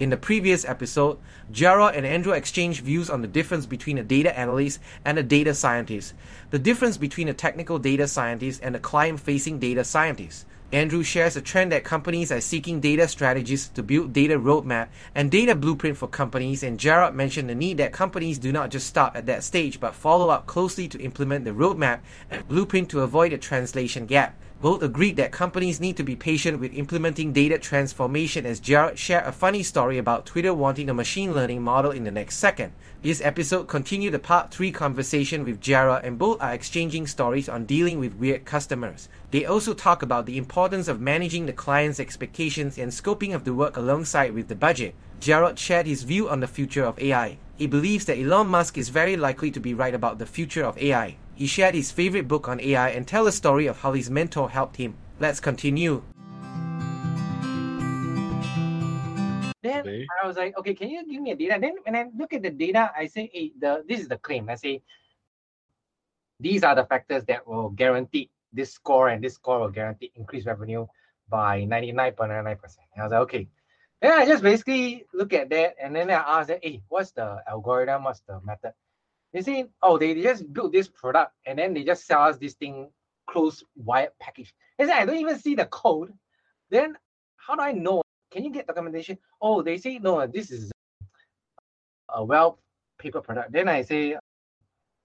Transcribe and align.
In 0.00 0.10
the 0.10 0.16
previous 0.16 0.64
episode, 0.64 1.18
Jarrod 1.50 1.96
and 1.96 2.06
Andrew 2.06 2.32
exchanged 2.32 2.84
views 2.84 3.10
on 3.10 3.20
the 3.20 3.26
difference 3.26 3.66
between 3.66 3.98
a 3.98 4.04
data 4.04 4.36
analyst 4.38 4.78
and 5.04 5.18
a 5.18 5.24
data 5.24 5.52
scientist, 5.54 6.14
the 6.50 6.58
difference 6.60 6.96
between 6.96 7.26
a 7.26 7.34
technical 7.34 7.80
data 7.80 8.06
scientist 8.06 8.60
and 8.62 8.76
a 8.76 8.78
client 8.78 9.18
facing 9.18 9.58
data 9.58 9.82
scientist. 9.82 10.46
Andrew 10.70 11.02
shares 11.02 11.36
a 11.36 11.40
trend 11.40 11.72
that 11.72 11.82
companies 11.82 12.30
are 12.30 12.40
seeking 12.40 12.78
data 12.78 13.08
strategies 13.08 13.68
to 13.70 13.82
build 13.82 14.12
data 14.12 14.38
roadmap 14.38 14.86
and 15.16 15.32
data 15.32 15.56
blueprint 15.56 15.96
for 15.96 16.06
companies, 16.06 16.62
and 16.62 16.78
Jarrod 16.78 17.14
mentioned 17.14 17.50
the 17.50 17.56
need 17.56 17.78
that 17.78 17.90
companies 17.90 18.38
do 18.38 18.52
not 18.52 18.70
just 18.70 18.86
stop 18.86 19.16
at 19.16 19.26
that 19.26 19.42
stage 19.42 19.80
but 19.80 19.96
follow 19.96 20.28
up 20.28 20.46
closely 20.46 20.86
to 20.86 21.00
implement 21.00 21.44
the 21.44 21.50
roadmap 21.50 22.00
and 22.30 22.46
blueprint 22.46 22.88
to 22.90 23.00
avoid 23.00 23.32
a 23.32 23.38
translation 23.38 24.06
gap. 24.06 24.38
Both 24.60 24.82
agreed 24.82 25.14
that 25.18 25.30
companies 25.30 25.78
need 25.78 25.96
to 25.98 26.02
be 26.02 26.16
patient 26.16 26.58
with 26.58 26.74
implementing 26.74 27.32
data 27.32 27.58
transformation 27.58 28.44
as 28.44 28.60
Jarrod 28.60 28.96
shared 28.96 29.24
a 29.24 29.30
funny 29.30 29.62
story 29.62 29.98
about 29.98 30.26
Twitter 30.26 30.52
wanting 30.52 30.90
a 30.90 30.94
machine 30.94 31.32
learning 31.32 31.62
model 31.62 31.92
in 31.92 32.02
the 32.02 32.10
next 32.10 32.38
second. 32.38 32.72
This 33.00 33.20
episode 33.20 33.68
continued 33.68 34.14
the 34.14 34.18
part 34.18 34.50
3 34.50 34.72
conversation 34.72 35.44
with 35.44 35.60
Jarrod 35.60 36.02
and 36.02 36.18
both 36.18 36.42
are 36.42 36.52
exchanging 36.52 37.06
stories 37.06 37.48
on 37.48 37.66
dealing 37.66 38.00
with 38.00 38.16
weird 38.16 38.44
customers. 38.44 39.08
They 39.30 39.44
also 39.44 39.74
talk 39.74 40.02
about 40.02 40.26
the 40.26 40.36
importance 40.36 40.88
of 40.88 41.00
managing 41.00 41.46
the 41.46 41.52
client's 41.52 42.00
expectations 42.00 42.78
and 42.78 42.90
scoping 42.90 43.36
of 43.36 43.44
the 43.44 43.54
work 43.54 43.76
alongside 43.76 44.34
with 44.34 44.48
the 44.48 44.56
budget. 44.56 44.96
Jarrod 45.20 45.56
shared 45.56 45.86
his 45.86 46.02
view 46.02 46.28
on 46.28 46.40
the 46.40 46.48
future 46.48 46.82
of 46.82 46.98
AI. 46.98 47.38
He 47.56 47.68
believes 47.68 48.06
that 48.06 48.18
Elon 48.18 48.48
Musk 48.48 48.76
is 48.76 48.88
very 48.88 49.16
likely 49.16 49.52
to 49.52 49.60
be 49.60 49.72
right 49.72 49.94
about 49.94 50.18
the 50.18 50.26
future 50.26 50.64
of 50.64 50.76
AI. 50.78 51.16
He 51.38 51.46
shared 51.46 51.76
his 51.76 51.92
favorite 51.92 52.26
book 52.26 52.48
on 52.48 52.60
AI 52.60 52.88
and 52.88 53.06
tell 53.06 53.28
a 53.28 53.30
story 53.30 53.68
of 53.68 53.78
how 53.78 53.92
his 53.92 54.10
mentor 54.10 54.50
helped 54.50 54.74
him. 54.74 54.96
Let's 55.20 55.38
continue. 55.38 56.02
Then 59.62 59.86
I 60.20 60.26
was 60.26 60.36
like, 60.36 60.58
okay, 60.58 60.74
can 60.74 60.90
you 60.90 61.06
give 61.08 61.22
me 61.22 61.30
a 61.30 61.36
data? 61.36 61.58
Then 61.60 61.76
when 61.84 61.94
I 61.94 62.06
look 62.18 62.32
at 62.32 62.42
the 62.42 62.50
data, 62.50 62.90
I 62.96 63.06
say, 63.06 63.30
hey, 63.32 63.52
the 63.56 63.84
this 63.88 64.00
is 64.00 64.08
the 64.08 64.18
claim. 64.18 64.50
I 64.50 64.56
say, 64.56 64.82
these 66.40 66.64
are 66.64 66.74
the 66.74 66.86
factors 66.86 67.22
that 67.26 67.46
will 67.46 67.68
guarantee 67.70 68.30
this 68.52 68.72
score 68.72 69.10
and 69.10 69.22
this 69.22 69.34
score 69.34 69.60
will 69.60 69.70
guarantee 69.70 70.10
increased 70.16 70.48
revenue 70.48 70.88
by 71.28 71.62
99.99%. 71.62 72.58
I 72.98 73.02
was 73.04 73.12
like, 73.12 73.20
okay. 73.20 73.48
Then 74.02 74.10
I 74.10 74.26
just 74.26 74.42
basically 74.42 75.06
look 75.14 75.32
at 75.32 75.50
that 75.50 75.76
and 75.80 75.94
then 75.94 76.10
I 76.10 76.14
ask 76.14 76.48
that, 76.48 76.64
hey, 76.64 76.82
what's 76.88 77.12
the 77.12 77.44
algorithm? 77.46 78.02
What's 78.02 78.22
the 78.26 78.40
method? 78.44 78.72
They 79.32 79.42
say, 79.42 79.66
oh, 79.82 79.98
they, 79.98 80.14
they 80.14 80.22
just 80.22 80.50
built 80.52 80.72
this 80.72 80.88
product 80.88 81.32
and 81.46 81.58
then 81.58 81.74
they 81.74 81.84
just 81.84 82.06
sell 82.06 82.22
us 82.22 82.38
this 82.38 82.54
thing 82.54 82.88
closed 83.28 83.64
wired 83.76 84.12
package. 84.20 84.54
They 84.78 84.86
say, 84.86 84.92
I 84.92 85.04
don't 85.04 85.16
even 85.18 85.38
see 85.38 85.54
the 85.54 85.66
code. 85.66 86.12
Then 86.70 86.96
how 87.36 87.54
do 87.56 87.62
I 87.62 87.72
know? 87.72 88.02
Can 88.30 88.44
you 88.44 88.50
get 88.50 88.66
documentation? 88.66 89.18
Oh, 89.40 89.62
they 89.62 89.76
say, 89.78 89.98
no, 89.98 90.26
this 90.26 90.50
is 90.50 90.70
a 92.08 92.24
well 92.24 92.58
paper 92.98 93.20
product. 93.20 93.52
Then 93.52 93.68
I 93.68 93.82
say, 93.82 94.16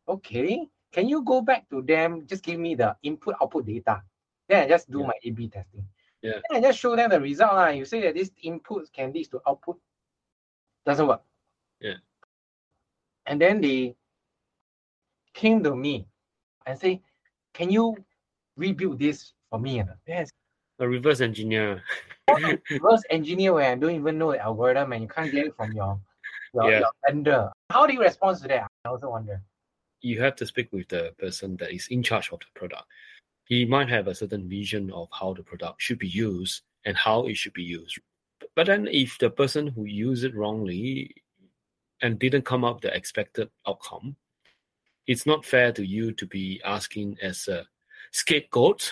okay, 0.08 0.68
can 0.92 1.10
you 1.10 1.24
go 1.24 1.42
back 1.42 1.70
to 1.70 1.82
them? 1.82 2.26
Just 2.28 2.44
give 2.44 2.60
me 2.60 2.76
the 2.76 2.96
input 3.04 3.36
output 3.42 3.66
data. 3.66 4.02
Then 4.48 4.64
I 4.64 4.68
just 4.68 4.90
do 4.90 5.00
Yeah. 5.00 5.08
my 5.08 5.14
A/B 5.24 5.48
testing. 5.50 5.86
Yeah. 6.22 6.40
Then 6.50 6.64
I 6.64 6.68
just 6.68 6.80
show 6.80 6.96
them 6.96 7.10
the 7.10 7.20
result. 7.20 7.54
lah. 7.54 7.68
You 7.70 7.84
say 7.86 8.02
that 8.02 8.16
this 8.16 8.32
input 8.44 8.92
can 8.94 9.12
lead 9.12 9.30
to 9.32 9.42
output. 9.48 9.80
Doesn't 10.86 11.08
work. 11.08 11.24
Yeah. 11.80 11.98
And 13.26 13.40
then 13.40 13.62
they 13.62 13.96
came 15.34 15.64
to 15.64 15.76
me 15.76 16.08
and 16.66 16.80
say, 16.80 17.02
Can 17.54 17.70
you 17.70 17.96
rebuild 18.58 19.00
this 19.00 19.34
for 19.50 19.60
me? 19.60 19.84
Yes. 20.08 20.30
A 20.80 20.88
reverse 20.88 21.22
engineer. 21.22 21.84
Reverse 22.70 23.04
engineer 23.10 23.54
where 23.54 23.72
I 23.72 23.76
don't 23.76 23.94
even 23.94 24.18
know 24.18 24.32
the 24.32 24.40
algorithm 24.40 24.94
and 24.94 25.04
you 25.04 25.08
can't 25.08 25.32
get 25.32 25.48
it 25.48 25.56
from 25.56 25.72
your 25.74 26.00
your, 26.54 26.72
Yeah. 26.72 26.80
your 26.80 26.92
vendor. 27.06 27.52
How 27.70 27.86
do 27.86 27.94
you 27.94 28.02
respond 28.02 28.38
to 28.42 28.48
that? 28.48 28.68
I 28.86 28.90
also 28.90 29.10
wonder. 29.10 29.42
You 30.02 30.22
have 30.22 30.36
to 30.38 30.46
speak 30.46 30.72
with 30.72 30.88
the 30.90 31.14
person 31.18 31.58
that 31.58 31.72
is 31.72 31.88
in 31.90 32.02
charge 32.02 32.32
of 32.32 32.40
the 32.40 32.46
product. 32.60 32.84
He 33.46 33.66
might 33.66 33.90
have 33.90 34.08
a 34.08 34.16
certain 34.16 34.50
vision 34.50 34.92
of 34.92 35.10
how 35.12 35.34
the 35.34 35.44
product 35.44 35.82
should 35.82 36.00
be 36.00 36.08
used 36.08 36.62
and 36.86 36.98
how 36.98 37.28
it 37.28 37.36
should 37.38 37.54
be 37.54 37.64
used. 37.64 38.00
But 38.56 38.68
then 38.68 38.88
if 38.88 39.18
the 39.20 39.30
person 39.30 39.68
who 39.68 39.86
used 39.86 40.24
it 40.24 40.36
wrongly 40.36 41.14
and 42.02 42.20
didn't 42.20 42.46
come 42.46 42.64
up 42.64 42.76
with 42.76 42.84
the 42.84 42.96
expected 42.96 43.50
outcome, 43.68 44.16
it's 45.08 45.26
not 45.26 45.46
fair 45.46 45.72
to 45.72 45.86
you 45.86 46.12
to 46.14 46.26
be 46.26 46.62
asking 46.64 47.18
as 47.22 47.48
a 47.48 47.66
scapegoat 48.12 48.92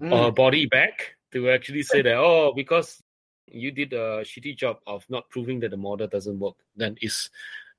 Hmm. 0.00 0.12
or 0.12 0.28
a 0.28 0.32
body 0.32 0.66
bag 0.66 0.92
to 1.32 1.50
actually 1.50 1.82
say 1.82 2.02
that 2.02 2.14
oh 2.16 2.52
because 2.54 3.02
you 3.46 3.72
did 3.72 3.92
a 3.92 4.22
shitty 4.22 4.56
job 4.56 4.78
of 4.86 5.04
not 5.08 5.28
proving 5.28 5.58
that 5.60 5.70
the 5.72 5.76
model 5.76 6.06
doesn't 6.06 6.38
work 6.38 6.54
then 6.76 6.96
it's 7.00 7.30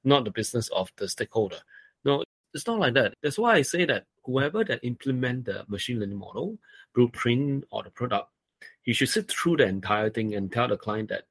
not 0.03 0.25
the 0.25 0.31
business 0.31 0.67
of 0.69 0.91
the 0.97 1.07
stakeholder. 1.07 1.59
No 2.03 2.23
it's 2.53 2.67
not 2.67 2.79
like 2.79 2.93
that. 2.95 3.13
That's 3.23 3.37
why 3.37 3.55
i 3.55 3.61
say 3.61 3.85
that 3.85 4.03
whoever 4.25 4.65
that 4.65 4.83
implement 4.83 5.45
the 5.45 5.63
machine 5.69 5.99
learning 6.01 6.17
model 6.17 6.57
blueprint 6.93 7.63
or 7.71 7.83
the 7.83 7.89
product 7.91 8.27
he 8.81 8.91
should 8.91 9.07
sit 9.09 9.31
through 9.31 9.55
the 9.57 9.65
entire 9.65 10.09
thing 10.09 10.35
and 10.35 10.51
tell 10.51 10.67
the 10.67 10.75
client 10.75 11.07
that 11.09 11.23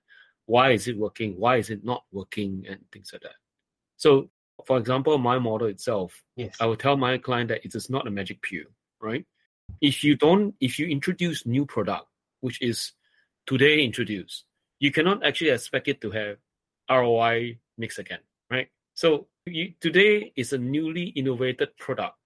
why 0.47 0.71
is 0.71 0.89
it 0.89 0.97
working 0.97 1.39
why 1.39 1.57
is 1.59 1.69
it 1.69 1.85
not 1.85 2.05
working 2.13 2.65
and 2.67 2.81
things 2.93 3.11
like 3.13 3.23
that. 3.23 3.37
So 3.99 4.31
for 4.67 4.79
example 4.79 5.17
my 5.19 5.39
model 5.39 5.69
itself 5.69 6.23
yes. 6.37 6.57
I 6.61 6.67
will 6.67 6.77
tell 6.77 6.97
my 6.97 7.19
client 7.19 7.49
that 7.49 7.65
it 7.65 7.75
is 7.75 7.89
not 7.91 8.07
a 8.07 8.11
magic 8.11 8.43
pill, 8.43 8.65
right? 9.01 9.25
If 9.81 10.03
you 10.03 10.17
don't, 10.17 10.55
if 10.61 10.79
you 10.79 10.87
introduce 10.87 11.47
new 11.47 11.67
product, 11.67 12.07
which 12.41 12.61
is 12.63 12.93
today 13.47 13.85
introduced, 13.85 14.45
you 14.81 14.91
cannot 14.91 15.25
actually 15.25 15.51
expect 15.51 15.89
it 15.89 16.01
to 16.01 16.11
have 16.11 16.37
ROI 16.91 17.59
next 17.77 17.99
again, 17.99 18.21
right? 18.51 18.69
So 18.95 19.29
you, 19.47 19.75
today 19.81 20.33
is 20.37 20.53
a 20.53 20.59
newly 20.59 21.09
innovated 21.09 21.77
product 21.79 22.17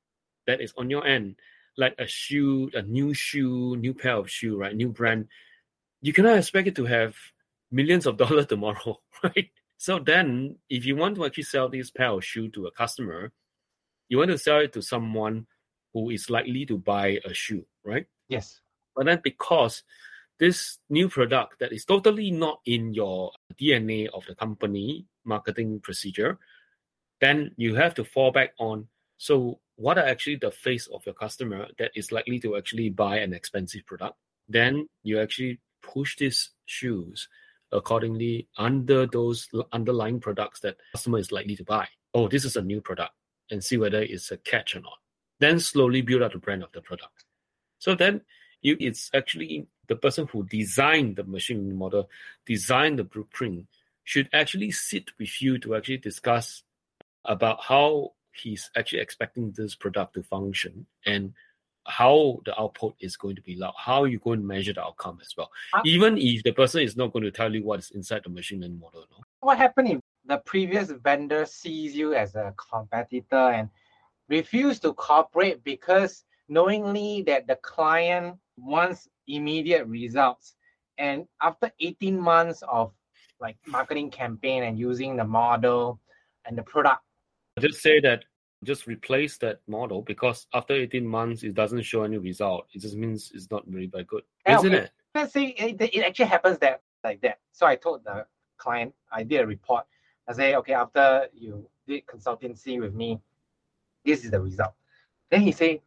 that 0.46 0.60
is 0.60 0.72
on 0.76 0.90
your 0.90 1.06
end, 1.06 1.36
like 1.76 1.94
a 1.98 2.06
shoe, 2.06 2.70
a 2.74 2.82
new 2.82 3.14
shoe, 3.14 3.76
new 3.76 3.94
pair 3.94 4.16
of 4.16 4.30
shoe, 4.30 4.56
right? 4.56 4.74
New 4.74 4.88
brand. 4.88 5.28
You 6.00 6.12
cannot 6.12 6.38
expect 6.38 6.68
it 6.68 6.76
to 6.76 6.84
have 6.84 7.14
millions 7.70 8.06
of 8.06 8.16
dollars 8.22 8.46
tomorrow, 8.46 9.00
right? 9.22 9.50
So 9.82 9.98
then, 9.98 10.58
if 10.70 10.86
you 10.86 10.94
want 10.94 11.16
to 11.16 11.26
actually 11.26 11.42
sell 11.42 11.68
this 11.68 11.90
pair 11.90 12.10
of 12.10 12.24
shoe 12.24 12.48
to 12.50 12.66
a 12.66 12.70
customer, 12.70 13.32
you 14.08 14.16
want 14.16 14.30
to 14.30 14.38
sell 14.38 14.60
it 14.60 14.72
to 14.74 14.80
someone 14.80 15.48
who 15.92 16.10
is 16.10 16.30
likely 16.30 16.64
to 16.66 16.78
buy 16.78 17.18
a 17.24 17.34
shoe, 17.34 17.66
right? 17.82 18.06
Yes. 18.28 18.60
But 18.94 19.06
then 19.06 19.20
because 19.24 19.82
this 20.38 20.78
new 20.88 21.08
product 21.08 21.58
that 21.58 21.72
is 21.72 21.84
totally 21.84 22.30
not 22.30 22.60
in 22.64 22.94
your 22.94 23.32
DNA 23.60 24.06
of 24.14 24.24
the 24.26 24.36
company 24.36 25.04
marketing 25.24 25.80
procedure, 25.80 26.38
then 27.20 27.50
you 27.56 27.74
have 27.74 27.94
to 27.94 28.04
fall 28.04 28.30
back 28.30 28.52
on 28.60 28.86
so 29.18 29.58
what 29.74 29.98
are 29.98 30.06
actually 30.06 30.36
the 30.36 30.52
face 30.52 30.86
of 30.94 31.04
your 31.06 31.16
customer 31.16 31.66
that 31.80 31.90
is 31.96 32.12
likely 32.12 32.38
to 32.38 32.56
actually 32.56 32.88
buy 32.88 33.16
an 33.16 33.32
expensive 33.32 33.84
product? 33.86 34.14
Then 34.48 34.88
you 35.02 35.18
actually 35.18 35.58
push 35.82 36.16
these 36.18 36.50
shoes 36.66 37.26
accordingly 37.72 38.48
under 38.56 39.06
those 39.06 39.48
underlying 39.72 40.20
products 40.20 40.60
that 40.60 40.76
customer 40.92 41.18
is 41.18 41.32
likely 41.32 41.56
to 41.56 41.64
buy. 41.64 41.88
Oh, 42.14 42.28
this 42.28 42.44
is 42.44 42.56
a 42.56 42.62
new 42.62 42.80
product 42.80 43.12
and 43.50 43.62
see 43.64 43.76
whether 43.76 44.02
it's 44.02 44.30
a 44.30 44.36
catch 44.36 44.76
or 44.76 44.80
not. 44.80 44.98
then 45.40 45.58
slowly 45.58 46.02
build 46.02 46.22
up 46.22 46.32
the 46.32 46.38
brand 46.38 46.62
of 46.62 46.70
the 46.72 46.80
product. 46.80 47.24
So 47.78 47.94
then 47.96 48.22
you, 48.60 48.76
it's 48.78 49.10
actually 49.12 49.66
the 49.88 49.96
person 49.96 50.28
who 50.30 50.44
designed 50.44 51.16
the 51.16 51.24
machine 51.24 51.74
model, 51.74 52.08
designed 52.46 53.00
the 53.00 53.04
blueprint, 53.04 53.66
should 54.04 54.28
actually 54.32 54.70
sit 54.70 55.10
with 55.18 55.42
you 55.42 55.58
to 55.58 55.74
actually 55.74 55.98
discuss 55.98 56.62
about 57.24 57.60
how 57.62 58.12
he's 58.32 58.70
actually 58.76 59.00
expecting 59.00 59.52
this 59.52 59.74
product 59.74 60.14
to 60.14 60.22
function 60.22 60.86
and 61.04 61.34
how 61.86 62.40
the 62.44 62.58
output 62.60 62.94
is 63.00 63.16
going 63.16 63.36
to 63.36 63.42
be 63.42 63.56
loud, 63.56 63.74
how 63.76 64.04
you're 64.04 64.20
going 64.20 64.40
to 64.40 64.46
measure 64.46 64.72
the 64.72 64.82
outcome 64.82 65.18
as 65.20 65.34
well. 65.36 65.50
Uh, 65.74 65.80
Even 65.84 66.16
if 66.16 66.42
the 66.42 66.52
person 66.52 66.82
is 66.82 66.96
not 66.96 67.12
going 67.12 67.24
to 67.24 67.30
tell 67.30 67.52
you 67.54 67.64
what 67.64 67.80
is 67.80 67.90
inside 67.90 68.22
the 68.24 68.30
machine 68.30 68.60
learning 68.60 68.78
model. 68.78 69.04
No? 69.10 69.18
What 69.40 69.58
happened 69.58 69.88
if 69.88 70.00
the 70.26 70.38
previous 70.38 70.90
vendor 70.90 71.44
sees 71.44 71.96
you 71.96 72.14
as 72.14 72.34
a 72.34 72.54
competitor 72.70 73.50
and 73.50 73.68
refuse 74.28 74.78
to 74.80 74.92
cooperate 74.94 75.64
because 75.64 76.24
knowingly 76.48 77.22
that 77.26 77.46
the 77.46 77.56
client 77.56 78.36
wants 78.56 79.08
immediate 79.26 79.86
results 79.86 80.54
and 80.98 81.26
after 81.40 81.70
18 81.80 82.20
months 82.20 82.62
of 82.68 82.92
like 83.40 83.56
marketing 83.66 84.10
campaign 84.10 84.62
and 84.64 84.78
using 84.78 85.16
the 85.16 85.24
model 85.24 86.00
and 86.44 86.56
the 86.56 86.62
product 86.62 87.02
just 87.60 87.80
say 87.80 88.00
that 88.00 88.24
just 88.64 88.86
replace 88.86 89.38
that 89.38 89.60
model 89.66 90.02
because 90.02 90.46
after 90.54 90.74
18 90.74 91.06
months 91.06 91.42
it 91.42 91.54
doesn't 91.54 91.82
show 91.82 92.02
any 92.04 92.18
result. 92.18 92.66
It 92.72 92.80
just 92.80 92.96
means 92.96 93.32
it's 93.34 93.50
not 93.50 93.68
really 93.68 93.86
very 93.86 94.04
good 94.04 94.22
yeah, 94.46 94.58
isn't 94.58 94.74
okay. 94.74 94.84
it? 94.84 94.90
Let's 95.14 95.32
say 95.32 95.46
it, 95.46 95.80
it 95.80 96.04
actually 96.04 96.26
happens 96.26 96.58
that 96.58 96.82
like 97.04 97.20
that. 97.22 97.38
So 97.52 97.66
i 97.66 97.76
told 97.76 98.04
the 98.04 98.26
client 98.56 98.94
i 99.10 99.22
did 99.22 99.40
a 99.40 99.46
report. 99.46 99.84
I 100.28 100.32
say 100.32 100.54
okay 100.56 100.74
after 100.74 101.26
you 101.34 101.68
did 101.86 102.06
consultancy 102.06 102.80
with 102.80 102.94
me 102.94 103.20
this 104.04 104.24
is 104.24 104.30
the 104.30 104.40
result. 104.40 104.72
Then 105.30 105.40
he 105.42 105.52
say 105.52 105.82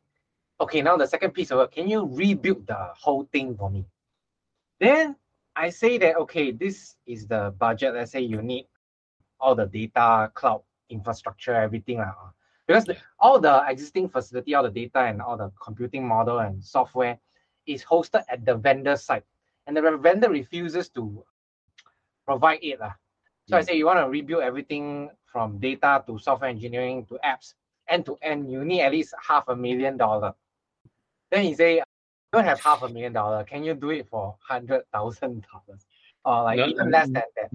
okay 0.60 0.82
now 0.82 0.98
the 0.98 1.08
second 1.08 1.32
piece 1.32 1.52
of 1.52 1.58
work 1.58 1.72
can 1.74 1.88
you 1.88 2.06
rebuild 2.06 2.68
the 2.68 2.90
whole 2.98 3.28
thing 3.32 3.56
for 3.56 3.70
me? 3.70 3.86
Then 4.80 5.16
i 5.56 5.70
say 5.70 5.98
that 5.98 6.18
okay 6.18 6.52
this 6.52 6.96
is 7.06 7.28
the 7.28 7.54
budget. 7.58 7.94
Let's 7.94 8.12
say 8.12 8.22
you 8.22 8.42
need 8.42 8.68
all 9.40 9.56
the 9.56 9.66
data 9.66 10.32
cloud 10.34 10.62
infrastructure 10.90 11.54
everything 11.54 12.00
uh, 12.00 12.12
because 12.68 12.86
the, 12.86 12.98
all 13.20 13.40
the 13.40 13.64
existing 13.68 14.10
facility, 14.10 14.56
all 14.56 14.64
the 14.64 14.70
data 14.70 15.00
and 15.00 15.22
all 15.22 15.38
the 15.38 15.52
computing 15.62 16.08
model 16.08 16.40
and 16.40 16.64
software 16.64 17.18
is 17.68 17.84
hosted 17.84 18.24
at 18.30 18.46
the 18.46 18.56
vendor 18.56 18.96
site. 18.96 19.24
And 19.68 19.78
the 19.78 19.98
vendor 19.98 20.30
refuses 20.30 20.90
to 20.90 21.24
provide 22.26 22.60
it. 22.62 22.82
Uh. 22.82 22.90
So 23.48 23.58
I 23.58 23.62
say 23.62 23.76
you 23.76 23.86
want 23.86 24.00
to 24.00 24.10
rebuild 24.10 24.44
everything 24.44 25.10
from 25.26 25.60
data 25.60 26.04
to 26.08 26.18
software 26.18 26.50
engineering 26.50 27.06
to 27.08 27.20
apps, 27.24 27.54
end 27.88 28.06
to 28.08 28.18
end, 28.22 28.52
you 28.52 28.66
need 28.66 28.82
at 28.82 28.92
least 28.92 29.14
half 29.22 29.48
a 29.50 29.56
million 29.56 29.98
dollar. 29.98 30.34
Then 31.32 31.44
he 31.44 31.54
say, 31.54 31.84
don't 32.34 32.46
have 32.46 32.60
half 32.60 32.82
a 32.82 32.90
million 32.90 33.14
dollar. 33.14 33.44
Can 33.44 33.64
you 33.64 33.76
do 33.76 33.92
it 33.92 34.08
for 34.10 34.36
hundred 34.40 34.84
thousand 34.92 35.46
dollars? 35.52 35.86
Or 36.24 36.44
like 36.44 36.58
no, 36.58 36.68
even 36.68 36.90
less 36.90 37.06
than 37.06 37.24
that 37.36 37.52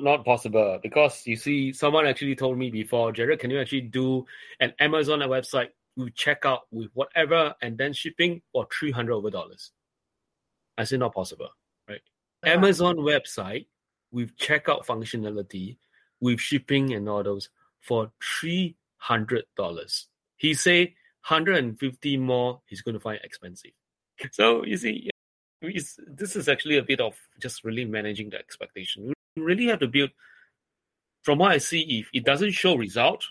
not 0.00 0.24
possible 0.24 0.78
because 0.82 1.26
you 1.26 1.36
see, 1.36 1.72
someone 1.72 2.06
actually 2.06 2.36
told 2.36 2.58
me 2.58 2.70
before, 2.70 3.12
Jarrod, 3.12 3.40
can 3.40 3.50
you 3.50 3.60
actually 3.60 3.82
do 3.82 4.24
an 4.60 4.72
Amazon 4.78 5.20
website 5.20 5.68
with 5.96 6.14
checkout 6.14 6.60
with 6.70 6.90
whatever 6.94 7.54
and 7.62 7.76
then 7.76 7.92
shipping 7.92 8.40
for 8.52 8.66
three 8.72 8.90
hundred 8.90 9.14
over 9.14 9.30
dollars? 9.30 9.72
I 10.76 10.84
said 10.84 11.00
not 11.00 11.14
possible, 11.14 11.48
right? 11.88 12.00
Uh-huh. 12.44 12.52
Amazon 12.52 12.96
website 12.96 13.66
with 14.12 14.36
checkout 14.36 14.86
functionality, 14.86 15.78
with 16.20 16.40
shipping 16.40 16.94
and 16.94 17.08
all 17.08 17.22
those 17.22 17.48
for 17.80 18.10
three 18.22 18.76
hundred 18.98 19.44
dollars. 19.56 20.06
He 20.36 20.54
say 20.54 20.94
hundred 21.22 21.56
and 21.56 21.78
fifty 21.78 22.16
more. 22.16 22.60
He's 22.66 22.82
going 22.82 22.94
to 22.94 23.00
find 23.00 23.18
expensive. 23.24 23.72
So 24.30 24.64
you 24.64 24.76
see, 24.76 25.10
this 25.60 26.36
is 26.36 26.48
actually 26.48 26.78
a 26.78 26.82
bit 26.82 27.00
of 27.00 27.16
just 27.40 27.64
really 27.64 27.84
managing 27.84 28.30
the 28.30 28.38
expectation 28.38 29.12
really 29.36 29.66
have 29.66 29.80
to 29.80 29.88
build. 29.88 30.10
From 31.22 31.38
what 31.38 31.52
I 31.52 31.58
see, 31.58 32.00
if 32.00 32.08
it 32.12 32.24
doesn't 32.24 32.52
show 32.52 32.76
result 32.76 33.24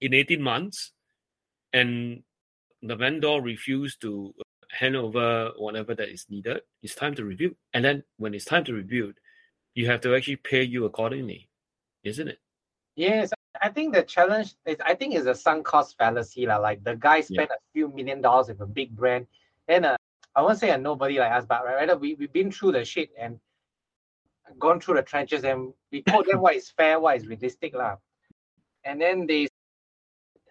in 0.00 0.14
18 0.14 0.40
months, 0.40 0.92
and 1.72 2.22
the 2.82 2.96
vendor 2.96 3.40
refuse 3.40 3.96
to 3.96 4.34
hand 4.70 4.96
over 4.96 5.50
whatever 5.56 5.94
that 5.94 6.08
is 6.08 6.26
needed, 6.28 6.60
it's 6.82 6.94
time 6.94 7.14
to 7.14 7.24
review. 7.24 7.56
And 7.74 7.84
then 7.84 8.04
when 8.18 8.34
it's 8.34 8.44
time 8.44 8.64
to 8.64 8.74
review, 8.74 9.14
you 9.74 9.86
have 9.86 10.00
to 10.02 10.14
actually 10.14 10.36
pay 10.36 10.62
you 10.62 10.84
accordingly, 10.84 11.48
isn't 12.04 12.28
it? 12.28 12.38
Yes, 12.96 13.30
I 13.62 13.68
think 13.68 13.94
the 13.94 14.02
challenge 14.02 14.54
is 14.66 14.76
I 14.84 14.94
think 14.94 15.14
is 15.14 15.26
a 15.26 15.34
sunk 15.34 15.64
cost 15.64 15.96
fallacy. 15.98 16.46
La. 16.46 16.56
Like 16.56 16.82
the 16.82 16.96
guy 16.96 17.20
spent 17.20 17.48
yeah. 17.50 17.56
a 17.56 17.72
few 17.72 17.88
million 17.88 18.20
dollars 18.20 18.48
with 18.48 18.60
a 18.60 18.66
big 18.66 18.94
brand, 18.94 19.26
and 19.68 19.86
uh, 19.86 19.96
I 20.34 20.42
won't 20.42 20.58
say 20.58 20.70
a 20.70 20.78
nobody 20.78 21.18
like 21.18 21.32
us, 21.32 21.46
but 21.46 21.64
rather 21.64 21.96
we, 21.96 22.14
we've 22.14 22.32
been 22.32 22.50
through 22.50 22.72
the 22.72 22.84
shit 22.84 23.10
and 23.18 23.38
gone 24.58 24.80
through 24.80 24.94
the 24.94 25.02
trenches 25.02 25.44
and 25.44 25.72
we 25.92 26.02
told 26.02 26.26
them 26.26 26.40
what 26.40 26.56
is 26.56 26.70
fair, 26.70 27.00
what 27.00 27.16
is 27.16 27.26
realistic. 27.26 27.74
La. 27.74 27.96
And 28.84 29.00
then 29.00 29.26
they 29.26 29.48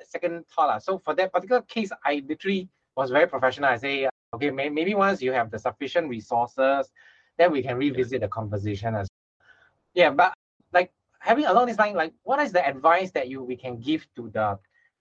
second 0.03 0.45
thought. 0.47 0.67
La. 0.67 0.77
So 0.79 0.99
for 0.99 1.13
that 1.15 1.31
particular 1.33 1.61
case, 1.61 1.91
I 2.05 2.23
literally 2.27 2.69
was 2.95 3.11
very 3.11 3.27
professional. 3.27 3.69
I 3.69 3.77
say, 3.77 4.09
okay, 4.33 4.51
may, 4.51 4.69
maybe 4.69 4.95
once 4.95 5.21
you 5.21 5.31
have 5.31 5.51
the 5.51 5.59
sufficient 5.59 6.09
resources, 6.09 6.91
then 7.37 7.51
we 7.51 7.61
can 7.61 7.77
revisit 7.77 8.21
the 8.21 8.27
conversation 8.27 8.95
as 8.95 9.07
well. 9.09 9.47
yeah, 9.93 10.09
but 10.09 10.33
like 10.73 10.91
having 11.19 11.45
along 11.45 11.67
this 11.67 11.77
line, 11.77 11.95
like 11.95 12.13
what 12.23 12.39
is 12.39 12.51
the 12.51 12.67
advice 12.67 13.11
that 13.11 13.27
you 13.27 13.43
we 13.43 13.55
can 13.55 13.79
give 13.79 14.07
to 14.15 14.29
the 14.33 14.57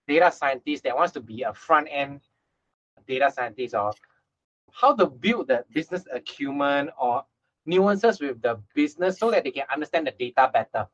data 0.07 0.31
scientist 0.31 0.85
that 0.85 0.97
wants 0.97 1.13
to 1.13 1.21
be 1.21 1.43
a 1.43 1.53
front 1.53 1.89
end 1.91 2.21
data 3.07 3.31
scientist 3.31 3.75
or 3.75 3.93
how 4.73 4.95
to 4.95 5.07
build 5.07 5.49
the 5.49 5.65
business 5.73 6.05
acumen 6.13 6.91
or 7.01 7.25
nuances 7.67 8.21
with 8.21 8.41
the 8.41 8.61
business 8.75 9.19
so 9.19 9.31
that 9.31 9.45
they 9.45 9.51
can 9.51 9.67
understand 9.73 10.07
the 10.07 10.13
data 10.13 10.51
better? 10.53 10.89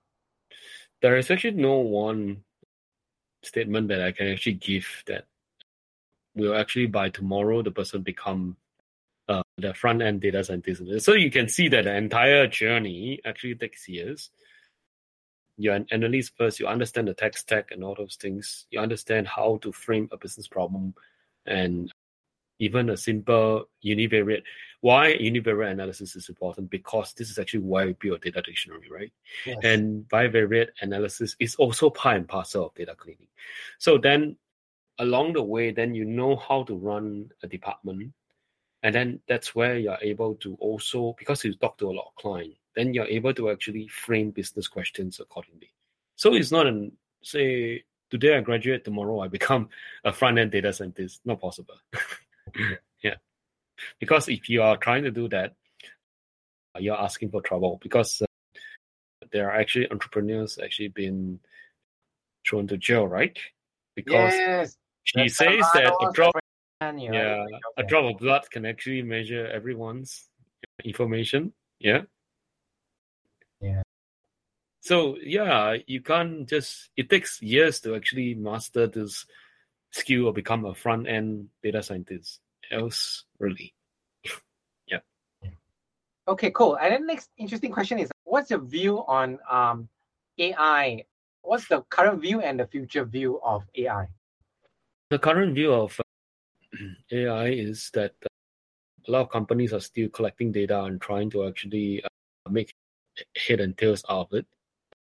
There 1.00 1.16
is 1.16 1.30
actually 1.30 1.56
no 1.56 1.78
one 1.78 2.44
statement 3.42 3.88
that 3.88 4.02
I 4.02 4.12
can 4.12 4.28
actually 4.28 4.54
give 4.54 4.86
that 5.06 5.26
will 6.34 6.56
actually 6.56 6.86
by 6.86 7.10
tomorrow 7.10 7.62
the 7.62 7.70
person 7.70 8.02
become 8.02 8.56
uh, 9.28 9.42
the 9.58 9.74
front 9.74 10.02
end 10.02 10.20
data 10.20 10.42
scientist. 10.42 10.82
So 11.00 11.12
you 11.12 11.30
can 11.30 11.48
see 11.48 11.68
that 11.68 11.84
the 11.84 11.94
entire 11.94 12.46
journey 12.46 13.20
actually 13.24 13.54
takes 13.54 13.88
years. 13.88 14.30
You're 15.58 15.74
an 15.74 15.86
analyst 15.90 16.32
first, 16.36 16.58
you 16.58 16.66
understand 16.66 17.08
the 17.08 17.14
tech 17.14 17.36
stack 17.36 17.70
and 17.70 17.84
all 17.84 17.94
those 17.94 18.16
things. 18.16 18.66
You 18.70 18.80
understand 18.80 19.28
how 19.28 19.58
to 19.62 19.72
frame 19.72 20.08
a 20.10 20.16
business 20.16 20.48
problem 20.48 20.94
and 21.46 21.92
even 22.62 22.90
a 22.90 22.96
simple 22.96 23.68
univariate. 23.84 24.44
Why 24.82 25.16
univariate 25.16 25.72
analysis 25.72 26.14
is 26.14 26.28
important? 26.28 26.70
Because 26.70 27.12
this 27.12 27.28
is 27.28 27.38
actually 27.38 27.60
why 27.60 27.86
we 27.86 27.92
build 27.94 28.18
a 28.18 28.30
data 28.30 28.40
dictionary, 28.40 28.88
right? 28.88 29.12
Yes. 29.44 29.58
And 29.64 30.08
bivariate 30.08 30.68
analysis 30.80 31.34
is 31.40 31.56
also 31.56 31.90
part 31.90 32.16
and 32.16 32.28
parcel 32.28 32.66
of 32.66 32.74
data 32.74 32.94
cleaning. 32.94 33.26
So 33.78 33.98
then 33.98 34.36
along 34.98 35.32
the 35.32 35.42
way, 35.42 35.72
then 35.72 35.92
you 35.94 36.04
know 36.04 36.36
how 36.36 36.62
to 36.64 36.76
run 36.76 37.30
a 37.42 37.48
department. 37.48 38.12
And 38.84 38.94
then 38.94 39.20
that's 39.26 39.54
where 39.54 39.76
you're 39.76 39.98
able 40.00 40.36
to 40.36 40.56
also, 40.60 41.16
because 41.18 41.44
you 41.44 41.54
talk 41.54 41.78
to 41.78 41.90
a 41.90 41.96
lot 41.98 42.06
of 42.06 42.14
clients, 42.14 42.58
then 42.76 42.94
you're 42.94 43.06
able 43.06 43.34
to 43.34 43.50
actually 43.50 43.88
frame 43.88 44.30
business 44.30 44.68
questions 44.68 45.18
accordingly. 45.18 45.72
So 46.14 46.34
it's 46.34 46.52
not 46.52 46.66
an 46.68 46.92
say 47.24 47.84
today 48.10 48.36
I 48.36 48.40
graduate, 48.40 48.84
tomorrow 48.84 49.20
I 49.20 49.28
become 49.28 49.68
a 50.04 50.12
front 50.12 50.38
end 50.38 50.52
data 50.52 50.72
scientist. 50.72 51.20
Not 51.24 51.40
possible. 51.40 51.74
yeah, 53.02 53.16
because 53.98 54.28
if 54.28 54.48
you 54.48 54.62
are 54.62 54.76
trying 54.76 55.04
to 55.04 55.10
do 55.10 55.28
that, 55.28 55.54
you're 56.78 57.00
asking 57.00 57.30
for 57.30 57.42
trouble 57.42 57.78
because 57.82 58.22
uh, 58.22 59.26
there 59.32 59.50
are 59.50 59.60
actually 59.60 59.90
entrepreneurs 59.90 60.58
actually 60.62 60.88
been 60.88 61.40
thrown 62.48 62.66
to 62.66 62.76
jail, 62.76 63.06
right? 63.06 63.38
Because 63.94 64.32
yes, 64.32 64.76
she 65.04 65.28
says 65.28 65.64
that 65.74 65.92
a 66.00 66.12
drop, 66.12 66.34
yeah, 66.80 67.44
a 67.76 67.82
drop 67.82 68.14
of 68.14 68.18
blood 68.18 68.42
can 68.50 68.64
actually 68.66 69.02
measure 69.02 69.46
everyone's 69.46 70.28
information. 70.84 71.52
Yeah. 71.78 72.02
Yeah. 73.60 73.82
So 74.80 75.16
yeah, 75.22 75.76
you 75.86 76.00
can't 76.00 76.48
just. 76.48 76.90
It 76.96 77.08
takes 77.08 77.40
years 77.40 77.80
to 77.80 77.94
actually 77.94 78.34
master 78.34 78.86
this 78.86 79.26
skill 79.92 80.26
or 80.26 80.32
become 80.32 80.64
a 80.64 80.74
front 80.74 81.06
end 81.06 81.48
data 81.62 81.82
scientist. 81.82 82.40
Else, 82.70 83.24
really. 83.38 83.74
yeah. 84.86 84.98
Okay, 86.26 86.50
cool. 86.50 86.76
And 86.76 86.92
then 86.92 87.06
next 87.06 87.30
interesting 87.36 87.70
question 87.70 87.98
is 87.98 88.10
what's 88.24 88.50
your 88.50 88.60
view 88.60 89.04
on 89.06 89.38
um, 89.50 89.88
AI? 90.38 91.04
What's 91.42 91.68
the 91.68 91.82
current 91.90 92.20
view 92.20 92.40
and 92.40 92.58
the 92.58 92.66
future 92.66 93.04
view 93.04 93.40
of 93.44 93.64
AI? 93.74 94.08
The 95.10 95.18
current 95.18 95.54
view 95.54 95.72
of 95.72 96.00
AI 97.12 97.48
is 97.48 97.90
that 97.92 98.12
uh, 98.24 98.28
a 99.08 99.10
lot 99.10 99.22
of 99.22 99.30
companies 99.30 99.72
are 99.72 99.80
still 99.80 100.08
collecting 100.08 100.52
data 100.52 100.84
and 100.84 101.00
trying 101.00 101.28
to 101.30 101.46
actually 101.46 102.02
uh, 102.02 102.50
make 102.50 102.72
head 103.36 103.60
and 103.60 103.76
tails 103.76 104.04
out 104.08 104.28
of 104.30 104.38
it. 104.38 104.46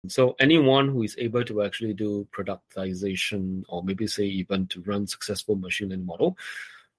So 0.08 0.37
anyone 0.38 0.88
who 0.88 1.02
is 1.02 1.16
able 1.18 1.44
to 1.44 1.62
actually 1.62 1.94
do 1.94 2.26
productization 2.32 3.62
or 3.68 3.82
maybe 3.82 4.06
say 4.06 4.25
even 4.25 4.66
to 4.68 4.82
run 4.82 5.06
successful 5.06 5.56
machine 5.56 5.88
learning 5.88 6.06
model, 6.06 6.37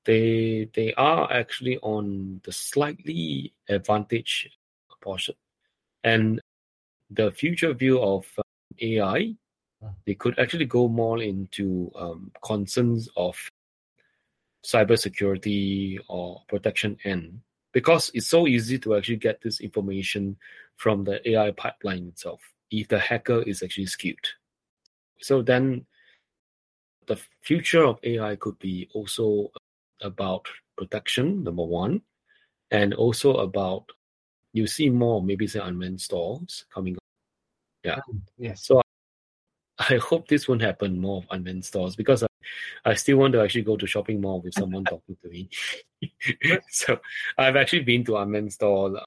they 0.06 0.70
they 0.74 0.94
are 0.96 1.32
actually 1.32 1.78
on 1.80 2.42
the 2.44 2.52
slightly 2.52 3.54
advantage 3.70 4.50
portion. 5.02 5.36
And 6.04 6.42
the 7.10 7.32
future 7.32 7.74
view 7.74 8.02
of 8.02 8.26
uh, 8.38 8.42
AI, 8.82 9.36
they 10.06 10.16
could 10.16 10.40
actually 10.40 10.66
go 10.66 10.88
more 10.88 11.22
into 11.22 11.92
um, 11.96 12.32
concerns 12.44 13.10
of 13.16 13.38
cybersecurity 14.66 16.00
or 16.08 16.42
protection 16.48 16.98
end 17.04 17.40
because 17.72 18.10
it's 18.16 18.28
so 18.28 18.48
easy 18.48 18.80
to 18.80 18.96
actually 18.96 19.18
get 19.18 19.40
this 19.42 19.60
information 19.60 20.36
from 20.76 21.04
the 21.04 21.30
AI 21.30 21.52
pipeline 21.52 22.08
itself 22.08 22.42
if 22.72 22.88
the 22.88 23.00
hacker 23.00 23.42
is 23.44 23.64
actually 23.64 23.86
skewed. 23.86 24.28
So 25.20 25.42
then 25.42 25.86
the 27.08 27.20
future 27.42 27.84
of 27.84 28.00
AI 28.04 28.36
could 28.36 28.58
be 28.60 28.90
also 28.94 29.52
about 30.02 30.46
protection, 30.78 31.44
number 31.44 31.64
one, 31.64 32.02
and 32.72 32.94
also 32.94 33.36
about 33.38 33.86
you 34.54 34.68
see 34.68 34.90
more 34.90 35.22
maybe 35.22 35.48
say 35.48 35.60
unmanned 35.60 36.02
stores 36.02 36.66
coming 36.74 36.96
up. 36.96 37.04
Yeah. 37.84 38.00
Mm, 38.10 38.22
Yes. 38.38 38.66
So 38.66 38.82
I 39.80 39.98
hope 39.98 40.28
this 40.28 40.48
won't 40.48 40.62
happen 40.62 41.00
more 41.00 41.18
of 41.18 41.28
unmanned 41.32 41.66
stores 41.66 41.96
because 41.96 42.24
I, 42.24 42.28
I 42.86 42.94
still 42.94 43.18
want 43.18 43.34
to 43.34 43.42
actually 43.42 43.64
go 43.64 43.76
to 43.78 43.86
shopping 43.88 44.22
mall 44.22 44.42
with 44.42 44.54
someone 44.54 44.84
talking 44.86 45.18
to 45.22 45.30
me. 45.30 45.50
so 46.70 47.00
I've 47.38 47.56
actually 47.56 47.84
been 47.84 48.04
to 48.06 48.18
unmanned 48.18 48.54
store 48.54 49.02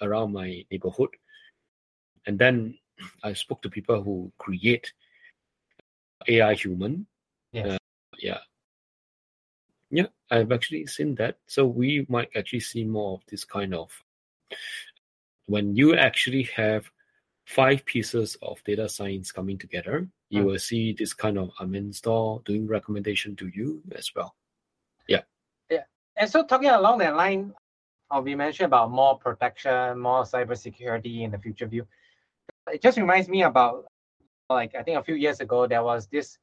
around 0.00 0.32
my 0.32 0.64
neighborhood. 0.70 1.10
And 2.26 2.38
then 2.38 2.78
I 3.22 3.32
spoke 3.32 3.62
to 3.62 3.70
people 3.70 4.02
who 4.02 4.32
create 4.38 4.92
AI 6.28 6.54
human. 6.54 7.06
Yes. 7.52 7.78
Yeah. 8.18 8.38
Yeah, 9.90 10.06
I've 10.30 10.52
actually 10.52 10.86
seen 10.86 11.14
that. 11.16 11.38
So 11.46 11.66
we 11.66 12.06
might 12.08 12.30
actually 12.34 12.60
see 12.60 12.84
more 12.84 13.14
of 13.14 13.26
this 13.28 13.44
kind 13.44 13.74
of 13.74 13.90
when 15.46 15.76
you 15.76 15.94
actually 15.96 16.44
have 16.44 16.90
five 17.44 17.84
pieces 17.84 18.36
of 18.42 18.62
data 18.64 18.88
science 18.88 19.32
coming 19.32 19.58
together, 19.58 20.08
you 20.30 20.42
Mm. 20.42 20.46
will 20.46 20.58
see 20.58 20.92
this 20.92 21.12
kind 21.12 21.36
of 21.38 21.50
admin 21.60 21.94
store 21.94 22.40
doing 22.44 22.66
recommendation 22.66 23.36
to 23.36 23.48
you 23.48 23.82
as 23.94 24.14
well. 24.14 24.34
Yeah. 25.08 25.22
Yeah. 25.68 25.84
And 26.16 26.30
so 26.30 26.44
talking 26.44 26.70
along 26.70 26.98
that 26.98 27.16
line, 27.16 27.54
uh, 28.10 28.20
we 28.22 28.34
mentioned 28.34 28.66
about 28.66 28.90
more 28.90 29.18
protection, 29.18 29.98
more 29.98 30.22
cybersecurity 30.22 31.22
in 31.22 31.32
the 31.32 31.38
future 31.38 31.66
view. 31.66 31.86
It 32.72 32.82
just 32.82 32.98
reminds 32.98 33.28
me 33.28 33.42
about 33.42 33.86
like 34.50 34.74
I 34.74 34.82
think 34.82 34.98
a 34.98 35.02
few 35.04 35.14
years 35.14 35.40
ago 35.40 35.66
there 35.66 35.82
was 35.84 36.06
this 36.08 36.38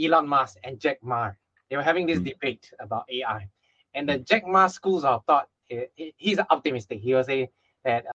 Elon 0.00 0.28
Musk 0.28 0.58
and 0.64 0.78
Jack 0.80 0.98
Ma. 1.02 1.32
They 1.70 1.76
were 1.76 1.82
having 1.82 2.06
this 2.06 2.20
Mm. 2.20 2.24
debate 2.24 2.72
about 2.80 3.04
AI, 3.10 3.48
and 3.94 4.08
the 4.08 4.18
Jack 4.18 4.46
Ma 4.46 4.66
schools 4.68 5.04
of 5.04 5.24
thought. 5.26 5.48
he- 5.68 5.88
he- 5.96 6.14
He's 6.18 6.38
optimistic. 6.50 7.00
He 7.00 7.14
will 7.14 7.24
say 7.24 7.50
that 7.84 8.06
uh, 8.06 8.12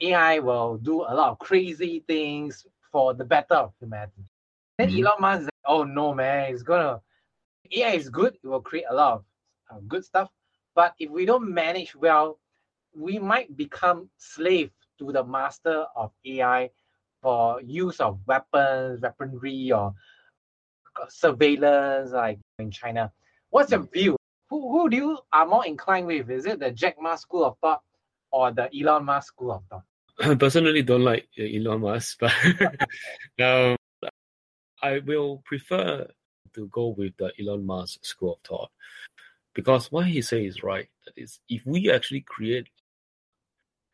AI 0.00 0.38
will 0.40 0.78
do 0.78 1.02
a 1.02 1.14
lot 1.14 1.30
of 1.30 1.38
crazy 1.38 2.00
things 2.06 2.66
for 2.92 3.14
the 3.14 3.24
better 3.24 3.54
of 3.54 3.74
humanity. 3.80 4.24
Then 4.78 4.90
Mhm. 4.90 4.98
Elon 4.98 5.20
Musk 5.20 5.40
is 5.42 5.44
like, 5.46 5.64
"Oh 5.66 5.84
no, 5.84 6.14
man! 6.14 6.52
It's 6.52 6.62
gonna 6.62 7.02
AI 7.72 7.92
is 7.92 8.08
good. 8.10 8.34
It 8.42 8.48
will 8.48 8.60
create 8.62 8.86
a 8.90 8.94
lot 8.94 9.12
of 9.14 9.24
uh, 9.70 9.80
good 9.88 10.04
stuff. 10.04 10.30
But 10.74 10.94
if 10.98 11.10
we 11.10 11.24
don't 11.26 11.52
manage 11.52 11.94
well, 11.96 12.38
we 12.94 13.18
might 13.18 13.56
become 13.56 14.10
slave 14.16 14.70
to 14.98 15.12
the 15.12 15.24
master 15.24 15.86
of 15.96 16.12
AI 16.24 16.70
for 17.22 17.60
use 17.62 18.00
of 18.00 18.18
weapons, 18.26 19.00
weaponry, 19.00 19.72
or 19.72 19.94
surveillance, 21.08 22.12
like 22.12 22.38
in 22.58 22.70
China. 22.70 23.12
What's 23.50 23.70
your 23.70 23.88
view? 23.92 24.16
Who, 24.50 24.70
who 24.70 24.90
do 24.90 24.96
you 24.96 25.18
are 25.32 25.46
more 25.46 25.66
inclined 25.66 26.06
with? 26.06 26.30
Is 26.30 26.46
it 26.46 26.60
the 26.60 26.70
Jack 26.70 26.96
Ma 27.00 27.16
school 27.16 27.44
of 27.44 27.56
thought 27.60 27.82
or 28.30 28.50
the 28.52 28.70
Elon 28.78 29.04
Musk 29.04 29.28
school 29.28 29.52
of 29.52 29.62
thought? 29.70 29.82
I 30.20 30.34
personally 30.38 30.82
don't 30.82 31.04
like 31.04 31.28
uh, 31.38 31.44
Elon 31.44 31.80
Musk, 31.80 32.18
but 32.20 32.32
um, 33.42 33.76
I 34.82 35.00
will 35.00 35.42
prefer 35.44 36.06
to 36.54 36.66
go 36.68 36.88
with 36.88 37.16
the 37.18 37.32
Elon 37.40 37.64
Musk 37.64 38.04
school 38.04 38.34
of 38.34 38.48
thought 38.48 38.70
because 39.54 39.92
what 39.92 40.06
he 40.06 40.22
says 40.22 40.56
is 40.56 40.62
right. 40.62 40.88
That 41.04 41.20
is, 41.20 41.40
if 41.48 41.66
we 41.66 41.90
actually 41.90 42.22
create 42.22 42.68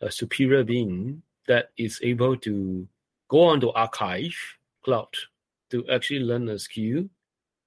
a 0.01 0.11
superior 0.11 0.65
being 0.65 1.23
that 1.47 1.71
is 1.77 2.01
able 2.03 2.37
to 2.39 2.87
go 3.29 3.43
onto 3.43 3.71
archive 3.71 4.37
cloud 4.85 5.09
to 5.71 5.89
actually 5.89 6.21
learn 6.21 6.49
a 6.49 6.59
skill 6.59 7.05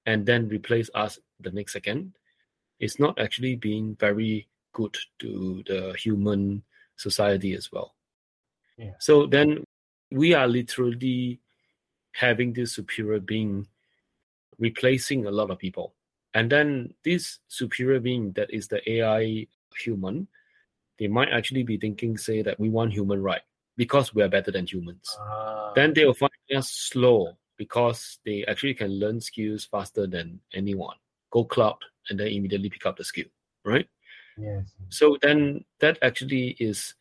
and 0.06 0.24
then 0.24 0.48
replace 0.48 0.88
us 0.94 1.18
the 1.40 1.50
next 1.50 1.72
second, 1.72 2.12
it's 2.80 2.98
not 2.98 3.18
actually 3.18 3.56
being 3.56 3.96
very 3.96 4.48
good 4.72 4.96
to 5.18 5.62
the 5.66 5.94
human 5.98 6.62
society 6.96 7.54
as 7.54 7.70
well. 7.72 7.94
Yeah. 8.76 8.92
So 9.00 9.26
then 9.26 9.64
we 10.10 10.34
are 10.34 10.46
literally 10.46 11.40
having 12.12 12.52
this 12.52 12.72
superior 12.72 13.20
being 13.20 13.66
replacing 14.58 15.26
a 15.26 15.30
lot 15.30 15.50
of 15.50 15.58
people. 15.58 15.94
And 16.34 16.50
then 16.50 16.94
this 17.04 17.38
superior 17.48 18.00
being 18.00 18.32
that 18.32 18.52
is 18.52 18.68
the 18.68 18.80
AI 18.90 19.46
human, 19.76 20.28
they 20.98 21.08
might 21.08 21.30
actually 21.30 21.62
be 21.62 21.76
thinking, 21.76 22.16
say, 22.16 22.42
that 22.42 22.58
we 22.58 22.68
want 22.68 22.92
human 22.92 23.22
right 23.22 23.42
because 23.78 24.12
we 24.12 24.22
are 24.22 24.28
better 24.28 24.50
than 24.50 24.66
humans. 24.66 25.08
Ah, 25.18 25.72
Then 25.74 25.94
they 25.94 26.04
will 26.04 26.12
find 26.12 26.32
us 26.54 26.68
slow 26.68 27.38
because 27.56 28.18
they 28.26 28.44
actually 28.46 28.74
can 28.74 28.98
learn 28.98 29.20
skills 29.20 29.64
faster 29.64 30.06
than 30.06 30.40
anyone. 30.52 30.96
Go 31.30 31.44
cloud 31.44 31.78
and 32.10 32.18
then 32.18 32.26
immediately 32.26 32.68
pick 32.68 32.84
up 32.84 32.96
the 32.96 33.04
skill, 33.04 33.30
right? 33.64 33.88
yes. 34.36 34.74
So 34.90 35.16
then 35.22 35.64
that 35.78 35.98
actually 36.02 36.56
is 36.58 36.94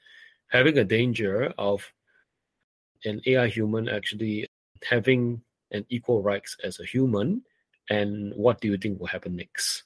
having 0.50 0.78
a 0.78 0.84
danger 0.84 1.52
of 1.58 1.92
an 3.06 3.22
AI 3.26 3.48
human 3.48 3.90
actually 3.90 4.48
having 4.84 5.42
an 5.72 5.86
equal 5.90 6.22
rights 6.22 6.56
as 6.64 6.80
a 6.80 6.86
human. 6.86 7.42
And 7.90 8.34
what 8.36 8.62
do 8.62 8.68
you 8.68 8.78
think 8.78 9.00
will 9.00 9.08
happen 9.08 9.36
next? 9.36 9.84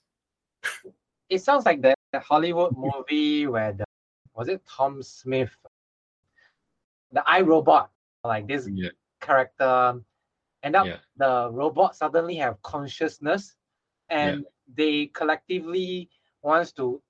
It 1.29 1.39
sounds 1.41 1.65
like 1.65 1.81
the, 1.81 1.95
Hollywood 2.13 2.75
movie 2.75 3.47
where 3.47 3.71
the 3.71 3.85
was 4.35 4.49
it 4.49 4.61
Tom 4.67 5.01
Smith, 5.01 5.55
the 7.11 7.23
iRobot, 7.27 7.89
like 8.23 8.47
this 8.47 8.67
Yeah. 8.71 8.89
character, 9.19 10.01
and 10.63 10.75
up 10.75 10.85
Yeah. 10.87 10.97
the 11.17 11.49
robot 11.51 11.95
suddenly 11.95 12.35
have 12.35 12.61
consciousness, 12.61 13.55
and 14.09 14.45
they 14.73 15.07
collectively 15.07 16.09
wants 16.41 16.71
to 16.73 17.01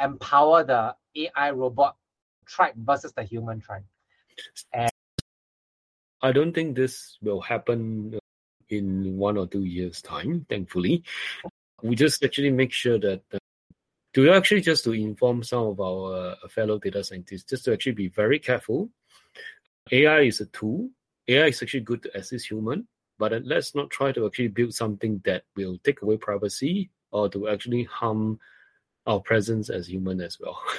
empower 0.00 0.64
the 0.64 0.94
AI 1.14 1.50
robot 1.50 1.96
tribe 2.44 2.74
versus 2.76 3.12
the 3.12 3.22
human 3.22 3.60
tribe. 3.60 3.84
I 6.22 6.32
don't 6.32 6.52
think 6.52 6.76
this 6.76 7.18
will 7.22 7.40
happen 7.40 8.18
in 8.68 9.16
one 9.16 9.36
or 9.36 9.46
two 9.46 9.64
years' 9.64 10.02
time, 10.02 10.46
thankfully. 10.48 11.04
We 11.82 11.94
just 11.94 12.24
actually 12.24 12.50
make 12.50 12.72
sure 12.72 12.98
that 12.98 13.22
uh, 13.32 13.38
to 14.16 14.32
actually 14.32 14.62
just 14.62 14.82
to 14.82 14.92
inform 14.92 15.42
some 15.42 15.66
of 15.66 15.78
our 15.78 16.34
uh, 16.42 16.48
fellow 16.48 16.78
data 16.78 17.04
scientists, 17.04 17.44
just 17.44 17.66
to 17.66 17.72
actually 17.74 17.92
be 17.92 18.08
very 18.08 18.38
careful. 18.38 18.88
AI 19.92 20.20
is 20.20 20.40
a 20.40 20.46
tool. 20.46 20.88
AI 21.28 21.48
is 21.48 21.62
actually 21.62 21.80
good 21.80 22.02
to 22.04 22.16
assist 22.16 22.50
human, 22.50 22.88
but 23.18 23.44
let's 23.44 23.74
not 23.74 23.90
try 23.90 24.12
to 24.12 24.24
actually 24.24 24.48
build 24.48 24.72
something 24.72 25.20
that 25.26 25.44
will 25.54 25.76
take 25.84 26.00
away 26.00 26.16
privacy 26.16 26.88
or 27.10 27.28
to 27.28 27.48
actually 27.48 27.84
harm 27.84 28.40
our 29.06 29.20
presence 29.20 29.68
as 29.68 29.86
human 29.86 30.20
as 30.22 30.40
well. 30.40 30.58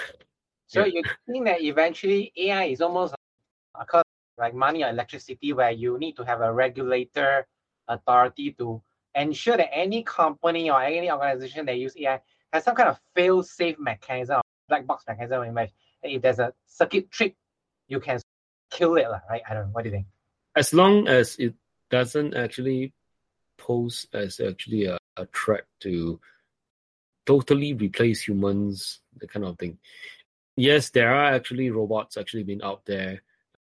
So 0.69 0.83
Yeah. 0.83 0.85
you 0.85 1.03
think 1.31 1.45
that 1.45 1.61
eventually 1.61 2.33
AI 2.35 2.65
is 2.65 2.81
almost 2.81 3.15
like, 3.77 4.03
like 4.37 4.53
money 4.53 4.83
or 4.83 4.89
electricity, 4.89 5.53
where 5.53 5.71
you 5.71 5.97
need 5.97 6.17
to 6.17 6.25
have 6.25 6.41
a 6.41 6.51
regulator 6.51 7.47
authority 7.87 8.51
to 8.59 8.81
ensure 9.15 9.55
that 9.55 9.73
any 9.73 10.03
company 10.03 10.69
or 10.69 10.81
any 10.81 11.09
organization 11.09 11.65
that 11.67 11.77
use 11.77 11.95
AI 11.95 12.19
has 12.53 12.63
some 12.63 12.75
kind 12.75 12.89
of 12.89 12.99
fail-safe 13.15 13.79
mechanism, 13.79 14.41
black 14.69 14.85
box 14.85 15.03
mechanism 15.07 15.43
in 15.43 15.53
which 15.53 15.71
if 16.03 16.21
there's 16.21 16.39
a 16.39 16.53
circuit 16.65 17.11
trick, 17.11 17.35
you 17.87 17.99
can 17.99 18.19
kill 18.69 18.95
it, 18.95 19.07
right? 19.29 19.41
I 19.49 19.53
don't 19.53 19.67
know. 19.67 19.69
What 19.73 19.83
do 19.83 19.89
you 19.89 19.95
think? 19.95 20.07
as 20.57 20.73
long 20.73 21.07
as 21.07 21.35
it 21.37 21.53
doesn't 21.91 22.33
actually 22.33 22.91
pose 23.57 24.07
as 24.11 24.39
actually 24.39 24.85
a, 24.85 24.97
a 25.15 25.27
threat 25.27 25.65
to 25.81 26.19
totally 27.27 27.73
replace 27.73 28.27
humans, 28.27 28.99
the 29.19 29.27
kind 29.27 29.45
of 29.45 29.57
thing. 29.59 29.77
Yes, 30.55 30.89
there 30.89 31.13
are 31.13 31.35
actually 31.35 31.69
robots 31.69 32.17
actually 32.17 32.43
been 32.43 32.63
out 32.63 32.83
there 32.85 33.21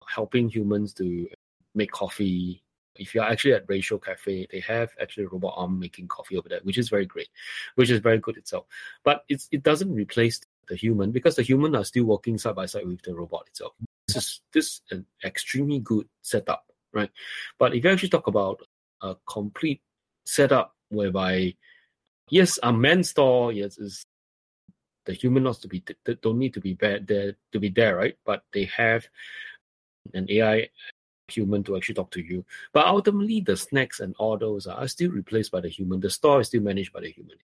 helping 0.07 0.49
humans 0.49 0.93
to 0.95 1.29
make 1.75 1.91
coffee. 1.91 2.63
If 2.99 3.15
you're 3.15 3.23
actually 3.23 3.53
at 3.53 3.65
Ratio 3.67 3.97
Cafe, 3.97 4.47
they 4.51 4.59
have 4.61 4.91
actually 5.01 5.25
a 5.25 5.29
robot 5.29 5.53
arm 5.55 5.79
making 5.79 6.07
coffee 6.07 6.37
over 6.37 6.49
there, 6.49 6.59
which 6.63 6.77
is 6.77 6.89
very 6.89 7.05
great, 7.05 7.29
which 7.75 7.89
is 7.89 7.99
very 7.99 8.19
good 8.19 8.37
itself. 8.37 8.65
But 9.03 9.23
it's 9.29 9.47
it 9.51 9.63
doesn't 9.63 9.93
replace 9.93 10.41
the 10.67 10.75
human 10.75 11.11
because 11.11 11.35
the 11.35 11.41
human 11.41 11.75
are 11.75 11.83
still 11.83 12.05
working 12.05 12.37
side 12.37 12.55
by 12.55 12.65
side 12.65 12.85
with 12.85 13.01
the 13.01 13.15
robot 13.15 13.47
itself. 13.47 13.73
This 14.07 14.17
is 14.17 14.41
this 14.53 14.65
is 14.65 14.81
an 14.91 15.05
extremely 15.23 15.79
good 15.79 16.07
setup 16.21 16.69
right? 16.93 17.09
But 17.57 17.75
if 17.75 17.83
you 17.83 17.89
actually 17.89 18.09
talk 18.09 18.27
about 18.27 18.61
a 19.01 19.15
complete 19.27 19.81
setup 20.25 20.75
whereby, 20.89 21.55
yes, 22.29 22.59
a 22.63 22.73
man 22.73 23.03
store, 23.03 23.51
yes, 23.51 23.77
is 23.77 24.05
the 25.05 25.13
human 25.13 25.43
not 25.43 25.55
to 25.61 25.67
be 25.67 25.83
don't 26.21 26.37
need 26.37 26.53
to 26.53 26.61
be 26.61 26.73
there 26.79 27.35
to 27.51 27.59
be 27.59 27.69
there, 27.69 27.95
right? 27.95 28.17
But 28.25 28.43
they 28.53 28.65
have 28.65 29.07
an 30.13 30.27
AI 30.29 30.69
human 31.29 31.63
to 31.63 31.75
actually 31.75 31.95
talk 31.95 32.11
to 32.11 32.21
you. 32.21 32.45
But 32.73 32.87
ultimately, 32.87 33.41
the 33.41 33.57
snacks 33.57 33.99
and 33.99 34.15
all 34.19 34.37
those 34.37 34.67
are 34.67 34.87
still 34.87 35.11
replaced 35.11 35.51
by 35.51 35.61
the 35.61 35.69
human. 35.69 35.99
The 35.99 36.09
store 36.09 36.41
is 36.41 36.47
still 36.47 36.61
managed 36.61 36.93
by 36.93 37.01
the 37.01 37.11
human. 37.11 37.37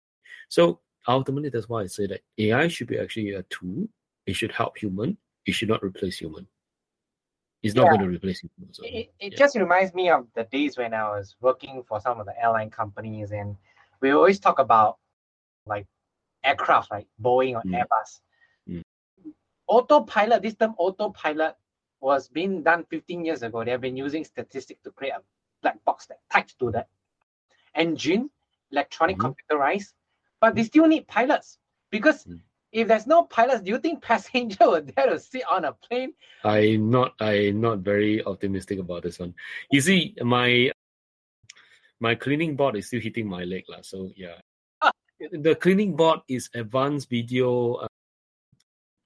So 0.50 0.80
ultimately, 1.08 1.50
that's 1.50 1.70
why 1.70 1.82
I 1.82 1.88
say 1.88 2.08
that 2.08 2.22
AI 2.38 2.68
should 2.68 2.88
be 2.88 3.00
actually 3.00 3.32
a 3.32 3.44
tool. 3.44 3.88
It 4.26 4.36
should 4.36 4.52
help 4.52 4.78
human. 4.78 5.18
It 5.46 5.54
should 5.54 5.70
not 5.70 5.84
replace 5.84 6.18
human. 6.18 6.48
It's 7.62 7.76
not 7.76 7.86
yeah. 7.86 7.90
going 7.92 8.02
to 8.02 8.08
replace 8.08 8.42
human. 8.42 8.74
So, 8.74 8.84
it 8.84 9.14
it 9.20 9.32
yeah. 9.32 9.38
just 9.38 9.56
reminds 9.56 9.94
me 9.94 10.10
of 10.10 10.28
the 10.36 10.44
days 10.44 10.78
when 10.78 10.94
I 10.94 11.10
was 11.10 11.36
working 11.40 11.84
for 11.88 12.00
some 12.02 12.20
of 12.20 12.26
the 12.26 12.42
airline 12.42 12.70
companies, 12.70 13.32
and 13.32 13.56
we 14.02 14.12
always 14.12 14.40
talk 14.40 14.60
about 14.60 14.98
like 15.66 15.88
aircraft, 16.44 16.92
like 16.92 17.08
Boeing 17.22 17.56
or 17.56 17.64
mm. 17.64 17.82
Airbus. 17.82 18.20
Mm. 18.70 18.84
Autopilot, 19.68 20.42
this 20.42 20.56
term 20.56 20.76
autopilot 20.78 21.56
was 22.04 22.28
being 22.28 22.62
done 22.62 22.86
15 22.90 23.24
years 23.24 23.44
ago. 23.44 23.64
They 23.64 23.72
have 23.72 23.82
been 23.82 23.96
using 23.96 24.26
statistics 24.26 24.82
to 24.84 24.92
create 24.92 25.14
a 25.14 25.22
black 25.62 25.84
box 25.86 26.06
that 26.08 26.20
tied 26.32 26.50
to 26.60 26.70
the 26.70 26.86
engine, 27.74 28.30
electronic 28.72 29.18
mm-hmm. 29.18 29.32
computerized, 29.32 29.94
but 30.42 30.54
they 30.54 30.64
still 30.64 30.86
need 30.86 31.08
pilots 31.08 31.58
because 31.90 32.26
mm. 32.26 32.40
if 32.74 32.90
there's 32.90 33.08
no 33.08 33.24
pilots, 33.24 33.62
do 33.62 33.72
you 33.72 33.78
think 33.80 34.02
passenger 34.12 34.58
will 34.70 34.82
dare 34.82 35.12
to 35.12 35.20
sit 35.20 35.44
on 35.50 35.64
a 35.64 35.72
plane? 35.72 36.14
I'm 36.44 36.90
not 36.92 37.14
I'm 37.22 37.62
not 37.62 37.80
very 37.80 38.24
optimistic 38.24 38.80
about 38.80 39.04
this 39.04 39.20
one. 39.20 39.34
You 39.72 39.80
see, 39.80 40.14
my 40.22 40.72
my 42.02 42.16
cleaning 42.16 42.58
board 42.58 42.76
is 42.76 42.88
still 42.88 43.00
hitting 43.00 43.30
my 43.30 43.46
leg, 43.46 43.64
la, 43.70 43.78
so 43.82 44.12
yeah. 44.18 44.36
Ah. 44.82 44.92
The 45.32 45.56
cleaning 45.56 45.96
board 45.96 46.20
is 46.28 46.50
advanced 46.54 47.10
video 47.10 47.76
uh, 47.76 47.88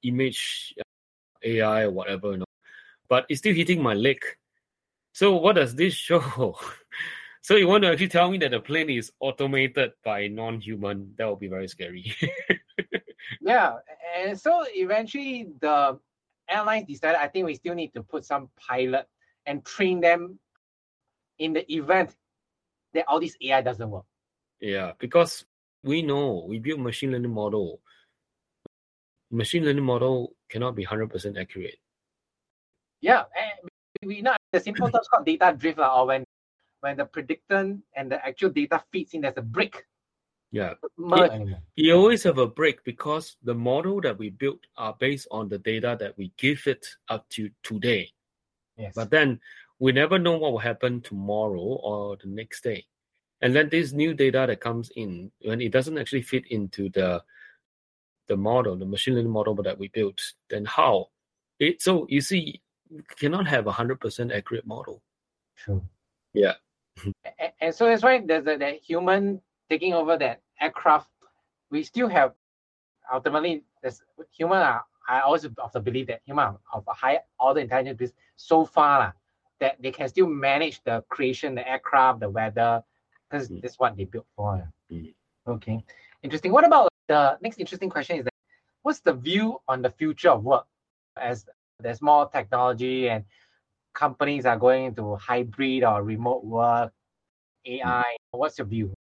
image 0.02 0.74
uh, 0.80 0.84
AI 1.44 1.84
or 1.84 1.92
whatever, 1.92 2.32
you 2.32 2.38
know 2.38 2.48
but 3.10 3.26
it's 3.30 3.40
still 3.40 3.54
hitting 3.56 3.82
my 3.82 3.94
leg. 3.94 4.20
So 5.14 5.36
what 5.36 5.56
does 5.56 5.76
this 5.76 5.94
show? 5.94 6.56
so 7.42 7.56
you 7.56 7.68
want 7.68 7.84
to 7.84 7.92
actually 7.92 8.10
tell 8.10 8.30
me 8.30 8.38
that 8.40 8.52
the 8.52 8.60
plane 8.60 8.90
is 8.90 9.12
automated 9.20 9.92
by 10.04 10.28
non-human? 10.28 11.14
That 11.18 11.30
would 11.30 11.40
be 11.40 11.48
very 11.48 11.68
scary. 11.68 12.16
yeah, 13.42 13.78
and 14.16 14.40
so 14.40 14.66
eventually 14.70 15.48
the 15.60 16.00
airlines 16.50 16.88
decided 16.88 17.20
I 17.20 17.28
think 17.28 17.46
we 17.46 17.56
still 17.56 17.76
need 17.76 17.94
to 17.94 18.04
put 18.04 18.26
some 18.26 18.50
pilot 18.58 19.08
and 19.46 19.66
train 19.66 20.02
them 20.02 20.40
in 21.40 21.54
the 21.54 21.72
event 21.74 22.16
that 22.94 23.06
all 23.08 23.20
this 23.20 23.36
AI 23.42 23.62
doesn't 23.62 23.90
work. 23.90 24.06
Yeah, 24.60 24.94
because 25.00 25.46
we 25.84 26.02
know 26.02 26.46
we 26.48 26.60
build 26.60 26.80
machine 26.80 27.12
learning 27.12 27.34
model. 27.34 27.80
Machine 29.30 29.66
learning 29.66 29.84
model 29.84 30.34
cannot 30.50 30.76
be 30.76 30.84
hundred 30.84 31.10
percent 31.10 31.38
accurate. 31.38 31.78
Yeah, 33.02 33.24
we 34.04 34.22
know 34.22 34.36
the 34.52 34.60
simple 34.60 34.90
terms 34.90 35.08
called 35.08 35.26
data 35.26 35.56
drift, 35.58 35.80
or 35.80 36.08
when 36.08 36.24
when 36.82 36.98
the 36.98 37.06
predictor 37.06 37.78
and 37.96 38.12
the 38.12 38.26
actual 38.26 38.50
data 38.50 38.84
feeds 38.92 39.14
in, 39.14 39.22
there's 39.22 39.38
a 39.38 39.42
break. 39.42 39.84
Yeah, 40.52 40.76
you 41.76 41.94
always 41.94 42.24
have 42.24 42.38
a 42.38 42.48
break 42.48 42.84
because 42.86 43.36
the 43.44 43.54
model 43.54 44.00
that 44.02 44.18
we 44.18 44.30
built 44.30 44.60
are 44.78 44.96
based 44.98 45.28
on 45.30 45.50
the 45.50 45.58
data 45.58 45.98
that 46.00 46.18
we 46.18 46.32
give 46.38 46.66
it 46.68 46.88
up 47.10 47.28
to 47.32 47.50
today. 47.64 48.12
Yes. 48.78 48.94
But 48.96 49.10
then 49.10 49.42
we 49.80 49.92
never 49.92 50.18
know 50.18 50.38
what 50.38 50.54
will 50.54 50.60
happen 50.60 51.02
tomorrow 51.02 51.60
or 51.60 52.18
the 52.18 52.28
next 52.28 52.64
day. 52.64 52.86
And 53.42 53.56
then 53.56 53.70
this 53.70 53.92
new 53.92 54.14
data 54.14 54.46
that 54.48 54.62
comes 54.62 54.90
in, 54.96 55.32
when 55.42 55.62
it 55.62 55.72
doesn't 55.72 55.98
actually 55.98 56.24
fit 56.24 56.48
into 56.50 56.90
the 56.90 57.24
the 58.28 58.38
model, 58.38 58.76
the 58.76 58.86
machine 58.86 59.16
learning 59.16 59.32
model 59.32 59.56
that 59.56 59.78
we 59.78 59.90
built, 59.90 60.20
then 60.50 60.66
how? 60.66 61.10
It 61.60 61.82
so 61.82 62.06
you 62.10 62.22
see, 62.22 62.62
cannot 63.18 63.48
have 63.48 63.68
a 63.68 63.72
hundred 63.72 64.00
percent 64.00 64.32
accurate 64.32 64.66
model. 64.66 65.02
True. 65.56 65.84
Yeah. 66.34 66.54
and, 67.40 67.52
and 67.62 67.76
so 67.76 67.86
that's 67.86 68.04
why 68.04 68.22
there's 68.26 68.48
a, 68.48 68.58
that 68.58 68.76
human 68.76 69.42
taking 69.70 69.94
over 69.94 70.18
that 70.18 70.42
aircraft. 70.62 71.10
We 71.70 71.84
still 71.84 72.08
have 72.08 72.34
ultimately 73.14 73.64
there's 73.82 74.02
human 74.32 74.60
are 74.60 74.84
I 75.08 75.22
always 75.22 75.46
of 75.46 75.72
the 75.74 75.80
belief 75.80 76.08
that 76.08 76.22
human 76.26 76.58
of 76.74 76.84
a 76.88 76.94
high 76.94 77.20
order 77.40 77.62
intelligence 77.62 78.02
is 78.02 78.14
so 78.36 78.66
far 78.66 79.00
la, 79.00 79.12
that 79.60 79.78
they 79.82 79.92
can 79.92 80.10
still 80.10 80.28
manage 80.28 80.84
the 80.84 81.04
creation, 81.10 81.56
the 81.56 81.68
aircraft, 81.68 82.20
the 82.20 82.30
weather, 82.30 82.84
because 83.30 83.50
mm. 83.50 83.62
that's 83.62 83.80
what 83.80 83.96
they 83.96 84.04
built 84.04 84.26
for. 84.36 84.68
Mm. 84.92 85.14
Okay, 85.48 85.84
interesting. 86.24 86.52
What 86.52 86.66
about 86.66 86.90
the 87.08 87.38
next 87.42 87.58
interesting 87.58 87.90
question 87.90 88.18
is 88.18 88.26
that 88.26 88.34
what's 88.82 89.00
the 89.00 89.14
view 89.14 89.62
on 89.68 89.82
the 89.82 89.90
future 89.92 90.30
of 90.30 90.44
work 90.44 90.66
as 91.16 91.46
there's 91.80 92.02
more 92.02 92.30
technology 92.30 93.10
and 93.10 93.24
companies 93.94 94.46
are 94.46 94.58
going 94.58 94.86
into 94.86 95.16
hybrid 95.16 95.84
or 95.84 96.04
remote 96.04 96.44
work, 96.44 96.92
hmm. 97.66 97.74
AI. 97.74 98.16
What's 98.32 98.58
your 98.58 98.68
view? 98.68 98.94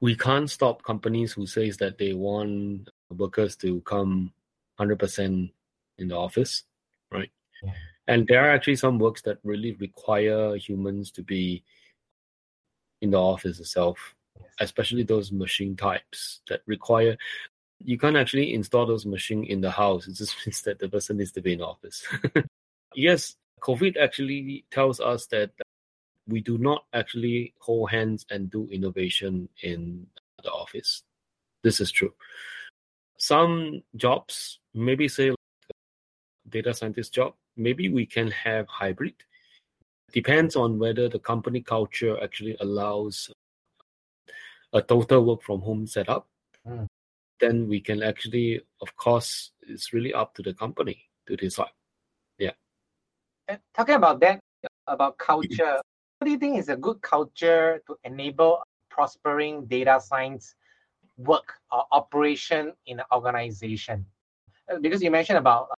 We 0.00 0.16
can't 0.16 0.50
stop 0.50 0.82
companies 0.82 1.32
who 1.32 1.46
says 1.46 1.76
that 1.76 1.98
they 1.98 2.12
want 2.12 2.90
workers 3.10 3.54
to 3.56 3.80
come 3.82 4.32
100% 4.80 5.52
in 5.98 6.08
the 6.08 6.16
office, 6.16 6.64
right? 7.12 7.30
Yeah. 7.62 7.72
And 8.08 8.26
there 8.26 8.44
are 8.44 8.50
actually 8.50 8.76
some 8.76 8.98
works 8.98 9.22
that 9.22 9.38
really 9.44 9.74
require 9.74 10.56
humans 10.56 11.12
to 11.12 11.22
be 11.22 11.62
in 13.00 13.12
the 13.12 13.20
office 13.20 13.60
itself, 13.60 14.14
yes. 14.40 14.48
especially 14.58 15.04
those 15.04 15.30
machine 15.30 15.76
types 15.76 16.40
that 16.48 16.62
require 16.66 17.16
you 17.84 17.98
can't 17.98 18.16
actually 18.16 18.54
install 18.54 18.86
those 18.86 19.06
machines 19.06 19.46
in 19.48 19.60
the 19.60 19.70
house. 19.70 20.06
It 20.06 20.14
just 20.14 20.36
means 20.46 20.62
that 20.62 20.78
the 20.78 20.88
person 20.88 21.18
needs 21.18 21.32
to 21.32 21.40
be 21.40 21.54
in 21.54 21.62
office. 21.62 22.06
yes, 22.94 23.36
COVID 23.60 23.96
actually 23.96 24.64
tells 24.70 25.00
us 25.00 25.26
that 25.26 25.50
we 26.28 26.40
do 26.40 26.58
not 26.58 26.84
actually 26.92 27.54
hold 27.58 27.90
hands 27.90 28.24
and 28.30 28.50
do 28.50 28.68
innovation 28.70 29.48
in 29.62 30.06
the 30.42 30.50
office. 30.50 31.02
This 31.62 31.80
is 31.80 31.90
true. 31.90 32.12
Some 33.18 33.82
jobs, 33.96 34.58
maybe 34.74 35.08
say 35.08 35.30
like 35.30 35.38
data 36.48 36.74
scientist 36.74 37.14
job, 37.14 37.34
maybe 37.56 37.88
we 37.88 38.06
can 38.06 38.30
have 38.30 38.66
hybrid. 38.68 39.14
Depends 40.12 40.56
on 40.56 40.78
whether 40.78 41.08
the 41.08 41.18
company 41.18 41.60
culture 41.60 42.22
actually 42.22 42.56
allows 42.60 43.30
a 44.72 44.82
total 44.82 45.24
work 45.24 45.42
from 45.42 45.60
home 45.60 45.86
setup. 45.86 46.26
Mm 46.66 46.86
then 47.42 47.68
we 47.68 47.80
can 47.80 48.02
actually, 48.02 48.62
of 48.80 48.96
course, 48.96 49.50
it's 49.62 49.92
really 49.92 50.14
up 50.14 50.32
to 50.36 50.42
the 50.42 50.54
company 50.54 51.10
to 51.26 51.36
decide. 51.36 51.74
Yeah. 52.38 52.52
Talking 53.74 53.96
about 53.96 54.20
that, 54.20 54.38
about 54.86 55.18
culture, 55.18 55.82
what 56.18 56.24
do 56.24 56.30
you 56.30 56.38
think 56.38 56.56
is 56.56 56.68
a 56.68 56.76
good 56.76 57.02
culture 57.02 57.82
to 57.88 57.96
enable 58.04 58.62
prospering 58.88 59.66
data 59.66 60.00
science 60.00 60.54
work 61.18 61.54
or 61.72 61.84
operation 61.90 62.72
in 62.86 63.00
an 63.00 63.06
organization? 63.12 64.06
Uh, 64.72 64.78
because 64.78 65.02
you 65.02 65.10
mentioned 65.10 65.38
about 65.38 65.66
uh, 65.72 65.74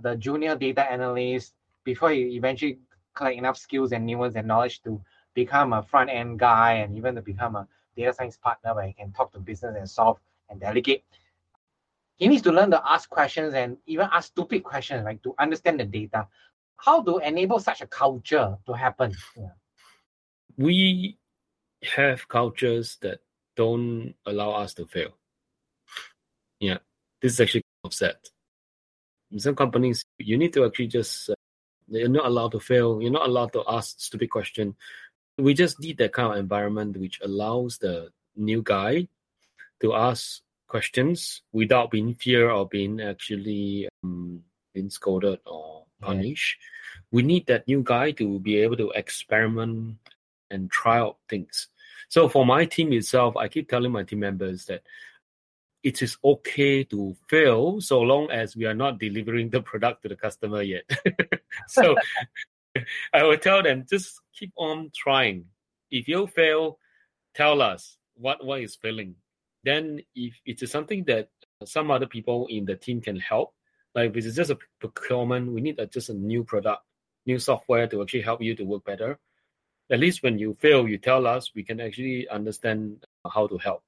the 0.00 0.16
junior 0.16 0.56
data 0.56 0.82
analyst 0.90 1.54
before 1.84 2.12
you 2.12 2.26
eventually 2.32 2.80
collect 3.14 3.38
enough 3.38 3.56
skills 3.56 3.92
and 3.92 4.04
nuance 4.04 4.34
and 4.34 4.48
knowledge 4.48 4.82
to 4.82 5.00
become 5.34 5.72
a 5.74 5.82
front 5.82 6.10
end 6.10 6.40
guy 6.40 6.72
and 6.72 6.96
even 6.96 7.14
to 7.14 7.22
become 7.22 7.54
a 7.54 7.68
data 7.96 8.12
science 8.12 8.36
partner 8.36 8.74
where 8.74 8.88
you 8.88 8.94
can 8.94 9.12
talk 9.12 9.32
to 9.32 9.38
business 9.38 9.76
and 9.78 9.88
solve 9.88 10.18
and 10.48 10.60
delegate. 10.60 11.04
He 12.16 12.28
needs 12.28 12.42
to 12.42 12.52
learn 12.52 12.70
to 12.70 12.82
ask 12.84 13.10
questions 13.10 13.54
and 13.54 13.76
even 13.86 14.08
ask 14.12 14.28
stupid 14.28 14.64
questions, 14.64 15.04
right, 15.04 15.22
to 15.22 15.34
understand 15.38 15.80
the 15.80 15.84
data. 15.84 16.28
How 16.78 17.02
to 17.02 17.18
enable 17.18 17.58
such 17.58 17.80
a 17.80 17.86
culture 17.86 18.56
to 18.66 18.72
happen? 18.72 19.14
Yeah. 19.36 19.48
We 20.56 21.18
have 21.94 22.28
cultures 22.28 22.96
that 23.02 23.20
don't 23.54 24.14
allow 24.24 24.52
us 24.52 24.74
to 24.74 24.86
fail. 24.86 25.16
Yeah, 26.60 26.78
this 27.20 27.32
is 27.32 27.40
actually 27.40 27.64
upset. 27.84 28.30
In 29.30 29.40
some 29.40 29.56
companies, 29.56 30.04
you 30.18 30.38
need 30.38 30.52
to 30.54 30.64
actually 30.64 30.86
just 30.86 31.30
uh, 31.30 31.34
you're 31.88 32.08
not 32.08 32.26
allowed 32.26 32.52
to 32.52 32.60
fail. 32.60 33.00
You're 33.00 33.12
not 33.12 33.28
allowed 33.28 33.52
to 33.52 33.64
ask 33.68 34.00
stupid 34.00 34.30
question. 34.30 34.76
We 35.38 35.54
just 35.54 35.80
need 35.80 35.98
that 35.98 36.12
kind 36.12 36.32
of 36.32 36.38
environment 36.38 36.96
which 36.96 37.20
allows 37.22 37.78
the 37.78 38.10
new 38.36 38.62
guy 38.62 39.08
to 39.80 39.94
ask 39.94 40.42
questions 40.68 41.42
without 41.52 41.90
being 41.90 42.14
fear 42.14 42.50
or 42.50 42.66
being 42.68 43.00
actually 43.00 43.88
um, 44.02 44.42
being 44.74 44.90
scolded 44.90 45.40
or 45.46 45.84
punished. 46.00 46.58
Yeah. 46.60 47.02
We 47.12 47.22
need 47.22 47.46
that 47.46 47.66
new 47.66 47.82
guy 47.82 48.10
to 48.12 48.38
be 48.40 48.58
able 48.58 48.76
to 48.76 48.90
experiment 48.90 49.96
and 50.50 50.70
try 50.70 50.98
out 50.98 51.18
things. 51.28 51.68
So 52.08 52.28
for 52.28 52.46
my 52.46 52.64
team 52.64 52.92
itself, 52.92 53.36
I 53.36 53.48
keep 53.48 53.68
telling 53.68 53.92
my 53.92 54.04
team 54.04 54.20
members 54.20 54.66
that 54.66 54.82
it 55.82 56.02
is 56.02 56.16
okay 56.24 56.84
to 56.84 57.16
fail 57.28 57.80
so 57.80 58.00
long 58.00 58.30
as 58.30 58.56
we 58.56 58.64
are 58.64 58.74
not 58.74 58.98
delivering 58.98 59.50
the 59.50 59.62
product 59.62 60.02
to 60.02 60.08
the 60.08 60.16
customer 60.16 60.62
yet. 60.62 60.88
so 61.68 61.94
I 63.12 63.22
will 63.22 63.38
tell 63.38 63.62
them 63.62 63.86
just 63.88 64.20
keep 64.36 64.52
on 64.56 64.90
trying. 64.94 65.46
If 65.90 66.08
you 66.08 66.26
fail, 66.26 66.78
tell 67.34 67.62
us 67.62 67.96
what 68.14 68.44
what 68.44 68.60
is 68.60 68.74
failing. 68.76 69.14
Then 69.66 70.00
if 70.14 70.32
it 70.46 70.62
is 70.62 70.70
something 70.70 71.02
that 71.08 71.28
some 71.64 71.90
other 71.90 72.06
people 72.06 72.46
in 72.48 72.64
the 72.64 72.76
team 72.76 73.00
can 73.00 73.18
help, 73.18 73.52
like 73.96 74.10
if 74.10 74.24
it's 74.24 74.36
just 74.36 74.50
a 74.50 74.58
procurement, 74.78 75.50
we 75.50 75.60
need 75.60 75.80
a, 75.80 75.86
just 75.86 76.08
a 76.08 76.14
new 76.14 76.44
product, 76.44 76.84
new 77.26 77.40
software 77.40 77.88
to 77.88 78.00
actually 78.00 78.22
help 78.22 78.40
you 78.40 78.54
to 78.54 78.62
work 78.62 78.84
better. 78.84 79.18
At 79.90 79.98
least 79.98 80.22
when 80.22 80.38
you 80.38 80.56
fail, 80.60 80.86
you 80.86 80.98
tell 80.98 81.26
us, 81.26 81.50
we 81.52 81.64
can 81.64 81.80
actually 81.80 82.28
understand 82.28 83.04
how 83.28 83.48
to 83.48 83.58
help. 83.58 83.82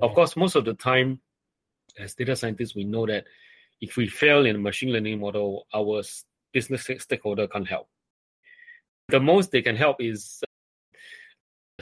Of 0.00 0.14
course, 0.14 0.34
most 0.34 0.54
of 0.54 0.64
the 0.64 0.74
time, 0.74 1.20
as 1.98 2.14
data 2.14 2.34
scientists, 2.34 2.74
we 2.74 2.84
know 2.84 3.06
that 3.06 3.24
if 3.82 3.98
we 3.98 4.08
fail 4.08 4.46
in 4.46 4.56
a 4.56 4.58
machine 4.58 4.92
learning 4.92 5.20
model, 5.20 5.66
our 5.74 6.02
business 6.54 6.88
stakeholder 6.98 7.46
can't 7.48 7.68
help. 7.68 7.86
The 9.08 9.20
most 9.20 9.50
they 9.50 9.60
can 9.60 9.76
help 9.76 10.00
is 10.00 10.42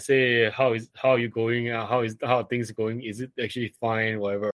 say 0.00 0.50
how 0.50 0.72
is 0.72 0.90
how 0.94 1.10
are 1.10 1.18
you 1.18 1.28
going, 1.28 1.70
uh, 1.70 1.86
how 1.86 2.00
is 2.00 2.16
how 2.22 2.42
things 2.44 2.70
going, 2.72 3.02
is 3.02 3.20
it 3.20 3.30
actually 3.42 3.74
fine, 3.80 4.20
whatever, 4.20 4.50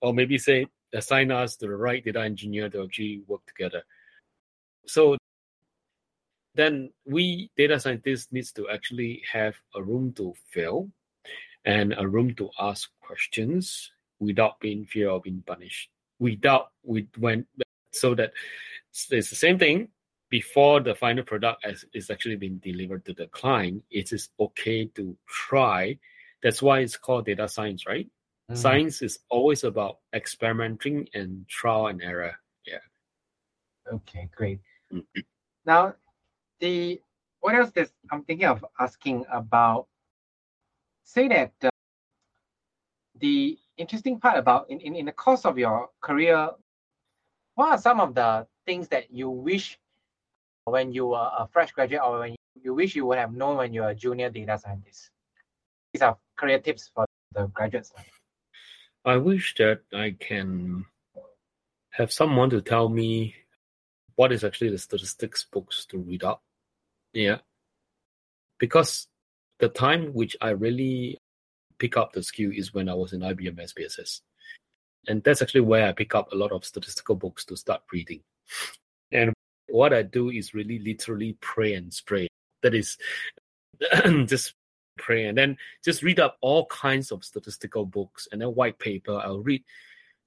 or 0.00 0.12
maybe 0.12 0.38
say 0.38 0.66
assign 0.92 1.30
us 1.30 1.56
to 1.56 1.66
the 1.66 1.76
right 1.76 2.04
data 2.04 2.20
engineer 2.20 2.68
to 2.70 2.82
actually 2.82 3.22
work 3.26 3.44
together. 3.46 3.82
So 4.86 5.16
then 6.54 6.90
we 7.06 7.50
data 7.56 7.78
scientists 7.78 8.28
needs 8.32 8.52
to 8.52 8.68
actually 8.68 9.22
have 9.30 9.54
a 9.74 9.82
room 9.82 10.12
to 10.14 10.34
fail 10.50 10.90
and 11.64 11.94
a 11.96 12.06
room 12.06 12.34
to 12.36 12.50
ask 12.58 12.90
questions 13.00 13.90
without 14.18 14.58
being 14.60 14.84
fear 14.86 15.10
of 15.10 15.22
being 15.22 15.42
punished. 15.46 15.90
Without 16.18 16.72
we 16.82 17.06
when 17.18 17.46
so 17.92 18.14
that 18.14 18.32
it's 18.90 19.06
the 19.08 19.22
same 19.22 19.58
thing 19.58 19.88
before 20.30 20.80
the 20.80 20.94
final 20.94 21.24
product 21.24 21.64
has, 21.64 21.84
is 21.94 22.10
actually 22.10 22.36
being 22.36 22.58
delivered 22.58 23.04
to 23.06 23.14
the 23.14 23.26
client. 23.28 23.82
It 23.90 24.12
is 24.12 24.30
okay 24.38 24.86
to 24.94 25.16
try. 25.26 25.98
That's 26.42 26.62
why 26.62 26.80
it's 26.80 26.96
called 26.96 27.26
data 27.26 27.48
science, 27.48 27.86
right? 27.86 28.06
Mm-hmm. 28.50 28.60
Science 28.60 29.02
is 29.02 29.18
always 29.28 29.64
about 29.64 29.98
experimenting 30.14 31.08
and 31.14 31.46
trial 31.48 31.88
and 31.88 32.02
error. 32.02 32.34
Yeah. 32.66 32.78
Okay, 33.92 34.28
great. 34.34 34.60
Mm-hmm. 34.92 35.20
Now, 35.66 35.94
the 36.60 37.00
what 37.40 37.54
else 37.54 37.70
is 37.76 37.92
I'm 38.10 38.24
thinking 38.24 38.46
of 38.46 38.64
asking 38.78 39.24
about? 39.32 39.86
Say 41.04 41.28
that 41.28 41.52
uh, 41.62 41.70
the 43.18 43.58
interesting 43.76 44.20
part 44.20 44.36
about 44.38 44.68
in, 44.70 44.80
in, 44.80 44.94
in 44.94 45.06
the 45.06 45.12
course 45.12 45.44
of 45.44 45.56
your 45.58 45.88
career, 46.00 46.50
what 47.54 47.70
are 47.70 47.78
some 47.78 48.00
of 48.00 48.14
the 48.14 48.46
things 48.66 48.88
that 48.88 49.10
you 49.10 49.30
wish 49.30 49.78
when 50.70 50.92
you 50.92 51.06
were 51.06 51.30
a 51.38 51.46
fresh 51.52 51.72
graduate 51.72 52.02
or 52.02 52.20
when 52.20 52.36
you, 52.62 52.74
wish 52.74 52.96
you 52.96 53.06
would 53.06 53.18
have 53.18 53.32
known 53.32 53.56
when 53.56 53.72
you're 53.72 53.88
a 53.88 53.94
junior 53.94 54.30
data 54.30 54.58
scientist? 54.58 55.10
These 55.92 56.02
are 56.02 56.16
career 56.36 56.58
tips 56.58 56.90
for 56.94 57.06
the 57.34 57.46
graduates. 57.46 57.92
I 59.04 59.16
wish 59.16 59.54
that 59.58 59.82
I 59.92 60.16
can 60.18 60.84
have 61.90 62.12
someone 62.12 62.50
to 62.50 62.60
tell 62.60 62.88
me 62.88 63.34
what 64.16 64.32
is 64.32 64.44
actually 64.44 64.70
the 64.70 64.78
statistics 64.78 65.44
books 65.44 65.86
to 65.86 65.98
read 65.98 66.24
up. 66.24 66.42
Yeah. 67.12 67.38
Because 68.58 69.06
the 69.58 69.68
time 69.68 70.12
which 70.12 70.36
I 70.40 70.50
really 70.50 71.18
pick 71.78 71.96
up 71.96 72.12
the 72.12 72.22
skill 72.22 72.50
is 72.54 72.74
when 72.74 72.88
I 72.88 72.94
was 72.94 73.12
in 73.12 73.20
IBM 73.20 73.58
SPSS. 73.58 74.20
And 75.06 75.22
that's 75.22 75.40
actually 75.40 75.62
where 75.62 75.86
I 75.86 75.92
pick 75.92 76.14
up 76.14 76.32
a 76.32 76.36
lot 76.36 76.52
of 76.52 76.64
statistical 76.64 77.14
books 77.14 77.44
to 77.46 77.56
start 77.56 77.82
reading. 77.92 78.22
What 79.68 79.92
I 79.92 80.02
do 80.02 80.30
is 80.30 80.54
really 80.54 80.78
literally 80.78 81.36
pray 81.40 81.74
and 81.74 81.92
spray. 81.92 82.28
That 82.62 82.74
is 82.74 82.98
just 84.26 84.54
pray 84.98 85.26
and 85.26 85.38
then 85.38 85.56
just 85.84 86.02
read 86.02 86.18
up 86.18 86.36
all 86.40 86.66
kinds 86.66 87.12
of 87.12 87.24
statistical 87.24 87.86
books 87.86 88.28
and 88.32 88.40
then 88.40 88.48
white 88.54 88.78
paper. 88.78 89.20
I'll 89.24 89.40
read 89.40 89.62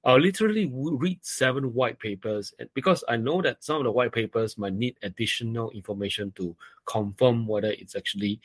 I'll 0.03 0.19
literally 0.19 0.71
read 0.73 1.19
seven 1.23 1.73
white 1.73 1.99
papers 1.99 2.53
because 2.73 3.03
I 3.07 3.17
know 3.17 3.41
that 3.43 3.63
some 3.63 3.77
of 3.77 3.83
the 3.83 3.91
white 3.91 4.11
papers 4.11 4.57
might 4.57 4.73
need 4.73 4.97
additional 5.03 5.69
information 5.71 6.31
to 6.37 6.55
confirm 6.85 7.45
whether 7.45 7.69
it's 7.69 7.95
actually 7.95 8.41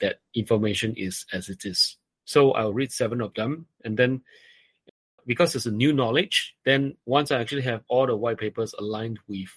that 0.00 0.20
information 0.34 0.94
is 0.96 1.26
as 1.32 1.48
it 1.48 1.64
is. 1.64 1.96
So 2.24 2.52
I'll 2.52 2.72
read 2.72 2.92
seven 2.92 3.20
of 3.20 3.34
them, 3.34 3.66
and 3.84 3.96
then 3.96 4.22
because 5.26 5.54
it's 5.54 5.66
a 5.66 5.70
new 5.70 5.92
knowledge, 5.92 6.54
then 6.64 6.96
once 7.06 7.30
I 7.30 7.40
actually 7.40 7.62
have 7.62 7.82
all 7.88 8.06
the 8.06 8.16
white 8.16 8.38
papers 8.38 8.74
aligned 8.78 9.18
with 9.28 9.48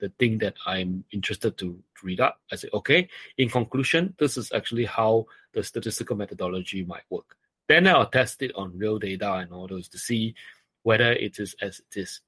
the 0.00 0.08
thing 0.18 0.38
that 0.38 0.54
I'm 0.66 1.04
interested 1.12 1.56
to 1.58 1.78
read 2.02 2.20
up, 2.20 2.40
I 2.52 2.56
say, 2.56 2.68
okay, 2.74 3.08
in 3.38 3.48
conclusion, 3.48 4.14
this 4.18 4.36
is 4.36 4.52
actually 4.52 4.84
how 4.84 5.26
the 5.52 5.62
statistical 5.62 6.16
methodology 6.16 6.84
might 6.84 7.04
work. 7.10 7.36
Then 7.68 7.86
I'll 7.86 8.06
test 8.06 8.42
it 8.42 8.52
on 8.54 8.76
real 8.76 8.98
data 8.98 9.32
and 9.34 9.52
all 9.52 9.66
those 9.66 9.88
to 9.90 9.98
see 9.98 10.34
whether 10.82 11.12
it 11.12 11.38
is 11.38 11.54
as 11.60 11.80
it 11.80 12.00
is. 12.00 12.20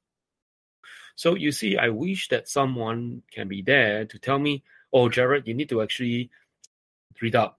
So 1.14 1.34
you 1.34 1.52
see, 1.52 1.76
I 1.76 1.88
wish 1.88 2.28
that 2.28 2.48
someone 2.48 3.22
can 3.30 3.48
be 3.48 3.62
there 3.62 4.04
to 4.04 4.18
tell 4.18 4.38
me, 4.38 4.62
oh, 4.92 5.08
Jarrod, 5.08 5.46
you 5.46 5.54
need 5.54 5.68
to 5.70 5.82
actually 5.82 6.30
read 7.20 7.34
up 7.34 7.58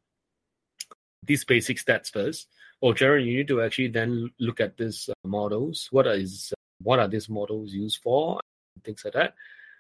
these 1.24 1.44
basic 1.44 1.78
stats 1.78 2.12
first. 2.12 2.48
Oh, 2.82 2.94
Jarrod, 2.94 3.26
you 3.26 3.38
need 3.38 3.48
to 3.48 3.62
actually 3.62 3.88
then 3.88 4.32
look 4.40 4.60
at 4.60 4.78
these 4.78 5.10
uh, 5.10 5.28
models. 5.28 5.88
What 5.92 6.08
is 6.08 6.54
what 6.82 7.00
are 7.00 7.08
these 7.08 7.28
models 7.28 7.74
used 7.74 8.02
for? 8.04 8.40
Things 8.84 9.04
like 9.04 9.14
that. 9.16 9.34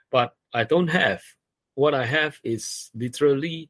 But 0.09 0.35
I 0.53 0.63
don't 0.63 0.87
have. 0.87 1.21
What 1.75 1.93
I 1.93 2.05
have 2.05 2.39
is 2.43 2.89
literally, 2.95 3.69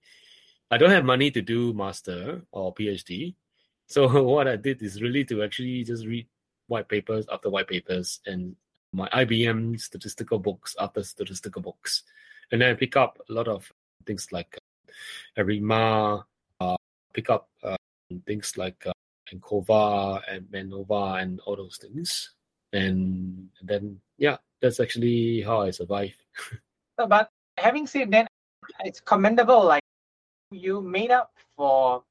I 0.71 0.77
don't 0.77 0.91
have 0.91 1.03
money 1.03 1.29
to 1.31 1.41
do 1.41 1.73
master 1.73 2.41
or 2.51 2.73
PhD. 2.73 3.35
So 3.87 4.23
what 4.23 4.47
I 4.47 4.55
did 4.55 4.81
is 4.81 5.01
really 5.01 5.25
to 5.25 5.43
actually 5.43 5.83
just 5.83 6.05
read 6.05 6.27
white 6.67 6.87
papers 6.87 7.25
after 7.31 7.49
white 7.49 7.67
papers 7.67 8.19
and 8.25 8.55
my 8.93 9.09
IBM 9.09 9.79
statistical 9.79 10.39
books 10.39 10.75
after 10.79 11.03
statistical 11.03 11.61
books, 11.61 12.03
and 12.51 12.61
then 12.61 12.71
I 12.71 12.73
pick 12.73 12.95
up 12.95 13.19
a 13.29 13.33
lot 13.33 13.47
of 13.47 13.71
things 14.05 14.31
like 14.31 14.57
ARIMA, 15.37 16.25
uh, 16.59 16.77
pick 17.13 17.29
up 17.29 17.49
uh, 17.63 17.75
things 18.25 18.57
like 18.57 18.85
uh, 18.87 18.93
ANCOVA 19.33 20.21
and 20.29 20.45
MANOVA 20.51 21.21
and 21.21 21.39
all 21.41 21.55
those 21.55 21.77
things. 21.77 22.31
And, 22.73 23.49
and 23.59 23.69
then, 23.69 23.99
yeah, 24.17 24.37
that's 24.61 24.79
actually 24.79 25.41
how 25.41 25.61
I 25.61 25.71
survive. 25.71 26.15
but 26.97 27.29
having 27.57 27.87
said 27.87 28.11
that, 28.11 28.27
it's 28.83 28.99
commendable. 28.99 29.63
Like 29.65 29.83
you 30.51 30.81
made 30.81 31.11
up 31.11 31.31
for 31.55 32.03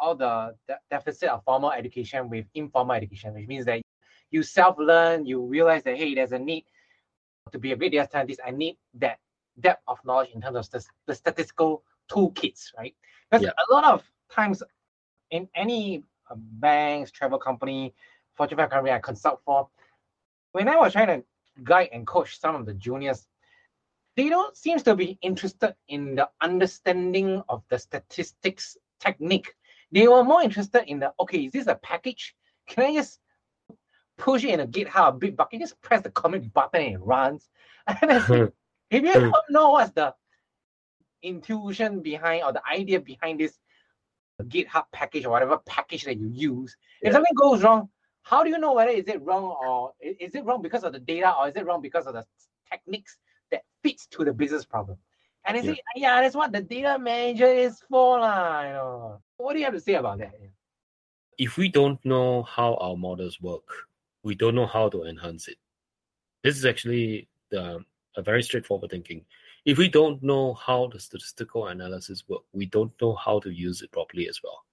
all 0.00 0.14
the 0.14 0.54
de- 0.68 0.78
deficit 0.90 1.28
of 1.28 1.44
formal 1.44 1.72
education 1.72 2.28
with 2.28 2.46
informal 2.54 2.96
education, 2.96 3.34
which 3.34 3.46
means 3.46 3.64
that 3.66 3.80
you 4.30 4.42
self-learn, 4.42 5.26
you 5.26 5.42
realize 5.42 5.82
that 5.84 5.96
hey, 5.96 6.14
there's 6.14 6.32
a 6.32 6.38
need 6.38 6.64
to 7.52 7.58
be 7.58 7.72
a 7.72 7.76
great 7.76 7.92
data 7.92 8.08
scientist. 8.10 8.40
I 8.44 8.50
need 8.50 8.76
that 8.94 9.18
depth 9.60 9.82
of 9.86 9.98
knowledge 10.04 10.30
in 10.34 10.40
terms 10.40 10.56
of 10.56 10.70
the, 10.70 10.84
the 11.06 11.14
statistical 11.14 11.84
toolkits, 12.10 12.76
right? 12.76 12.94
Because 13.30 13.44
yeah. 13.44 13.50
a 13.68 13.72
lot 13.72 13.84
of 13.84 14.02
times 14.30 14.62
in 15.30 15.48
any 15.54 16.04
banks, 16.36 17.10
travel 17.10 17.38
company, 17.38 17.94
Fortune 18.34 18.58
5 18.58 18.70
company 18.70 18.92
I 18.92 18.98
consult 18.98 19.40
for, 19.44 19.68
when 20.52 20.68
I 20.68 20.76
was 20.76 20.92
trying 20.92 21.08
to 21.08 21.24
guide 21.62 21.90
and 21.92 22.06
coach 22.06 22.38
some 22.38 22.54
of 22.54 22.66
the 22.66 22.74
juniors, 22.74 23.26
they 24.16 24.28
don't 24.28 24.56
seem 24.56 24.78
to 24.78 24.94
be 24.94 25.18
interested 25.22 25.74
in 25.88 26.14
the 26.14 26.28
understanding 26.40 27.42
of 27.48 27.62
the 27.70 27.78
statistics 27.78 28.76
technique. 29.00 29.54
They 29.90 30.06
were 30.08 30.24
more 30.24 30.42
interested 30.42 30.84
in 30.86 31.00
the 31.00 31.12
okay, 31.20 31.44
is 31.44 31.52
this 31.52 31.66
a 31.66 31.74
package? 31.76 32.34
Can 32.66 32.84
I 32.84 32.94
just 32.94 33.20
push 34.18 34.44
it 34.44 34.50
in 34.50 34.60
a 34.60 34.66
GitHub 34.66 35.18
Bitbucket? 35.18 35.60
Just 35.60 35.80
press 35.80 36.02
the 36.02 36.10
commit 36.10 36.52
button 36.52 36.82
and 36.82 36.94
it 36.94 37.00
runs. 37.00 37.48
And 38.00 38.22
hmm. 38.22 38.44
if 38.90 39.02
you 39.02 39.12
hmm. 39.12 39.30
don't 39.30 39.50
know 39.50 39.70
what's 39.70 39.90
the 39.90 40.14
intuition 41.22 42.00
behind 42.00 42.44
or 42.44 42.52
the 42.52 42.62
idea 42.66 43.00
behind 43.00 43.40
this 43.40 43.58
GitHub 44.42 44.84
package 44.92 45.24
or 45.24 45.30
whatever 45.30 45.58
package 45.58 46.04
that 46.04 46.18
you 46.18 46.28
use, 46.28 46.76
yeah. 47.02 47.08
if 47.08 47.14
something 47.14 47.34
goes 47.36 47.62
wrong, 47.62 47.88
how 48.22 48.42
do 48.42 48.50
you 48.50 48.58
know 48.58 48.72
whether 48.74 48.90
is 48.90 49.08
it 49.08 49.20
wrong 49.22 49.44
or 49.44 49.92
is 50.00 50.34
it 50.34 50.44
wrong 50.44 50.62
because 50.62 50.84
of 50.84 50.92
the 50.92 51.00
data 51.00 51.34
or 51.34 51.48
is 51.48 51.56
it 51.56 51.66
wrong 51.66 51.82
because 51.82 52.06
of 52.06 52.14
the 52.14 52.24
techniques 52.70 53.16
that 53.50 53.62
fits 53.82 54.06
to 54.06 54.24
the 54.24 54.32
business 54.32 54.64
problem? 54.64 54.96
And 55.44 55.56
I 55.56 55.60
yeah. 55.60 55.72
say, 55.72 55.80
yeah, 55.96 56.22
that's 56.22 56.36
what 56.36 56.52
the 56.52 56.62
data 56.62 56.98
manager 56.98 57.46
is 57.46 57.80
for, 57.90 58.20
lah. 58.20 58.62
You 58.62 58.72
know, 58.72 59.22
what 59.38 59.54
do 59.54 59.58
you 59.58 59.64
have 59.64 59.74
to 59.74 59.80
say 59.80 59.94
about 59.94 60.18
that? 60.18 60.32
If 61.36 61.56
we 61.56 61.68
don't 61.68 62.02
know 62.04 62.44
how 62.44 62.74
our 62.74 62.96
models 62.96 63.40
work, 63.40 63.68
we 64.22 64.36
don't 64.36 64.54
know 64.54 64.66
how 64.66 64.88
to 64.90 65.02
enhance 65.04 65.48
it. 65.48 65.56
This 66.44 66.56
is 66.56 66.64
actually 66.64 67.28
the 67.50 67.84
a 68.16 68.22
very 68.22 68.42
straightforward 68.42 68.90
thinking. 68.90 69.24
If 69.64 69.78
we 69.78 69.88
don't 69.88 70.22
know 70.22 70.54
how 70.54 70.88
the 70.88 70.98
statistical 70.98 71.68
analysis 71.68 72.24
work, 72.28 72.42
we 72.52 72.66
don't 72.66 72.92
know 73.00 73.14
how 73.14 73.40
to 73.40 73.50
use 73.50 73.82
it 73.82 73.92
properly 73.92 74.28
as 74.28 74.40
well. 74.42 74.64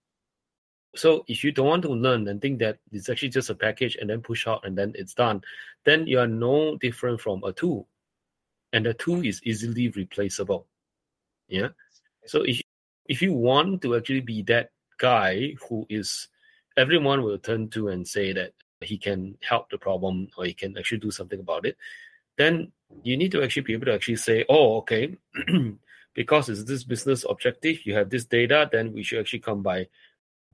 So 0.95 1.23
if 1.27 1.43
you 1.43 1.51
don't 1.51 1.67
want 1.67 1.83
to 1.83 1.89
learn 1.93 2.27
and 2.27 2.41
think 2.41 2.59
that 2.59 2.79
it's 2.91 3.09
actually 3.09 3.29
just 3.29 3.51
a 3.51 3.55
package 3.55 3.95
and 3.95 4.09
then 4.09 4.21
push 4.21 4.47
out 4.47 4.65
and 4.65 4.77
then 4.77 4.93
it's 4.95 5.13
done, 5.13 5.41
then 5.85 6.07
you 6.07 6.19
are 6.19 6.27
no 6.27 6.77
different 6.77 7.21
from 7.21 7.43
a 7.43 7.53
tool. 7.53 7.87
and 8.73 8.85
the 8.85 8.93
tool 8.93 9.25
is 9.25 9.41
easily 9.43 9.89
replaceable. 9.89 10.67
Yeah. 11.47 11.69
So 12.25 12.43
if 12.43 12.61
if 13.05 13.21
you 13.21 13.33
want 13.33 13.81
to 13.81 13.95
actually 13.95 14.21
be 14.21 14.43
that 14.43 14.71
guy 14.97 15.55
who 15.67 15.85
is 15.89 16.27
everyone 16.77 17.23
will 17.23 17.37
turn 17.39 17.69
to 17.69 17.89
and 17.89 18.07
say 18.07 18.33
that 18.33 18.53
he 18.81 18.97
can 18.97 19.37
help 19.41 19.69
the 19.69 19.77
problem 19.77 20.29
or 20.37 20.45
he 20.45 20.53
can 20.53 20.77
actually 20.77 20.99
do 20.99 21.11
something 21.11 21.39
about 21.39 21.65
it, 21.65 21.77
then 22.37 22.71
you 23.03 23.17
need 23.17 23.31
to 23.31 23.43
actually 23.43 23.63
be 23.63 23.73
able 23.73 23.85
to 23.85 23.93
actually 23.93 24.17
say, 24.17 24.45
oh, 24.49 24.77
okay, 24.77 25.15
because 26.13 26.49
it's 26.49 26.63
this 26.63 26.83
business 26.83 27.25
objective, 27.29 27.85
you 27.85 27.93
have 27.93 28.09
this 28.09 28.25
data, 28.25 28.69
then 28.71 28.93
we 28.93 29.03
should 29.03 29.19
actually 29.19 29.39
come 29.39 29.61
by 29.61 29.87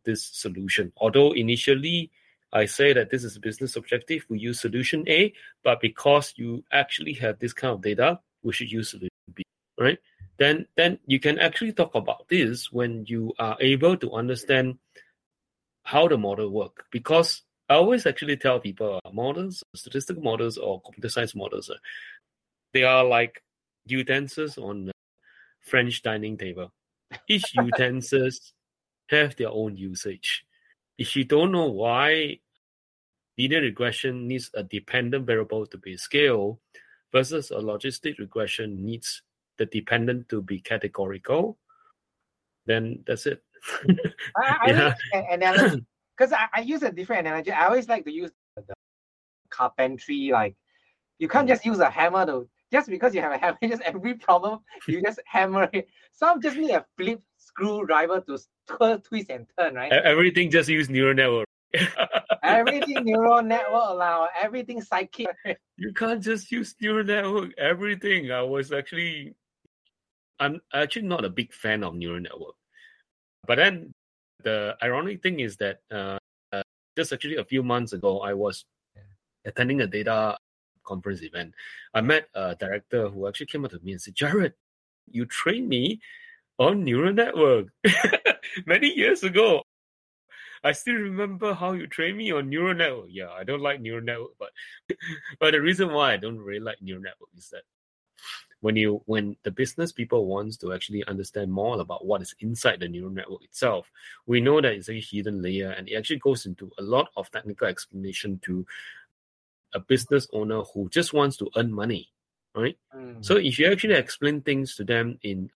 this 0.04 0.24
solution. 0.24 0.91
Although 0.98 1.34
initially 1.34 2.12
I 2.54 2.65
say 2.65 2.93
that 2.93 3.10
this 3.10 3.24
is 3.24 3.36
a 3.36 3.39
business 3.39 3.76
objective, 3.76 4.26
we 4.30 4.39
use 4.39 4.62
solution 4.62 5.08
A, 5.10 5.34
but 5.63 5.82
because 5.82 6.34
you 6.38 6.63
actually 6.71 7.13
have 7.13 7.39
this 7.39 7.54
kind 7.54 7.74
of 7.74 7.82
data, 7.82 8.19
we 8.43 8.54
should 8.54 8.71
use 8.71 8.91
solution 8.91 9.10
B, 9.34 9.43
right? 9.80 9.98
Then, 10.38 10.65
then 10.76 11.00
you 11.06 11.19
can 11.19 11.39
actually 11.39 11.74
talk 11.74 11.95
about 11.95 12.28
this 12.30 12.71
when 12.71 13.06
you 13.08 13.34
are 13.39 13.58
able 13.60 13.98
to 13.98 14.12
understand 14.13 14.78
how 15.84 16.08
the 16.08 16.17
model 16.17 16.50
work. 16.50 16.86
Because 16.91 17.43
I 17.69 17.76
always 17.76 18.06
actually 18.06 18.38
tell 18.38 18.60
people 18.60 19.00
uh, 19.04 19.12
models, 19.12 19.63
statistical 19.76 20.21
models 20.21 20.58
or 20.58 20.82
computer 20.82 21.10
science 21.10 21.34
models, 21.36 21.69
uh, 21.69 21.76
they 22.76 22.84
are 22.84 23.06
like 23.06 23.42
utensils 23.86 24.58
on 24.58 24.92
French 25.62 26.02
dining 26.02 26.38
table. 26.38 26.74
Each 27.30 27.56
utensils 27.56 28.52
have 29.10 29.36
their 29.38 29.50
own 29.50 29.78
usage. 29.78 30.46
If 30.98 31.16
you 31.16 31.24
don't 31.24 31.54
know 31.54 31.68
why 31.68 32.40
linear 33.38 33.62
regression 33.62 34.28
needs 34.28 34.52
a 34.54 34.64
dependent 34.64 35.26
variable 35.26 35.66
to 35.68 35.78
be 35.78 35.96
scaled 35.96 36.58
versus 37.14 37.50
a 37.52 37.56
logistic 37.56 38.20
regression 38.20 38.86
needs 38.86 39.22
the 39.58 39.66
dependent 39.68 40.28
to 40.28 40.42
be 40.42 40.60
categorical, 40.60 41.58
then 42.66 43.04
that's 43.08 43.26
it. 43.26 43.42
I, 44.36 44.58
I 44.62 44.70
yeah. 45.14 45.24
analogy 45.32 45.86
because 46.18 46.34
I, 46.34 46.48
I 46.54 46.60
use 46.60 46.84
a 46.84 46.92
different 46.92 47.26
analogy. 47.26 47.52
I 47.52 47.68
always 47.68 47.88
like 47.88 48.04
to 48.04 48.12
use 48.12 48.32
the 48.58 48.74
carpentry. 49.50 50.32
Like 50.34 50.58
you 51.20 51.30
can't 51.30 51.46
mm. 51.46 51.52
just 51.52 51.64
use 51.64 51.80
a 51.80 51.90
hammer 51.90 52.26
to 52.26 52.50
just 52.76 52.90
because 52.90 53.16
you 53.16 53.22
have 53.22 53.32
a 53.32 53.38
hammer. 53.38 53.58
Just 53.64 53.82
every 53.84 54.16
problem 54.16 54.60
you 54.88 55.02
just 55.02 55.20
hammer 55.36 55.70
it. 55.72 55.88
Some 56.12 56.42
just 56.42 56.58
need 56.58 56.72
a 56.72 56.86
flip 56.98 57.22
screwdriver 57.38 58.20
to 58.28 58.38
twist 59.08 59.30
and 59.30 59.48
turn, 59.58 59.76
right? 59.76 59.92
Everything 59.92 60.52
just 60.52 60.68
use 60.68 60.90
neural 60.90 61.16
network. 61.16 61.48
everything 62.44 63.04
neural 63.04 63.42
network 63.42 63.88
allow 63.88 64.28
everything 64.42 64.82
scikit. 64.82 65.28
You 65.78 65.94
can't 65.94 66.22
just 66.22 66.52
use 66.52 66.76
neural 66.82 67.06
network. 67.06 67.52
Everything. 67.58 68.32
I 68.32 68.42
was 68.42 68.72
actually, 68.74 69.36
I'm 70.40 70.60
actually 70.74 71.08
not 71.08 71.24
a 71.24 71.30
big 71.30 71.54
fan 71.54 71.84
of 71.84 71.96
neural 71.96 72.20
network, 72.20 72.56
but 73.48 73.56
then 73.56 73.94
the 74.44 74.76
ironic 74.84 75.24
thing 75.24 75.40
is 75.40 75.56
that 75.58 75.80
uh, 75.92 76.18
uh, 76.52 76.64
just 76.98 77.14
actually 77.14 77.38
a 77.38 77.46
few 77.46 77.64
months 77.64 77.94
ago, 77.94 78.20
I 78.20 78.34
was 78.34 78.66
attending 79.46 79.82
a 79.82 79.88
data 79.88 80.38
conference 80.86 81.21
event. 81.21 81.54
I 81.93 82.02
met 82.02 82.28
a 82.34 82.56
director 82.56 83.10
who 83.10 83.28
actually 83.28 83.48
came 83.48 83.65
up 83.65 83.71
to 83.71 83.80
me 83.80 83.91
and 83.91 84.02
said, 84.02 84.15
Jarrod, 84.15 84.54
you 85.12 85.26
trained 85.26 85.67
me 85.67 86.00
on 86.58 86.84
neural 86.84 87.13
network 87.13 87.67
many 88.65 88.88
years 88.88 89.24
ago. 89.24 89.63
I 90.63 90.71
still 90.71 90.95
remember 90.95 91.54
how 91.54 91.74
you 91.74 91.86
trained 91.86 92.17
me 92.17 92.32
on 92.32 92.50
neural 92.50 92.74
network. 92.74 93.08
Yeah, 93.10 93.30
I 93.30 93.43
don't 93.43 93.62
like 93.62 93.82
neural 93.82 94.04
network, 94.04 94.32
but 94.39 94.50
but 95.39 95.52
the 95.52 95.62
reason 95.62 95.93
why 95.93 96.13
I 96.13 96.17
don't 96.17 96.39
really 96.39 96.60
like 96.60 96.82
neural 96.82 97.04
network 97.04 97.30
is 97.38 97.50
that 97.50 97.63
when 98.62 98.76
you 98.76 99.04
when 99.06 99.36
the 99.43 99.52
business 99.52 99.91
people 99.91 100.26
wants 100.26 100.58
to 100.58 100.74
actually 100.74 101.04
understand 101.06 101.52
more 101.52 101.80
about 101.80 102.04
what 102.04 102.24
is 102.24 102.34
inside 102.39 102.80
the 102.80 102.88
neural 102.88 103.12
network 103.12 103.43
itself, 103.43 103.91
we 104.26 104.41
know 104.41 104.60
that 104.60 104.74
it's 104.74 104.89
a 104.89 105.00
hidden 105.00 105.39
layer 105.41 105.69
and 105.69 105.88
it 105.88 105.95
actually 105.95 106.17
goes 106.17 106.48
into 106.48 106.71
a 106.80 106.82
lot 106.82 107.10
of 107.15 107.30
technical 107.30 107.67
explanation 107.67 108.39
to 108.43 108.65
a 109.76 109.80
business 109.80 110.28
owner 110.34 110.62
who 110.74 110.90
just 110.90 111.14
wants 111.14 111.38
to 111.38 111.50
earn 111.56 111.72
money, 111.72 112.10
right? 112.56 112.78
Mm. 112.96 113.24
So 113.24 113.36
if 113.36 113.60
you 113.60 113.72
actually 113.72 113.96
explain 113.96 114.42
things 114.42 114.76
to 114.76 114.84
them 114.84 115.20
in 115.22 115.52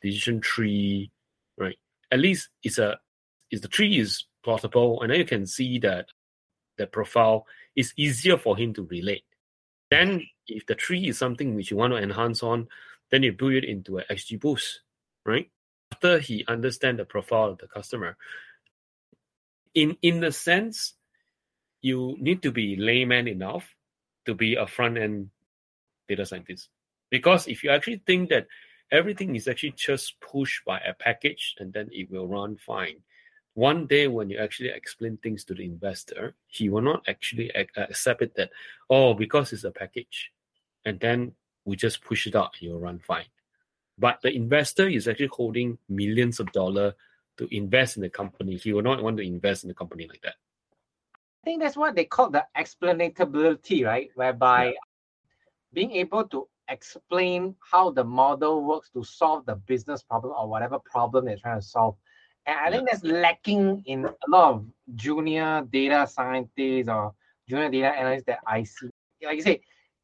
decision 0.00 0.40
tree, 0.40 1.10
right? 1.58 1.76
At 2.10 2.20
least 2.20 2.48
it's 2.62 2.78
a 2.78 2.98
is 3.50 3.60
the 3.60 3.68
tree 3.68 3.98
is 3.98 4.24
plotable, 4.46 5.02
and 5.02 5.10
then 5.10 5.18
you 5.18 5.24
can 5.24 5.46
see 5.46 5.78
that 5.80 6.06
the 6.78 6.86
profile 6.86 7.46
is 7.76 7.92
easier 7.96 8.38
for 8.38 8.56
him 8.56 8.72
to 8.74 8.84
relate. 8.84 9.24
Then 9.90 10.26
if 10.46 10.66
the 10.66 10.74
tree 10.74 11.08
is 11.08 11.18
something 11.18 11.54
which 11.54 11.70
you 11.70 11.76
want 11.76 11.92
to 11.92 11.98
enhance 11.98 12.42
on, 12.42 12.68
then 13.10 13.22
you 13.22 13.32
build 13.32 13.52
it 13.52 13.64
into 13.64 13.98
an 13.98 14.04
XGBoost, 14.10 14.78
right? 15.24 15.50
After 15.92 16.18
he 16.18 16.44
understand 16.48 16.98
the 16.98 17.04
profile 17.04 17.50
of 17.50 17.58
the 17.58 17.66
customer. 17.66 18.16
In 19.74 19.96
in 20.02 20.20
the 20.20 20.30
sense, 20.30 20.94
you 21.84 22.16
need 22.18 22.40
to 22.40 22.50
be 22.50 22.76
layman 22.76 23.28
enough 23.28 23.76
to 24.24 24.34
be 24.34 24.54
a 24.54 24.66
front 24.66 24.96
end 24.96 25.28
data 26.08 26.24
scientist. 26.24 26.70
Because 27.10 27.46
if 27.46 27.62
you 27.62 27.68
actually 27.68 28.00
think 28.06 28.30
that 28.30 28.46
everything 28.90 29.36
is 29.36 29.48
actually 29.48 29.72
just 29.76 30.18
pushed 30.20 30.64
by 30.64 30.78
a 30.78 30.94
package 30.94 31.54
and 31.58 31.74
then 31.74 31.90
it 31.92 32.10
will 32.10 32.26
run 32.26 32.56
fine, 32.56 32.96
one 33.52 33.86
day 33.86 34.08
when 34.08 34.30
you 34.30 34.38
actually 34.38 34.70
explain 34.70 35.18
things 35.18 35.44
to 35.44 35.52
the 35.52 35.66
investor, 35.66 36.34
he 36.46 36.70
will 36.70 36.80
not 36.80 37.04
actually 37.06 37.54
uh, 37.54 37.64
accept 37.76 38.22
it 38.22 38.34
that, 38.36 38.48
oh, 38.88 39.12
because 39.12 39.52
it's 39.52 39.64
a 39.64 39.70
package. 39.70 40.32
And 40.86 40.98
then 40.98 41.32
we 41.66 41.76
just 41.76 42.02
push 42.02 42.26
it 42.26 42.34
out, 42.34 42.54
and 42.60 42.70
it 42.70 42.72
will 42.72 42.80
run 42.80 42.98
fine. 42.98 43.26
But 43.98 44.22
the 44.22 44.34
investor 44.34 44.88
is 44.88 45.06
actually 45.06 45.30
holding 45.32 45.76
millions 45.90 46.40
of 46.40 46.50
dollars 46.52 46.94
to 47.36 47.54
invest 47.54 47.96
in 47.96 48.02
the 48.02 48.08
company. 48.08 48.56
He 48.56 48.72
will 48.72 48.82
not 48.82 49.02
want 49.02 49.18
to 49.18 49.22
invest 49.22 49.64
in 49.64 49.68
the 49.68 49.74
company 49.74 50.08
like 50.08 50.22
that. 50.22 50.34
I 51.44 51.50
think 51.52 51.60
that's 51.60 51.76
what 51.76 51.94
they 51.94 52.06
call 52.06 52.30
the 52.30 52.46
explainability, 52.56 53.84
right? 53.84 54.08
Whereby 54.14 54.68
yeah. 54.68 54.72
being 55.74 55.92
able 55.92 56.24
to 56.28 56.48
explain 56.70 57.54
how 57.60 57.90
the 57.90 58.02
model 58.02 58.64
works 58.64 58.88
to 58.94 59.04
solve 59.04 59.44
the 59.44 59.56
business 59.56 60.02
problem 60.02 60.32
or 60.38 60.48
whatever 60.48 60.78
problem 60.78 61.26
they're 61.26 61.36
trying 61.36 61.60
to 61.60 61.66
solve 61.66 61.96
and 62.46 62.58
I 62.58 62.70
think 62.70 62.88
that's 62.90 63.04
lacking 63.04 63.82
in 63.84 64.06
a 64.06 64.14
lot 64.28 64.54
of 64.54 64.66
junior 64.94 65.66
data 65.70 66.06
scientists 66.06 66.88
or 66.88 67.12
junior 67.46 67.68
data 67.70 67.88
analysts 67.88 68.24
that 68.24 68.38
I 68.46 68.64
see. 68.64 68.88
Like 69.22 69.36
you 69.36 69.42
say, 69.42 69.60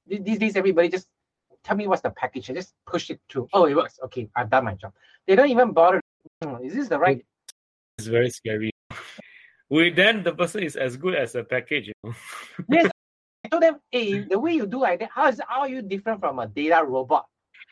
these 0.07 0.38
days 0.38 0.57
everybody 0.57 0.90
just 0.90 1.09
tell 1.64 1.76
me 1.79 1.87
what's 1.87 2.03
the 2.03 2.11
package 2.11 2.50
and 2.50 2.59
just 2.59 2.74
push 2.87 3.09
it 3.09 3.20
through. 3.31 3.48
Oh, 3.55 3.64
it 3.64 3.74
works. 3.74 3.98
Okay, 4.05 4.29
I've 4.37 4.50
done 4.50 4.66
my 4.66 4.74
job. 4.74 4.92
They 5.26 5.37
don't 5.37 5.48
even 5.48 5.72
bother. 5.72 6.03
Is 6.62 6.74
this 6.74 6.88
the 6.88 6.98
right? 6.98 7.24
It's 7.98 8.07
very 8.09 8.29
scary. 8.29 8.70
We 9.70 9.90
then 9.90 10.24
the 10.24 10.35
person 10.35 10.64
is 10.64 10.74
as 10.74 10.96
good 10.96 11.14
as 11.14 11.35
a 11.37 11.44
package. 11.44 11.88
You 11.88 11.94
know? 12.02 12.14
yes, 12.68 12.90
I 13.44 13.48
told 13.48 13.62
them, 13.62 13.76
hey, 13.90 14.18
the 14.20 14.38
way 14.38 14.52
you 14.52 14.66
do 14.66 14.80
like 14.80 14.98
that, 15.00 15.11
how 15.14 15.28
is 15.28 15.40
how 15.46 15.61
are 15.61 15.68
you 15.68 15.80
different 15.80 16.20
from 16.20 16.40
a 16.40 16.46
DataRobot, 16.48 17.22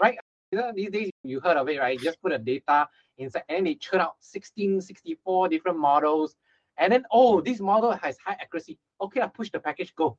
right? 0.01 0.17
You 0.53 0.59
know, 0.59 0.73
these 0.75 0.91
days 0.91 1.11
you 1.25 1.41
heard 1.41 1.57
of 1.57 1.69
it, 1.69 1.79
right? 1.79 1.99
You 1.99 2.05
just 2.05 2.23
put 2.23 2.33
a 2.33 2.39
data 2.39 2.89
inside 3.19 3.43
and 3.49 3.67
they 3.67 3.75
churn 3.75 4.01
out 4.01 4.15
16, 4.21 4.81
64 4.81 5.49
different 5.49 5.79
models. 5.79 6.37
And 6.79 6.93
then, 6.93 7.05
oh, 7.11 7.41
this 7.41 7.59
model 7.59 7.91
has 7.93 8.17
high 8.25 8.37
accuracy. 8.41 8.79
Okay, 9.01 9.21
I 9.21 9.27
push 9.27 9.51
the 9.51 9.59
package, 9.59 9.93
go. 9.97 10.17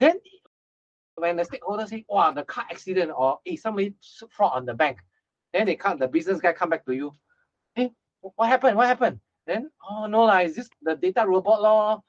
Then 0.00 0.18
when 1.16 1.36
the 1.36 1.44
stakeholder 1.44 1.86
say, 1.86 2.04
wow, 2.08 2.32
the 2.32 2.42
car 2.42 2.64
accident 2.70 3.12
or 3.14 3.38
hey, 3.44 3.56
somebody 3.56 3.94
fraud 4.30 4.52
on 4.54 4.64
the 4.64 4.74
bank, 4.74 4.98
then 5.52 5.66
they 5.66 5.76
come, 5.76 5.98
the 5.98 6.08
business 6.08 6.40
guy 6.40 6.54
come 6.54 6.70
back 6.70 6.84
to 6.86 6.92
you. 6.92 7.12
Hey, 7.74 7.92
what 8.20 8.48
happened? 8.48 8.76
What 8.76 8.86
happened? 8.86 9.20
Then, 9.46 9.70
oh 9.88 10.06
no, 10.06 10.24
la, 10.24 10.38
is 10.38 10.56
this 10.56 10.68
the 10.82 10.96
DataRobot 10.96 11.60
law? 11.60 12.02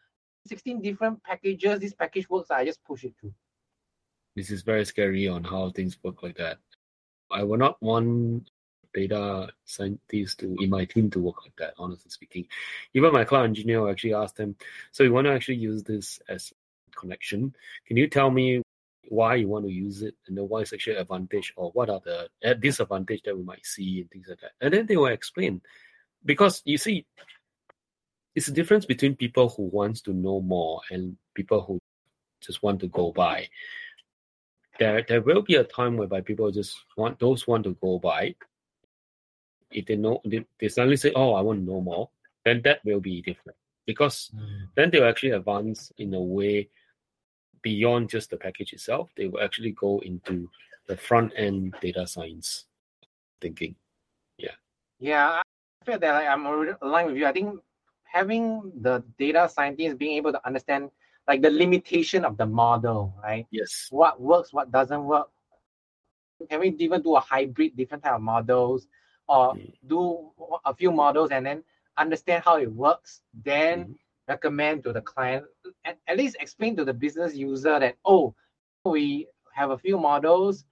16 0.48 0.82
different 0.82 1.22
packages. 1.24 1.80
This 1.80 1.94
package 1.94 2.30
works. 2.30 2.52
I 2.52 2.66
just 2.66 2.84
push 2.84 3.04
it 3.04 3.14
through. 3.20 3.34
This 4.36 4.50
is 4.50 4.62
very 4.62 4.86
scary 4.86 5.28
on 5.28 5.44
how 5.44 5.72
things 5.72 5.98
work 6.04 6.24
like 6.24 6.38
that. 6.38 6.58
I 7.32 7.44
will 7.44 7.58
not 7.58 7.82
want 7.82 8.50
data 8.94 9.50
scientists 9.66 10.36
to 10.36 10.56
in 10.60 10.70
my 10.70 10.86
team 10.86 11.10
to 11.12 11.20
work 11.20 11.44
like 11.44 11.56
that. 11.58 11.74
Honestly 11.78 12.10
speaking, 12.10 12.48
even 12.94 13.12
my 13.12 13.24
cloud 13.24 13.44
engineer 13.44 13.90
actually 13.90 14.14
asked 14.14 14.38
them, 14.38 14.56
so 14.92 15.04
you 15.04 15.12
want 15.12 15.26
to 15.26 15.34
actually 15.34 15.56
use 15.56 15.84
this 15.84 16.20
as 16.30 16.54
connection? 16.96 17.56
Can 17.86 17.98
you 17.98 18.08
tell 18.08 18.32
me 18.32 18.62
why 19.10 19.36
you 19.36 19.48
want 19.48 19.66
to 19.66 19.72
use 19.72 20.02
it 20.02 20.16
and 20.28 20.38
what 20.50 20.64
is 20.64 20.74
actually 20.74 20.98
advantage 20.98 21.54
or 21.56 21.72
what 21.72 21.90
are 21.90 22.02
the 22.04 22.28
uh, 22.44 22.54
disadvantage 22.56 23.22
that 23.24 23.38
we 23.38 23.44
might 23.44 23.66
see 23.66 24.02
and 24.02 24.12
things 24.12 24.28
like 24.30 24.42
that? 24.42 24.52
And 24.60 24.74
then 24.74 24.86
they 24.86 24.98
will 24.98 25.08
explain 25.08 25.62
because 26.28 26.62
you 26.66 26.78
see, 26.78 27.08
it's 28.36 28.48
a 28.48 28.54
difference 28.54 28.86
between 28.86 29.16
people 29.16 29.50
who 29.50 29.64
wants 29.64 30.02
to 30.02 30.14
know 30.14 30.42
more 30.42 30.82
and 30.92 31.18
people 31.34 31.64
who 31.64 31.80
just 32.42 32.62
want 32.62 32.80
to 32.80 32.88
go 32.88 33.12
by 33.12 33.50
there 34.80 35.04
there 35.08 35.22
will 35.22 35.42
be 35.42 35.56
a 35.56 35.64
time 35.64 35.98
whereby 35.98 36.22
people 36.22 36.52
just 36.52 36.78
want 36.96 37.20
those 37.20 37.48
want 37.48 37.64
to 37.64 37.76
go 37.82 37.98
by 37.98 38.36
if 39.72 39.86
they 39.86 39.96
know 39.96 40.22
they, 40.26 40.46
they 40.60 40.68
suddenly 40.70 40.98
say, 40.98 41.12
"Oh, 41.16 41.34
I 41.34 41.42
want 41.42 41.60
to 41.60 41.66
know 41.66 41.82
more," 41.82 42.10
then 42.46 42.62
that 42.64 42.84
will 42.86 43.00
be 43.00 43.22
different 43.22 43.58
because 43.86 44.32
mm. 44.36 44.68
then 44.76 44.90
they'll 44.90 45.08
actually 45.08 45.32
advance 45.32 45.92
in 45.98 46.14
a 46.14 46.22
way 46.22 46.70
beyond 47.62 48.10
just 48.10 48.30
the 48.30 48.38
package 48.38 48.74
itself. 48.74 49.10
They 49.18 49.28
will 49.28 49.42
actually 49.42 49.72
go 49.72 50.00
into 50.00 50.50
the 50.88 50.96
front 50.96 51.34
end 51.36 51.76
data 51.82 52.08
science 52.08 52.66
thinking. 53.42 53.76
Yeah. 54.38 54.56
Yeah, 55.00 55.28
I 55.28 55.42
feel 55.88 56.00
that 56.00 56.12
like, 56.12 56.28
I'm 56.28 56.46
aligned 56.82 57.08
with 57.08 57.18
you. 57.18 57.26
I 57.26 57.32
think 57.32 57.60
having 58.04 58.72
the 58.82 59.04
data 59.18 59.50
scientists 59.50 59.96
being 59.96 60.18
able 60.18 60.34
to 60.34 60.46
understand 60.46 60.92
like 61.28 61.42
the 61.42 61.50
limitation 61.50 62.26
of 62.26 62.38
the 62.38 62.46
model, 62.46 63.16
right? 63.24 63.48
Yes. 63.52 63.88
What 63.90 64.20
works, 64.22 64.54
what 64.54 64.72
doesn't 64.72 65.04
work. 65.04 65.30
Can 66.50 66.60
we 66.60 66.76
even 66.80 67.02
do 67.02 67.16
a 67.16 67.20
hybrid, 67.20 67.76
different 67.76 68.04
type 68.04 68.14
of 68.14 68.22
models, 68.22 68.88
or 69.28 69.56
Mm. 69.56 69.74
do 69.88 70.32
a 70.66 70.74
few 70.74 70.92
models 70.92 71.32
and 71.32 71.46
then 71.46 71.64
understand 71.98 72.44
how 72.44 72.58
it 72.58 72.72
works? 72.72 73.22
Then 73.44 73.86
Mhm. 73.86 73.96
recommend 74.28 74.84
to 74.84 74.94
the 74.94 75.02
client, 75.02 75.46
at, 75.84 75.98
at 76.08 76.18
least 76.18 76.38
explain 76.40 76.76
to 76.78 76.86
the 76.86 76.94
business 76.94 77.36
user 77.36 77.80
that 77.80 77.96
oh, 78.06 78.36
we 78.86 79.28
have 79.54 79.72
a 79.72 79.78
few 79.78 79.98
models. 79.98 80.66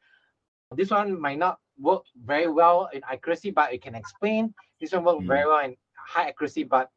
This 0.72 0.92
one 0.92 1.20
might 1.20 1.40
not 1.40 1.60
work 1.80 2.04
very 2.26 2.50
well 2.50 2.90
in 2.94 3.02
accuracy, 3.10 3.52
but 3.52 3.74
it 3.74 3.82
can 3.82 3.96
explain. 3.96 4.54
This 4.80 4.92
one 4.92 5.04
work 5.04 5.22
very 5.24 5.46
well 5.46 5.64
in 5.64 5.76
high 5.98 6.28
accuracy, 6.28 6.64
but 6.64 6.90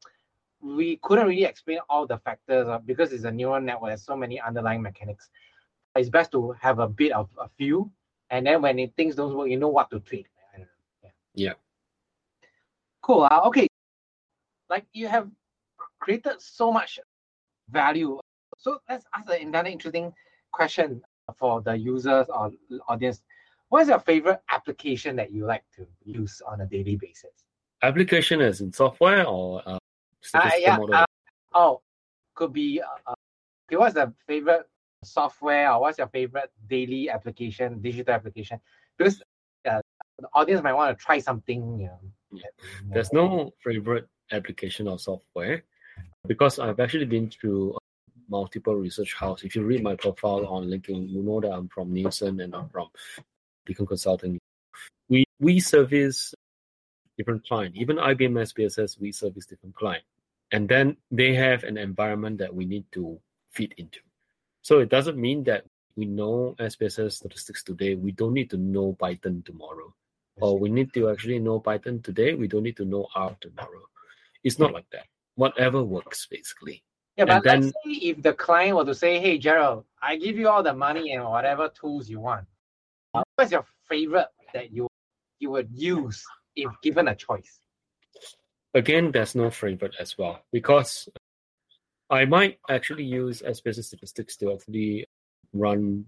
we 0.61 0.99
couldn't 1.03 1.27
really 1.27 1.45
explain 1.45 1.79
all 1.89 2.07
the 2.07 2.19
factors 2.19 2.69
uh, 2.69 2.79
because 2.79 3.13
it's 3.13 3.25
a 3.25 3.31
neural 3.31 3.61
network. 3.61 3.91
There's 3.91 4.05
so 4.05 4.17
many 4.17 4.41
underlying 4.41 4.83
mechanics. 4.83 5.31
It's 5.95 6.09
best 6.09 6.33
to 6.33 6.55
have 6.61 6.79
a 6.79 6.89
bit 6.89 7.13
of 7.13 7.29
a 7.41 7.49
few, 7.57 7.91
and 8.31 8.47
then 8.47 8.63
when 8.63 8.79
it, 8.79 8.93
things 8.97 9.15
don't 9.15 9.35
work, 9.37 9.49
you 9.49 9.57
know 9.57 9.69
what 9.69 9.91
to 9.91 10.01
tweak. 10.01 10.27
I. 10.57 10.67
Yeah. 11.35 11.55
Cool. 13.03 13.23
Uh, 13.31 13.41
okay. 13.47 13.69
Like 14.69 14.87
you 14.93 15.09
have 15.09 15.29
created 16.01 16.41
so 16.41 16.73
much 16.73 16.99
value. 17.71 18.19
So 18.59 18.81
let's 18.89 19.05
ask 19.15 19.31
another 19.41 19.69
interesting 19.69 20.13
question 20.53 21.01
for 21.39 21.63
the 21.63 21.75
users 21.77 22.27
or 22.29 22.51
audience. 22.89 23.23
What 23.69 23.83
is 23.83 23.89
your 23.89 24.01
favorite 24.01 24.41
application 24.51 25.17
that 25.17 25.31
you 25.31 25.45
like 25.45 25.65
to 25.77 25.87
use 26.05 26.41
on 26.47 26.63
a 26.63 26.67
daily 26.67 26.97
basis? 26.97 27.31
Application 27.83 28.41
is 28.41 28.61
in 28.61 28.73
software 28.73 29.27
or 29.27 29.63
uh, 29.67 29.73
Uh, 29.75 29.79
statistical 30.23 30.63
yeah. 30.63 30.77
model? 30.77 30.95
uh, 30.95 31.07
oh, 31.55 31.83
could 32.35 32.53
be. 32.53 32.81
Uh, 32.81 33.15
okay, 33.69 33.77
what's 33.77 33.95
the 33.95 34.13
favorite 34.27 34.67
software 35.05 35.71
or 35.73 35.81
what's 35.83 35.99
your 35.99 36.09
favorite 36.09 36.51
daily 36.69 37.11
application, 37.11 37.81
digital 37.81 38.15
application? 38.15 38.59
Because 38.97 39.23
uh, 39.69 39.81
the 40.19 40.29
audience 40.33 40.63
might 40.63 40.73
want 40.73 40.97
to 40.97 41.05
try 41.05 41.19
something. 41.19 41.79
You 41.79 41.87
know, 41.87 42.01
Yeah. 42.33 42.43
that, 42.43 42.53
you 42.65 42.89
know, 42.89 42.95
There's 42.95 43.13
no 43.13 43.53
favorite 43.63 44.09
application 44.33 44.89
or 44.89 44.99
software 44.99 45.65
because 46.27 46.59
I've 46.59 46.81
actually 46.81 47.07
been 47.07 47.31
through 47.31 47.77
multiple 48.29 48.75
research 48.75 49.15
houses. 49.15 49.45
If 49.45 49.57
you 49.57 49.63
read 49.65 49.83
my 49.83 49.97
profile 49.97 50.47
on 50.47 50.67
LinkedIn, 50.69 51.09
you 51.09 51.23
know 51.23 51.41
that 51.41 51.53
I'm 51.53 51.69
from 51.69 51.93
Nielsen 51.93 52.41
and 52.41 52.55
I'm 52.55 52.69
from 52.69 52.89
Beacon 53.69 53.87
Consulting. 53.87 54.41
We 55.09 55.25
we 55.39 55.61
service 55.61 56.35
different 57.19 57.47
client. 57.47 57.77
Even 57.77 57.97
IBM 57.97 58.35
SPSS, 58.51 58.99
we 58.99 59.13
service 59.13 59.45
different 59.45 59.77
client. 59.77 60.05
And 60.51 60.67
then 60.69 60.97
they 61.11 61.35
have 61.35 61.65
an 61.65 61.77
environment 61.77 62.39
that 62.39 62.53
we 62.55 62.65
need 62.65 62.87
to 62.93 63.21
fit 63.51 63.75
into. 63.77 64.01
So 64.63 64.79
it 64.81 64.89
doesn't 64.89 65.19
mean 65.19 65.45
that 65.45 65.65
we 65.97 66.07
know 66.07 66.57
SPSS 66.59 67.13
statistics 67.13 67.63
today. 67.63 67.95
We 67.95 68.13
don't 68.13 68.33
need 68.33 68.51
to 68.51 68.57
know 68.57 68.97
Python 68.99 69.43
tomorrow. 69.45 69.95
Or 70.41 70.59
we 70.59 70.71
need 70.71 70.95
to 70.95 71.11
actually 71.11 71.41
know 71.41 71.61
Python 71.61 72.01
today. 72.01 72.35
We 72.35 72.49
don't 72.49 72.63
need 72.63 72.77
to 72.79 72.87
know 72.87 73.09
R 73.15 73.37
tomorrow. 73.41 73.85
It's 74.45 74.59
not 74.59 74.73
like 74.73 74.89
that. 74.93 75.07
Whatever 75.35 75.83
works, 75.83 76.27
basically. 76.27 76.83
Yeah, 77.17 77.27
but 77.27 77.43
then- 77.43 77.63
let's 77.63 77.77
say 77.85 77.93
if 78.11 78.23
the 78.23 78.33
client 78.33 78.77
were 78.77 78.85
to 78.85 78.95
say, 78.95 79.19
"Hey, 79.19 79.39
Jarrod, 79.39 79.85
I 80.01 80.17
give 80.17 80.37
you 80.39 80.49
all 80.49 80.63
the 80.63 80.73
money 80.73 81.13
and 81.13 81.25
whatever 81.25 81.69
tools 81.69 82.09
you 82.09 82.21
want. 82.21 82.47
Uh, 83.39 83.43
What's 83.43 83.53
your 83.53 83.65
favorite 83.89 84.29
that 84.53 84.73
you 84.73 84.89
you 85.39 85.51
would 85.51 85.69
use 85.71 86.25
if 86.57 86.71
given 86.83 87.09
a 87.09 87.15
choice?" 87.15 87.61
Again, 88.75 89.13
there's 89.13 89.35
no 89.35 89.51
favorite 89.51 89.95
as 89.99 90.19
well 90.19 90.41
because 90.53 91.09
I 92.11 92.25
might 92.25 92.59
actually 92.69 93.05
use 93.05 93.43
SPSS 93.43 93.85
statistics 93.85 94.37
to 94.39 94.53
actually 94.53 95.07
run 95.53 96.07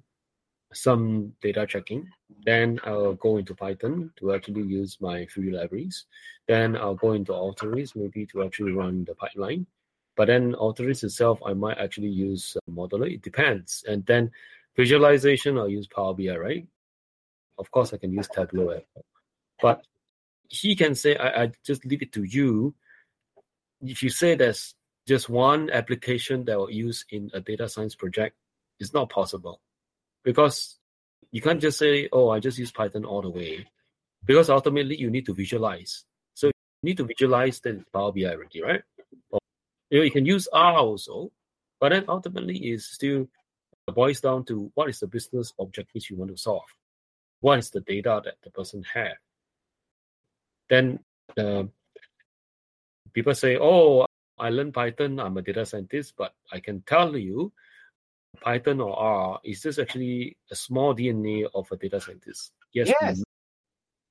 some 0.73 1.33
data 1.43 1.67
checking. 1.67 2.09
Then 2.45 2.81
I'll 2.85 3.15
go 3.15 3.39
into 3.39 3.55
Python 3.55 4.13
to 4.19 4.35
actually 4.35 4.63
use 4.63 4.99
my 5.01 5.27
free 5.27 5.51
libraries. 5.51 6.07
Then 6.47 6.77
I'll 6.77 6.95
go 6.95 7.13
into 7.13 7.33
Alteryx 7.33 7.97
maybe 7.97 8.27
to 8.27 8.45
actually 8.45 8.73
run 8.73 9.05
the 9.05 9.15
pipeline. 9.15 9.67
But 10.17 10.27
then 10.27 10.55
Alteryx 10.55 11.03
itself, 11.05 11.41
I 11.45 11.55
might 11.55 11.79
actually 11.79 12.09
use 12.09 12.57
a 12.57 12.71
modeler. 12.71 13.13
It 13.13 13.23
depends. 13.23 13.85
And 13.89 14.05
then 14.07 14.31
visualization, 14.77 15.59
I'll 15.59 15.69
use 15.69 15.87
Power 15.87 16.15
BI, 16.15 16.37
right? 16.37 16.67
Of 17.61 17.71
course, 17.71 17.93
I 17.93 17.99
can 17.99 18.13
use 18.13 18.27
Tableau. 18.27 18.81
But 19.61 19.85
he 20.49 20.75
can 20.75 20.95
say, 20.95 21.15
I, 21.17 21.43
I 21.43 21.53
just 21.65 21.85
leave 21.85 22.03
it 22.03 22.13
to 22.13 22.25
you. 22.25 22.75
If 23.83 24.03
you 24.03 24.09
say 24.09 24.35
there's 24.35 24.75
just 25.07 25.29
one 25.29 25.71
application 25.71 26.47
that 26.47 26.59
will 26.59 26.71
use 26.71 27.05
in 27.11 27.31
a 27.35 27.41
data 27.41 27.69
science 27.69 27.95
project, 27.95 28.35
it's 28.79 28.95
not 28.95 29.11
possible 29.11 29.61
because 30.25 30.79
you 31.33 31.43
can't 31.43 31.61
just 31.61 31.79
say, 31.79 32.09
oh, 32.13 32.31
I 32.31 32.41
just 32.41 32.59
use 32.59 32.73
Python 32.73 33.05
all 33.05 33.21
the 33.21 33.31
way. 33.31 33.69
Because 34.25 34.49
ultimately 34.49 34.97
you 34.97 35.11
need 35.11 35.27
to 35.27 35.35
visualize. 35.35 36.05
So 36.35 36.47
you 36.47 36.53
need 36.83 36.97
to 36.97 37.05
visualize 37.05 37.61
then 37.61 37.85
Power 37.93 38.13
BI 38.13 38.25
already, 38.25 38.63
right? 38.63 38.83
Or, 39.31 39.41
you 39.91 39.99
know, 39.99 40.05
you 40.05 40.11
can 40.11 40.27
use 40.27 40.49
R 40.53 40.79
also, 40.79 41.31
but 41.79 41.91
then 41.91 42.07
ultimately 42.09 42.57
it 42.57 42.81
still 42.81 43.29
boils 43.93 44.21
down 44.21 44.45
to 44.47 44.71
what 44.75 44.89
is 44.89 45.01
the 45.01 45.07
business 45.07 45.53
objectives 45.59 46.09
you 46.09 46.17
want 46.17 46.31
to 46.31 46.37
solve? 46.37 46.63
What 47.41 47.59
is 47.59 47.71
the 47.71 47.81
data 47.81 48.21
that 48.25 48.35
the 48.43 48.51
person 48.51 48.85
have? 48.95 49.17
Then 50.69 51.01
uh, 51.37 51.65
people 53.13 53.35
say, 53.35 53.57
oh, 53.61 54.07
I 54.39 54.51
learned 54.51 54.75
Python, 54.75 55.19
I'm 55.21 55.37
a 55.37 55.43
data 55.43 55.67
scientist, 55.67 56.15
but 56.17 56.35
I 56.53 56.61
can 56.61 56.83
tell 56.83 57.17
you 57.17 57.53
Python 58.41 58.81
or 58.81 58.97
R 58.99 59.41
is 59.45 59.63
just 59.63 59.79
actually 59.79 60.37
a 60.51 60.55
small 60.55 60.95
DNA 60.95 61.49
of 61.55 61.71
a 61.73 61.77
data 61.77 62.01
scientist. 62.01 62.53
Yes, 62.73 62.89
we 62.89 62.95
Yes. 63.07 63.17
need- 63.19 63.25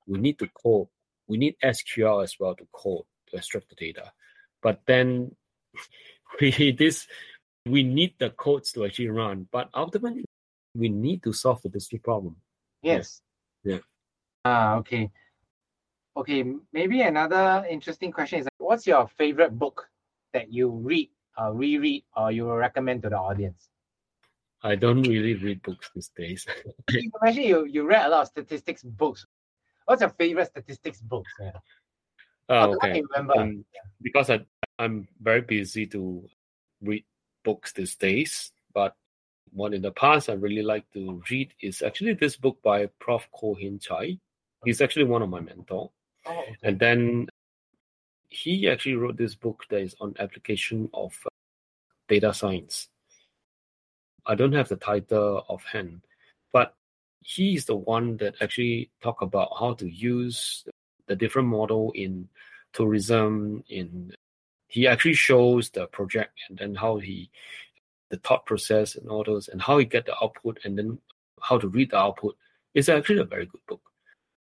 we 0.06 0.18
need 0.18 0.38
to 0.38 0.48
code. 0.48 0.88
We 1.28 1.36
need 1.38 1.56
SQL 1.62 2.22
as 2.22 2.38
well 2.38 2.54
to 2.56 2.66
code 2.72 3.04
to 3.28 3.36
extract 3.36 3.68
the 3.68 3.76
data. 3.76 4.12
But 4.60 4.82
then 4.86 5.36
we 6.40 6.72
this 6.72 7.06
we 7.66 7.82
need 7.82 8.18
the 8.18 8.30
codes 8.30 8.72
to 8.72 8.84
actually 8.84 9.08
run. 9.08 9.48
But 9.50 9.70
ultimately, 9.74 10.24
we 10.74 10.88
need 10.88 11.22
to 11.24 11.32
solve 11.32 11.62
the 11.62 11.68
business 11.68 12.00
problem. 12.02 12.36
Yes. 12.82 13.20
Yeah. 13.64 13.78
Ah, 14.44 14.76
okay. 14.76 15.10
Okay, 16.16 16.44
maybe 16.72 17.02
another 17.02 17.64
interesting 17.70 18.10
question 18.10 18.40
is 18.40 18.46
like, 18.46 18.58
what's 18.58 18.86
your 18.86 19.08
favorite 19.16 19.58
book 19.58 19.88
that 20.32 20.52
you 20.52 20.68
read, 20.70 21.10
uh, 21.40 21.52
reread, 21.52 22.04
or 22.16 22.32
you 22.32 22.44
will 22.44 22.56
recommend 22.56 23.02
to 23.02 23.10
the 23.10 23.16
audience? 23.16 23.68
I 24.62 24.74
don't 24.76 25.02
really 25.02 25.34
read 25.34 25.62
books 25.62 25.90
these 25.94 26.10
days. 26.16 26.46
you 26.90 27.10
mentioned 27.22 27.46
you, 27.46 27.64
you 27.64 27.86
read 27.86 28.06
a 28.06 28.08
lot 28.08 28.22
of 28.22 28.28
statistics 28.28 28.82
books. 28.82 29.24
What's 29.86 30.00
your 30.00 30.10
favorite 30.10 30.48
statistics 30.48 31.00
books? 31.00 31.32
Yeah. 31.40 31.52
Oh, 32.48 32.72
Or 32.72 32.78
the 32.80 33.02
one 33.14 33.30
okay. 33.30 33.40
Um, 33.40 33.64
because 34.02 34.30
I 34.30 34.40
I'm 34.78 35.08
very 35.20 35.40
busy 35.42 35.86
to 35.88 36.28
read 36.82 37.04
books 37.44 37.72
these 37.72 37.96
days, 37.96 38.52
but 38.74 38.96
one 39.52 39.74
in 39.74 39.82
the 39.82 39.90
past 39.92 40.28
I 40.28 40.34
really 40.34 40.62
like 40.62 40.90
to 40.92 41.22
read 41.30 41.52
is 41.60 41.82
actually 41.82 42.14
this 42.14 42.36
book 42.36 42.58
by 42.62 42.86
Prof. 42.98 43.28
Koh 43.32 43.54
Hian 43.54 43.78
Chye. 43.80 44.18
He's 44.64 44.80
actually 44.80 45.04
one 45.06 45.22
of 45.22 45.30
my 45.30 45.40
mentor, 45.40 45.90
Oh, 46.26 46.40
okay. 46.42 46.56
and 46.62 46.78
then 46.78 47.28
he 48.28 48.68
actually 48.68 48.94
wrote 48.94 49.16
this 49.16 49.34
book 49.34 49.64
that 49.70 49.80
is 49.80 49.94
on 50.00 50.14
application 50.18 50.88
of 50.92 51.12
uh, 51.26 51.30
data 52.08 52.32
science. 52.34 52.88
I 54.26 54.34
don't 54.34 54.52
have 54.52 54.68
the 54.68 54.76
title 54.76 55.44
offhand, 55.48 56.02
but 56.52 56.74
he 57.20 57.54
is 57.54 57.64
the 57.64 57.76
one 57.76 58.18
that 58.18 58.34
actually 58.40 58.90
talk 59.02 59.22
about 59.22 59.48
how 59.58 59.74
to 59.74 59.88
use 59.88 60.64
the 61.06 61.16
different 61.16 61.48
model 61.48 61.92
in 61.94 62.28
tourism 62.72 63.64
in 63.68 64.12
he 64.68 64.86
actually 64.86 65.14
shows 65.14 65.70
the 65.70 65.86
project 65.88 66.38
and 66.48 66.58
then 66.58 66.74
how 66.76 66.98
he 66.98 67.28
the 68.10 68.18
thought 68.18 68.44
process 68.46 68.96
and 68.96 69.08
all 69.08 69.24
those 69.24 69.48
and 69.48 69.62
how 69.62 69.78
he 69.78 69.84
get 69.84 70.06
the 70.06 70.14
output 70.22 70.58
and 70.64 70.76
then 70.76 70.98
how 71.40 71.58
to 71.58 71.68
read 71.68 71.90
the 71.90 71.96
output 71.96 72.36
is 72.74 72.88
actually 72.88 73.20
a 73.20 73.24
very 73.24 73.46
good 73.46 73.60
book 73.68 73.80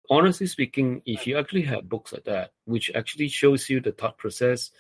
honestly 0.09 0.47
speaking 0.47 1.03
if 1.05 1.27
you 1.27 1.37
actually 1.39 1.63
have 1.63 1.89
books 1.89 2.13
like 2.13 2.25
that 2.25 2.53
which 2.65 2.91
actually 2.95 3.29
shows 3.29 3.69
you 3.69 3.81
the 3.81 3.93
thought 3.93 4.17
process 4.19 4.71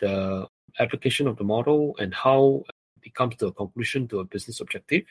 the 0.00 0.46
application 0.78 1.26
of 1.26 1.36
the 1.36 1.44
model 1.44 1.96
and 1.98 2.14
how 2.14 2.62
it 3.02 3.14
comes 3.14 3.36
to 3.36 3.46
a 3.46 3.52
conclusion 3.52 4.06
to 4.06 4.20
a 4.20 4.24
business 4.24 4.60
objective 4.60 5.04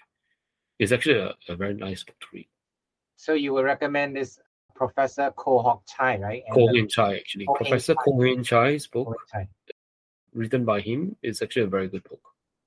it's 0.79 0.91
actually 0.91 1.19
a, 1.19 1.33
a 1.49 1.55
very 1.55 1.73
nice 1.73 2.03
book 2.03 2.19
to 2.19 2.27
read 2.33 2.47
So 3.17 3.33
you 3.33 3.53
would 3.53 3.65
recommend 3.65 4.15
this 4.15 4.39
Professor 4.75 5.31
Ko 5.35 5.59
Hok 5.59 5.83
Chai, 5.85 6.17
right? 6.19 6.43
And 6.47 6.55
Koh 6.55 6.67
Hian 6.67 6.87
Chye 6.87 7.17
actually 7.17 7.45
Ko 7.45 7.55
professor 7.55 7.93
Chai. 7.93 8.01
Koh 8.05 8.13
Hian 8.13 8.43
Chye's 8.45 8.87
Ko 8.87 9.03
book 9.03 9.17
Chai. 9.29 9.49
written 10.33 10.63
by 10.63 10.79
him 10.79 11.17
is 11.21 11.41
actually 11.41 11.63
a 11.63 11.67
very 11.67 11.89
good 11.89 12.03
book 12.05 12.21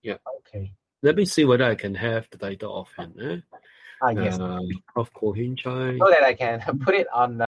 Okay. 0.06 0.72
Let 1.02 1.16
me 1.16 1.24
see 1.24 1.44
whether 1.44 1.64
I 1.64 1.74
can 1.74 1.94
have 1.94 2.28
the 2.30 2.38
title 2.38 2.72
offhand. 2.72 3.14
Eh? 3.20 3.38
Ah, 4.02 4.10
yes. 4.10 4.38
Uh, 4.38 4.60
Prof. 4.92 5.12
Koh 5.14 5.32
Hian 5.32 5.56
Chye. 5.56 5.98
so 5.98 6.10
that 6.10 6.22
I 6.22 6.34
can 6.34 6.60
put 6.84 6.94
it 6.94 7.06
on 7.12 7.38
the, 7.38 7.46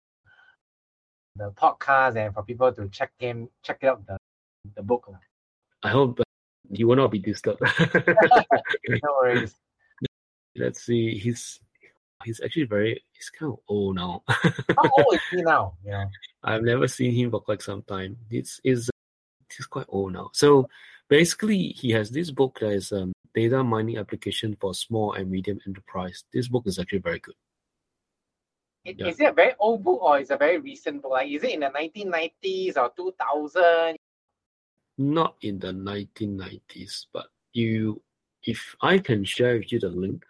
the 1.35 1.51
podcast 1.51 2.15
and 2.15 2.33
for 2.33 2.43
people 2.43 2.71
to 2.71 2.89
check 2.89 3.11
him 3.19 3.49
check 3.63 3.83
out 3.83 4.05
the 4.07 4.17
the 4.75 4.83
book. 4.83 5.09
I 5.83 5.89
hope 5.89 6.17
that 6.17 6.25
he 6.71 6.83
will 6.83 6.95
not 6.95 7.11
be 7.11 7.19
disturbed. 7.19 7.61
No 8.89 9.13
worries. 9.21 9.55
Let's 10.55 10.83
see. 10.83 11.17
He's 11.17 11.59
he's 12.25 12.41
actually 12.43 12.65
very 12.65 13.01
he's 13.13 13.29
kind 13.29 13.53
of 13.53 13.59
old 13.67 13.95
now. 13.95 14.23
How 14.27 14.89
old 14.97 15.13
is 15.13 15.21
he 15.31 15.41
now? 15.41 15.73
You 15.85 15.91
know. 15.91 16.05
I've 16.43 16.63
never 16.63 16.87
seen 16.87 17.13
him 17.13 17.31
for 17.31 17.39
quite 17.39 17.61
some 17.61 17.83
time. 17.83 18.17
It's 18.29 18.59
is 18.63 18.89
he's 19.55 19.67
quite 19.67 19.85
old 19.89 20.13
now. 20.13 20.31
So 20.33 20.67
basically, 21.09 21.69
he 21.69 21.91
has 21.91 22.09
this 22.09 22.31
book 22.31 22.59
that 22.61 22.71
is 22.71 22.91
um, 22.91 23.11
data 23.33 23.63
mining 23.63 23.97
application 23.97 24.55
for 24.61 24.73
small 24.73 25.13
and 25.13 25.29
medium 25.29 25.59
enterprise. 25.67 26.23
This 26.31 26.47
book 26.47 26.63
is 26.67 26.79
actually 26.79 26.99
very 26.99 27.19
good. 27.19 27.35
It, 28.85 28.97
Yeah. 28.99 29.07
Is 29.07 29.19
it 29.19 29.25
a 29.25 29.33
very 29.33 29.53
old 29.59 29.83
book 29.83 30.01
or 30.01 30.19
is 30.19 30.29
it 30.31 30.35
a 30.35 30.37
very 30.37 30.59
recent 30.59 31.01
book? 31.01 31.11
Like, 31.11 31.29
is 31.29 31.43
it 31.43 31.51
in 31.51 31.59
the 31.61 31.69
1990s 31.69 32.77
or 32.77 32.91
2000? 32.95 33.97
Not 34.97 35.35
in 35.41 35.59
the 35.59 35.73
1990s, 35.73 37.07
but 37.13 37.27
you, 37.53 38.01
if 38.43 38.75
I 38.81 38.99
can 38.99 39.23
share 39.23 39.55
with 39.57 39.71
you 39.71 39.79
the 39.79 39.89
link. 39.89 40.23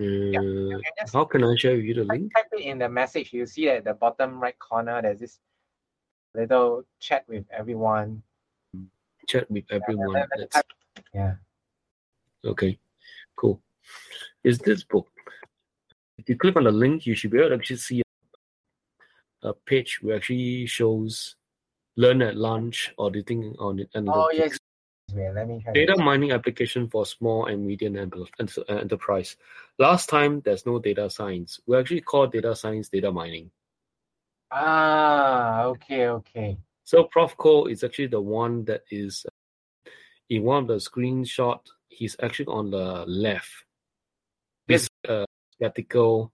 Uh, 0.00 0.04
can 0.04 0.82
just- 0.98 1.12
how 1.12 1.24
can 1.24 1.44
I 1.44 1.54
share 1.56 1.76
with 1.76 1.84
you 1.84 1.94
the 1.94 2.04
link? 2.04 2.34
type 2.34 2.46
it 2.52 2.60
in 2.60 2.78
the 2.78 2.88
message. 2.88 3.32
You 3.32 3.46
see 3.46 3.68
at 3.68 3.84
the 3.84 3.94
bottom 3.94 4.40
right 4.40 4.58
corner, 4.58 5.00
there's 5.00 5.20
this 5.20 5.38
little 6.34 6.84
chat 6.98 7.24
with 7.28 7.44
everyone. 7.50 8.22
Chat 9.26 9.50
with 9.50 9.64
everyone. 9.70 10.12
let- 10.12 10.28
let 10.36 10.50
That's- 10.50 10.62
Yeah. 11.12 11.36
Okay, 12.44 12.78
cool. 13.36 13.62
Is 14.42 14.58
this 14.58 14.84
book? 14.84 15.10
If 16.18 16.28
you 16.28 16.36
click 16.36 16.56
on 16.56 16.64
the 16.64 16.72
link, 16.72 17.06
you 17.06 17.14
should 17.14 17.30
be 17.30 17.38
able 17.38 17.50
to 17.50 17.54
actually 17.56 17.76
see 17.76 18.02
a 19.42 19.52
page 19.52 20.00
where 20.02 20.16
actually 20.16 20.66
shows 20.66 21.36
learn 21.96 22.22
at 22.22 22.36
lunch 22.36 22.92
auditing 22.98 23.54
on 23.58 23.78
it 23.78 23.88
and 23.94 24.08
Oh, 24.08 24.30
yes. 24.32 24.58
Wait, 25.12 25.30
let 25.32 25.46
me 25.46 25.60
try. 25.62 25.72
data 25.72 25.96
mining 25.96 26.32
application 26.32 26.88
for 26.88 27.04
small 27.06 27.46
and 27.46 27.64
medium 27.66 27.96
enter- 27.96 28.24
enter- 28.40 28.64
enterprise. 28.68 29.36
Last 29.78 30.08
time 30.08 30.40
there's 30.40 30.66
no 30.66 30.78
data 30.78 31.08
science. 31.10 31.60
We 31.66 31.76
actually 31.76 32.00
call 32.00 32.26
data 32.26 32.56
science 32.56 32.88
data 32.88 33.12
mining. 33.12 33.50
Ah, 34.50 35.64
okay, 35.64 36.08
okay. 36.08 36.58
So 36.84 37.04
Prof. 37.04 37.36
Koh 37.36 37.66
is 37.66 37.82
actually 37.82 38.08
the 38.08 38.20
one 38.20 38.64
that 38.66 38.82
is 38.90 39.24
uh, 39.26 39.90
in 40.28 40.42
one 40.42 40.62
of 40.62 40.68
the 40.68 40.74
screenshot. 40.76 41.60
He's 41.88 42.16
actually 42.22 42.46
on 42.46 42.70
the 42.70 43.04
left. 43.06 43.50
This 44.66 44.88
uh, 45.08 45.24
spectacle, 45.52 46.32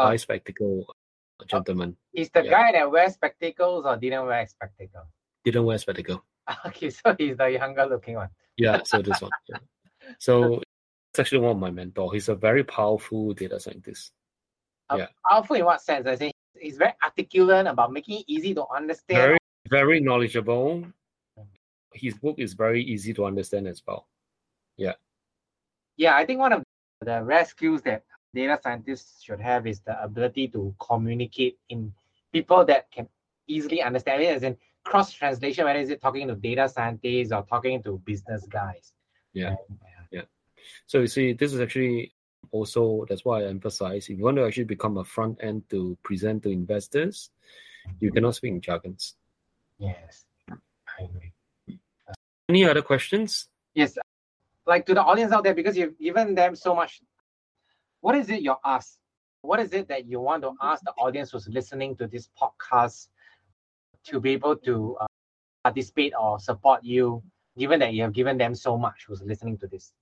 Oh. 0.00 0.04
eye 0.04 0.16
spectacle 0.16 0.86
gentleman 1.46 1.96
Is 2.12 2.30
the 2.30 2.44
Yeah. 2.44 2.50
guy 2.50 2.72
that 2.72 2.90
wears 2.90 3.14
spectacles 3.14 3.84
or 3.84 3.96
didn't 3.96 4.26
wear 4.26 4.46
spectacles? 4.46 5.06
didn't 5.44 5.64
wear 5.64 5.78
spectacle. 5.78 6.24
Okay, 6.66 6.90
so 6.90 7.14
he's 7.18 7.36
the 7.36 7.50
younger 7.50 7.86
looking 7.86 8.14
one. 8.14 8.28
Yeah, 8.56 8.82
so 8.84 9.02
this 9.02 9.20
one. 9.20 9.30
yeah. 9.48 9.58
So 10.18 10.62
it's 11.10 11.18
actually 11.18 11.40
one 11.40 11.52
of 11.52 11.58
my 11.58 11.70
mentor. 11.70 12.12
He's 12.12 12.28
a 12.28 12.34
very 12.34 12.62
powerful 12.64 13.34
data 13.34 13.58
scientist. 13.60 14.12
Powerful 15.28 15.56
in 15.56 15.64
what 15.64 15.82
sense? 15.82 16.06
I 16.06 16.14
say 16.14 16.32
he's 16.58 16.76
very 16.76 16.94
articulate 17.02 17.66
about 17.66 17.92
making 17.92 18.20
it 18.20 18.24
easy 18.28 18.54
to 18.54 18.64
understand. 18.74 19.18
Very, 19.18 19.38
very 19.68 20.00
knowledgeable. 20.00 20.84
His 21.92 22.14
book 22.14 22.36
is 22.38 22.54
very 22.54 22.82
easy 22.82 23.12
to 23.14 23.24
understand 23.24 23.66
as 23.66 23.82
well. 23.86 24.06
Yeah, 24.76 24.94
Yeah, 25.96 26.14
I 26.14 26.24
think 26.24 26.38
one 26.38 26.52
of 26.52 26.62
the 27.00 27.22
rare 27.22 27.44
skills 27.44 27.82
that 27.82 28.04
data 28.34 28.58
scientists 28.62 29.22
should 29.22 29.40
have 29.40 29.66
is 29.66 29.80
the 29.80 30.00
ability 30.02 30.48
to 30.48 30.74
communicate 30.78 31.58
in 31.68 31.92
people 32.32 32.64
that 32.66 32.90
can 32.90 33.08
easily 33.48 33.82
understand 33.82 34.22
it, 34.22 34.36
as 34.36 34.42
in 34.42 34.56
cross 34.84 35.12
translation, 35.12 35.64
whether 35.64 35.80
is 35.80 35.90
it 35.90 36.00
talking 36.00 36.28
to 36.28 36.34
data 36.34 36.68
scientists 36.68 37.32
or 37.32 37.44
talking 37.44 37.82
to 37.82 38.00
business 38.04 38.46
guys. 38.46 38.92
Yeah. 39.32 39.56
yeah. 40.10 40.22
So 40.86 41.00
you 41.00 41.06
see, 41.06 41.32
this 41.32 41.52
is 41.52 41.60
actually 41.60 42.14
also 42.50 43.04
that's 43.08 43.24
why 43.24 43.42
I 43.42 43.46
emphasize 43.46 44.08
if 44.08 44.18
you 44.18 44.24
want 44.24 44.36
to 44.36 44.46
actually 44.46 44.64
become 44.64 44.96
a 44.98 45.04
front 45.04 45.38
end 45.42 45.68
to 45.70 45.96
present 46.02 46.42
to 46.44 46.50
investors, 46.50 47.30
you 48.00 48.12
cannot 48.12 48.34
speak 48.34 48.52
in 48.52 48.60
jargons. 48.60 49.16
Yes, 49.78 50.24
I 50.50 51.04
agree. 51.04 51.32
Any 52.48 52.64
other 52.64 52.82
questions? 52.82 53.48
Yes, 53.74 53.98
like 54.66 54.86
to 54.86 54.94
the 54.94 55.02
audience 55.02 55.32
out 55.32 55.44
there, 55.44 55.54
because 55.54 55.76
you've 55.76 55.98
given 55.98 56.34
them 56.34 56.56
so 56.56 56.74
much. 56.74 57.00
What 58.00 58.14
is 58.14 58.30
it 58.30 58.42
you're 58.42 58.60
asked? 58.64 58.98
What 59.42 59.60
is 59.60 59.72
it 59.72 59.88
that 59.88 60.06
you 60.06 60.20
want 60.20 60.42
to 60.42 60.52
ask 60.60 60.82
the 60.84 60.92
audience 60.92 61.30
who's 61.30 61.48
listening 61.48 61.96
to 61.96 62.06
this 62.06 62.28
podcast 62.40 63.08
to 64.04 64.20
be 64.20 64.30
able 64.30 64.56
to 64.56 64.96
uh, 65.00 65.06
participate 65.64 66.12
or 66.18 66.38
support 66.38 66.82
you, 66.82 67.22
given 67.56 67.80
that 67.80 67.92
you 67.92 68.02
have 68.02 68.12
given 68.12 68.38
them 68.38 68.54
so 68.54 68.76
much 68.78 69.04
who's 69.06 69.22
listening 69.22 69.58
to 69.58 69.66
this? 69.66 69.92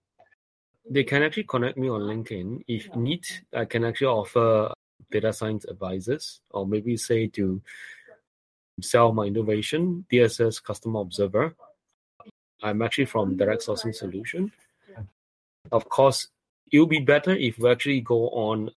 They 0.88 1.04
can 1.04 1.22
actually 1.22 1.44
connect 1.44 1.76
me 1.76 1.88
on 1.88 2.02
LinkedIn. 2.02 2.62
If 2.68 2.94
need, 2.94 3.26
I 3.52 3.64
can 3.64 3.84
actually 3.84 4.06
offer 4.06 4.72
data 5.10 5.32
science 5.32 5.64
advisors, 5.64 6.40
or 6.50 6.66
maybe 6.66 6.96
say 6.96 7.26
to 7.28 7.60
sell 8.80 9.12
my 9.12 9.24
innovation, 9.24 10.04
DSS 10.12 10.62
Customer 10.62 11.00
Observer. 11.00 11.54
I'm 12.62 12.82
actually 12.82 13.06
from 13.06 13.36
Direct 13.36 13.64
Sourcing 13.66 13.94
Solution. 13.94 14.52
Of 15.72 15.88
course, 15.88 16.28
it 16.70 16.78
will 16.78 16.86
be 16.86 17.00
better 17.00 17.32
if 17.32 17.58
we 17.58 17.70
actually 17.70 18.00
go 18.00 18.28
on 18.30 18.70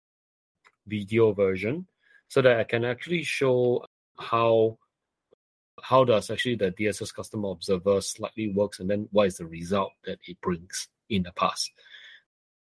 video 0.86 1.34
version 1.34 1.88
so 2.28 2.42
that 2.42 2.60
I 2.60 2.64
can 2.64 2.86
actually 2.86 3.24
show 3.24 3.86
how 4.18 4.78
how 5.84 6.04
does 6.04 6.32
actually 6.32 6.56
the 6.56 6.72
DSS 6.72 7.14
Customer 7.14 7.52
Observer 7.52 8.02
slightly 8.02 8.50
works 8.50 8.80
and 8.80 8.90
then 8.90 9.08
what 9.12 9.28
is 9.28 9.38
the 9.38 9.46
result 9.46 9.92
that 10.06 10.18
it 10.28 10.42
brings 10.42 10.88
in 11.10 11.22
the 11.22 11.32
past. 11.34 11.72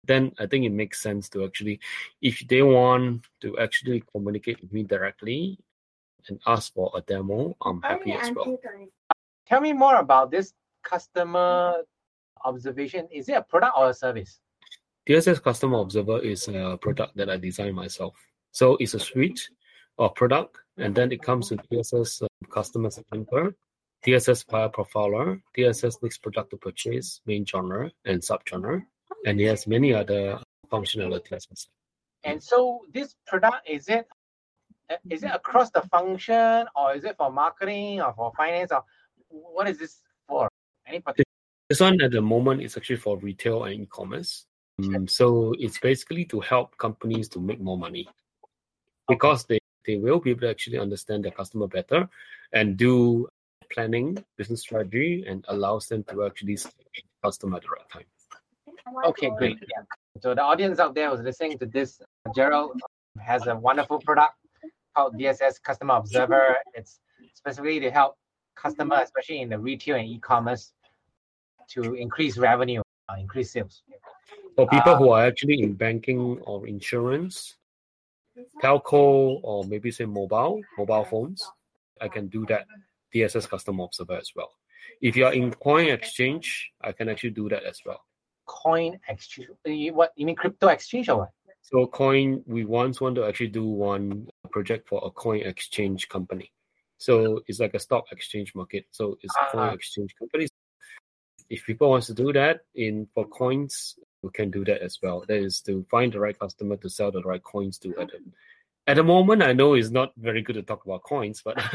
Then 0.04 0.32
I 0.38 0.46
think 0.46 0.64
it 0.64 0.70
makes 0.70 1.02
sense 1.02 1.28
to 1.30 1.44
actually, 1.44 1.80
if 2.20 2.46
they 2.46 2.62
want 2.62 3.22
to 3.40 3.58
actually 3.58 4.02
communicate 4.12 4.60
with 4.60 4.72
me 4.72 4.82
directly 4.82 5.58
and 6.28 6.40
ask 6.46 6.72
for 6.72 6.90
a 6.94 7.00
demo, 7.02 7.56
I'm 7.62 7.82
happy 7.82 8.12
as 8.12 8.30
well. 8.34 8.58
Tell 9.46 9.60
me 9.60 9.72
more 9.72 9.96
about 9.96 10.30
this 10.30 10.52
customer 10.82 11.82
observation. 12.44 13.08
Is 13.10 13.28
it 13.28 13.36
a 13.36 13.42
product 13.42 13.74
or 13.76 13.90
a 13.90 13.94
service? 13.94 14.40
DSS 15.08 15.40
Customer 15.42 15.78
Observer 15.78 16.18
is 16.20 16.48
a 16.48 16.76
product 16.80 17.16
that 17.16 17.30
I 17.30 17.36
designed 17.36 17.76
myself. 17.76 18.14
So 18.50 18.76
it's 18.80 18.94
a 18.94 18.98
suite 18.98 19.48
of 19.98 20.14
product, 20.14 20.58
and 20.78 20.94
then 20.94 21.12
it 21.12 21.22
comes 21.22 21.50
with 21.50 21.60
DSS 21.70 22.22
uh, 22.22 22.26
Customer 22.50 22.90
Segmenter, 22.90 23.54
DSS 24.04 24.46
Buyer 24.48 24.68
Profiler, 24.68 25.40
DSS 25.56 26.02
Next 26.02 26.18
Product 26.18 26.50
to 26.50 26.56
Purchase, 26.56 27.20
main 27.24 27.46
genre 27.46 27.90
and 28.04 28.20
subgenre, 28.20 28.82
and 29.24 29.40
it 29.40 29.46
has 29.46 29.66
many 29.66 29.94
other 29.94 30.40
functionalities. 30.72 31.68
And 32.24 32.42
so 32.42 32.80
this 32.92 33.14
product 33.26 33.68
is 33.68 33.88
it 33.88 34.06
is 35.10 35.22
it 35.22 35.30
across 35.32 35.70
the 35.70 35.82
function 35.82 36.66
or 36.74 36.94
is 36.94 37.04
it 37.04 37.16
for 37.16 37.30
marketing 37.30 38.00
or 38.00 38.12
for 38.14 38.32
finance 38.36 38.72
or 38.72 38.84
what 39.28 39.68
is 39.68 39.78
this 39.78 40.02
for? 40.28 40.48
Any 40.86 41.00
particular? 41.00 41.24
This 41.68 41.80
one 41.80 42.00
at 42.00 42.12
the 42.12 42.22
moment 42.22 42.62
is 42.62 42.76
actually 42.76 42.96
for 42.96 43.18
retail 43.18 43.64
and 43.64 43.82
e-commerce. 43.82 44.46
Um, 44.78 45.08
so 45.08 45.54
it's 45.58 45.78
basically 45.78 46.26
to 46.26 46.40
help 46.40 46.76
companies 46.76 47.28
to 47.30 47.40
make 47.40 47.60
more 47.60 47.78
money 47.78 48.08
because 49.08 49.44
they, 49.46 49.58
they 49.86 49.96
will 49.96 50.20
be 50.20 50.30
able 50.30 50.42
to 50.42 50.50
actually 50.50 50.78
understand 50.78 51.24
their 51.24 51.32
customer 51.32 51.66
better 51.66 52.08
and 52.52 52.76
do 52.76 53.26
planning, 53.72 54.22
business 54.36 54.60
strategy, 54.60 55.24
and 55.26 55.44
allows 55.48 55.86
them 55.86 56.04
to 56.04 56.24
actually 56.24 56.56
serve 56.56 56.72
the 56.94 57.02
customer 57.24 57.56
at 57.56 57.62
the 57.62 57.68
right 57.70 57.88
time. 57.90 58.04
Okay, 59.06 59.30
great. 59.38 59.58
Yeah. 59.60 59.82
So 60.20 60.34
the 60.34 60.42
audience 60.42 60.78
out 60.78 60.94
there 60.94 61.10
who's 61.10 61.20
listening 61.20 61.58
to 61.58 61.66
this, 61.66 62.00
Jarrod 62.36 62.78
has 63.20 63.46
a 63.46 63.56
wonderful 63.56 63.98
product 64.00 64.34
called 64.96 65.14
DSS 65.18 65.62
Customer 65.62 65.94
Observer. 65.96 66.56
It's 66.74 67.00
specifically 67.34 67.80
to 67.80 67.90
help 67.90 68.16
customers, 68.54 69.00
especially 69.04 69.42
in 69.42 69.50
the 69.50 69.58
retail 69.58 69.96
and 69.96 70.08
e-commerce, 70.08 70.72
to 71.68 71.94
increase 71.94 72.38
revenue, 72.38 72.80
uh, 73.08 73.16
increase 73.18 73.52
sales. 73.52 73.82
For 74.56 74.66
people 74.68 74.92
Ah. 74.94 74.96
who 74.96 75.10
are 75.10 75.26
actually 75.26 75.60
in 75.62 75.74
banking 75.74 76.40
or 76.46 76.66
insurance, 76.66 77.56
telco, 78.62 79.40
or 79.42 79.64
maybe 79.64 79.90
say 79.90 80.06
mobile, 80.06 80.62
mobile 80.78 81.04
phones, 81.04 81.44
I 82.00 82.08
can 82.08 82.28
do 82.28 82.46
that 82.46 82.66
DSS 83.12 83.46
Customer 83.46 83.84
Observer 83.84 84.16
as 84.16 84.32
well. 84.34 84.52
If 85.02 85.14
you 85.16 85.26
are 85.26 85.34
in 85.34 85.52
coin 85.52 85.88
exchange, 85.88 86.72
I 86.80 86.92
can 86.92 87.08
actually 87.10 87.30
do 87.30 87.48
that 87.50 87.64
as 87.64 87.80
well. 87.84 88.00
Coin 88.46 88.98
exchange. 89.08 89.50
What 89.92 90.12
you 90.16 90.24
mean 90.24 90.36
crypto 90.36 90.68
exchange 90.68 91.08
or 91.10 91.18
what? 91.18 91.30
So 91.60 91.86
coin, 91.88 92.44
we 92.46 92.64
once 92.64 93.00
want 93.00 93.16
to 93.16 93.24
actually 93.24 93.48
do 93.48 93.66
one 93.66 94.28
project 94.56 94.88
for 94.88 95.02
a 95.04 95.10
coin 95.10 95.40
exchange 95.40 96.08
company. 96.08 96.50
So 96.96 97.42
it's 97.46 97.60
like 97.60 97.74
a 97.74 97.78
stock 97.78 98.04
exchange 98.10 98.54
market. 98.54 98.86
So 98.90 99.18
it's 99.22 99.36
a 99.36 99.50
coin 99.52 99.68
Ah. 99.68 99.74
exchange 99.78 100.14
company. 100.18 100.48
If 101.50 101.66
people 101.66 101.90
wants 101.90 102.06
to 102.06 102.14
do 102.14 102.32
that 102.32 102.56
in 102.74 103.06
for 103.12 103.24
coins, 103.28 103.98
we 104.22 104.30
can 104.30 104.50
do 104.50 104.64
that 104.64 104.80
as 104.80 104.94
well. 105.02 105.18
That 105.28 105.40
is 105.48 105.60
to 105.68 105.84
find 105.90 106.10
the 106.10 106.20
right 106.20 106.38
customer 106.44 106.76
to 106.78 106.88
sell 106.88 107.10
the 107.12 107.22
right 107.30 107.44
coins 107.52 107.78
to 107.80 107.88
at 108.00 108.08
the, 108.12 108.18
at 108.86 108.96
the 108.96 109.04
moment. 109.04 109.42
I 109.42 109.52
know 109.52 109.74
it's 109.74 109.90
not 109.90 110.10
very 110.16 110.40
good 110.40 110.56
to 110.56 110.62
talk 110.62 110.86
about 110.86 111.02
coins, 111.02 111.42
but 111.44 111.56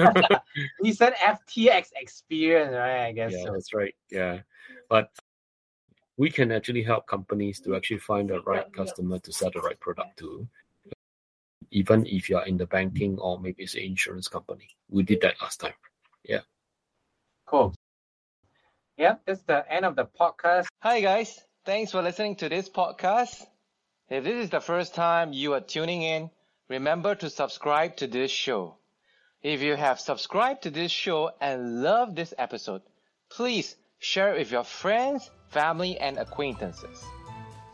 an 1.07 1.13
FTX 1.35 1.83
experience, 1.95 2.73
right? 2.73 3.05
I 3.09 3.11
guess. 3.11 3.31
Yeah, 3.31 3.45
so. 3.45 3.51
that's 3.53 3.73
right. 3.75 3.95
Yeah, 4.09 4.39
but 4.89 5.11
we 6.17 6.31
can 6.31 6.51
actually 6.51 6.83
help 6.91 7.05
companies 7.05 7.61
to 7.61 7.75
actually 7.75 7.99
find 7.99 8.29
the 8.31 8.41
right 8.41 8.73
customer 8.73 9.19
to 9.19 9.31
sell 9.31 9.51
the 9.53 9.61
right 9.61 9.79
product 9.79 10.17
to. 10.21 10.47
Even 11.71 12.05
if 12.05 12.29
you're 12.29 12.45
in 12.45 12.57
the 12.57 12.65
banking 12.65 13.17
or 13.19 13.39
maybe 13.39 13.63
it's 13.63 13.75
an 13.75 13.81
insurance 13.81 14.27
company, 14.27 14.67
we 14.89 15.03
did 15.03 15.21
that 15.21 15.35
last 15.41 15.59
time. 15.59 15.73
Yeah. 16.23 16.41
Cool. 17.45 17.73
Yeah, 18.97 19.15
that's 19.25 19.41
the 19.43 19.65
end 19.71 19.85
of 19.85 19.95
the 19.95 20.05
podcast. 20.05 20.67
Hi, 20.79 21.01
guys. 21.01 21.39
Thanks 21.65 21.91
for 21.91 22.01
listening 22.01 22.35
to 22.37 22.49
this 22.49 22.69
podcast. 22.69 23.41
If 24.09 24.25
this 24.25 24.43
is 24.43 24.49
the 24.49 24.59
first 24.59 24.93
time 24.93 25.31
you 25.31 25.53
are 25.53 25.61
tuning 25.61 26.01
in, 26.01 26.29
remember 26.67 27.15
to 27.15 27.29
subscribe 27.29 27.95
to 27.97 28.07
this 28.07 28.31
show. 28.31 28.75
If 29.41 29.61
you 29.61 29.75
have 29.75 29.99
subscribed 29.99 30.63
to 30.63 30.69
this 30.69 30.91
show 30.91 31.31
and 31.39 31.81
love 31.81 32.15
this 32.15 32.33
episode, 32.37 32.81
please 33.29 33.75
share 33.99 34.33
it 34.35 34.39
with 34.39 34.51
your 34.51 34.65
friends, 34.65 35.31
family, 35.47 35.97
and 35.97 36.17
acquaintances. 36.17 37.03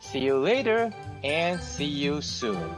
See 0.00 0.20
you 0.20 0.38
later 0.38 0.94
and 1.24 1.60
see 1.60 1.84
you 1.84 2.22
soon. 2.22 2.74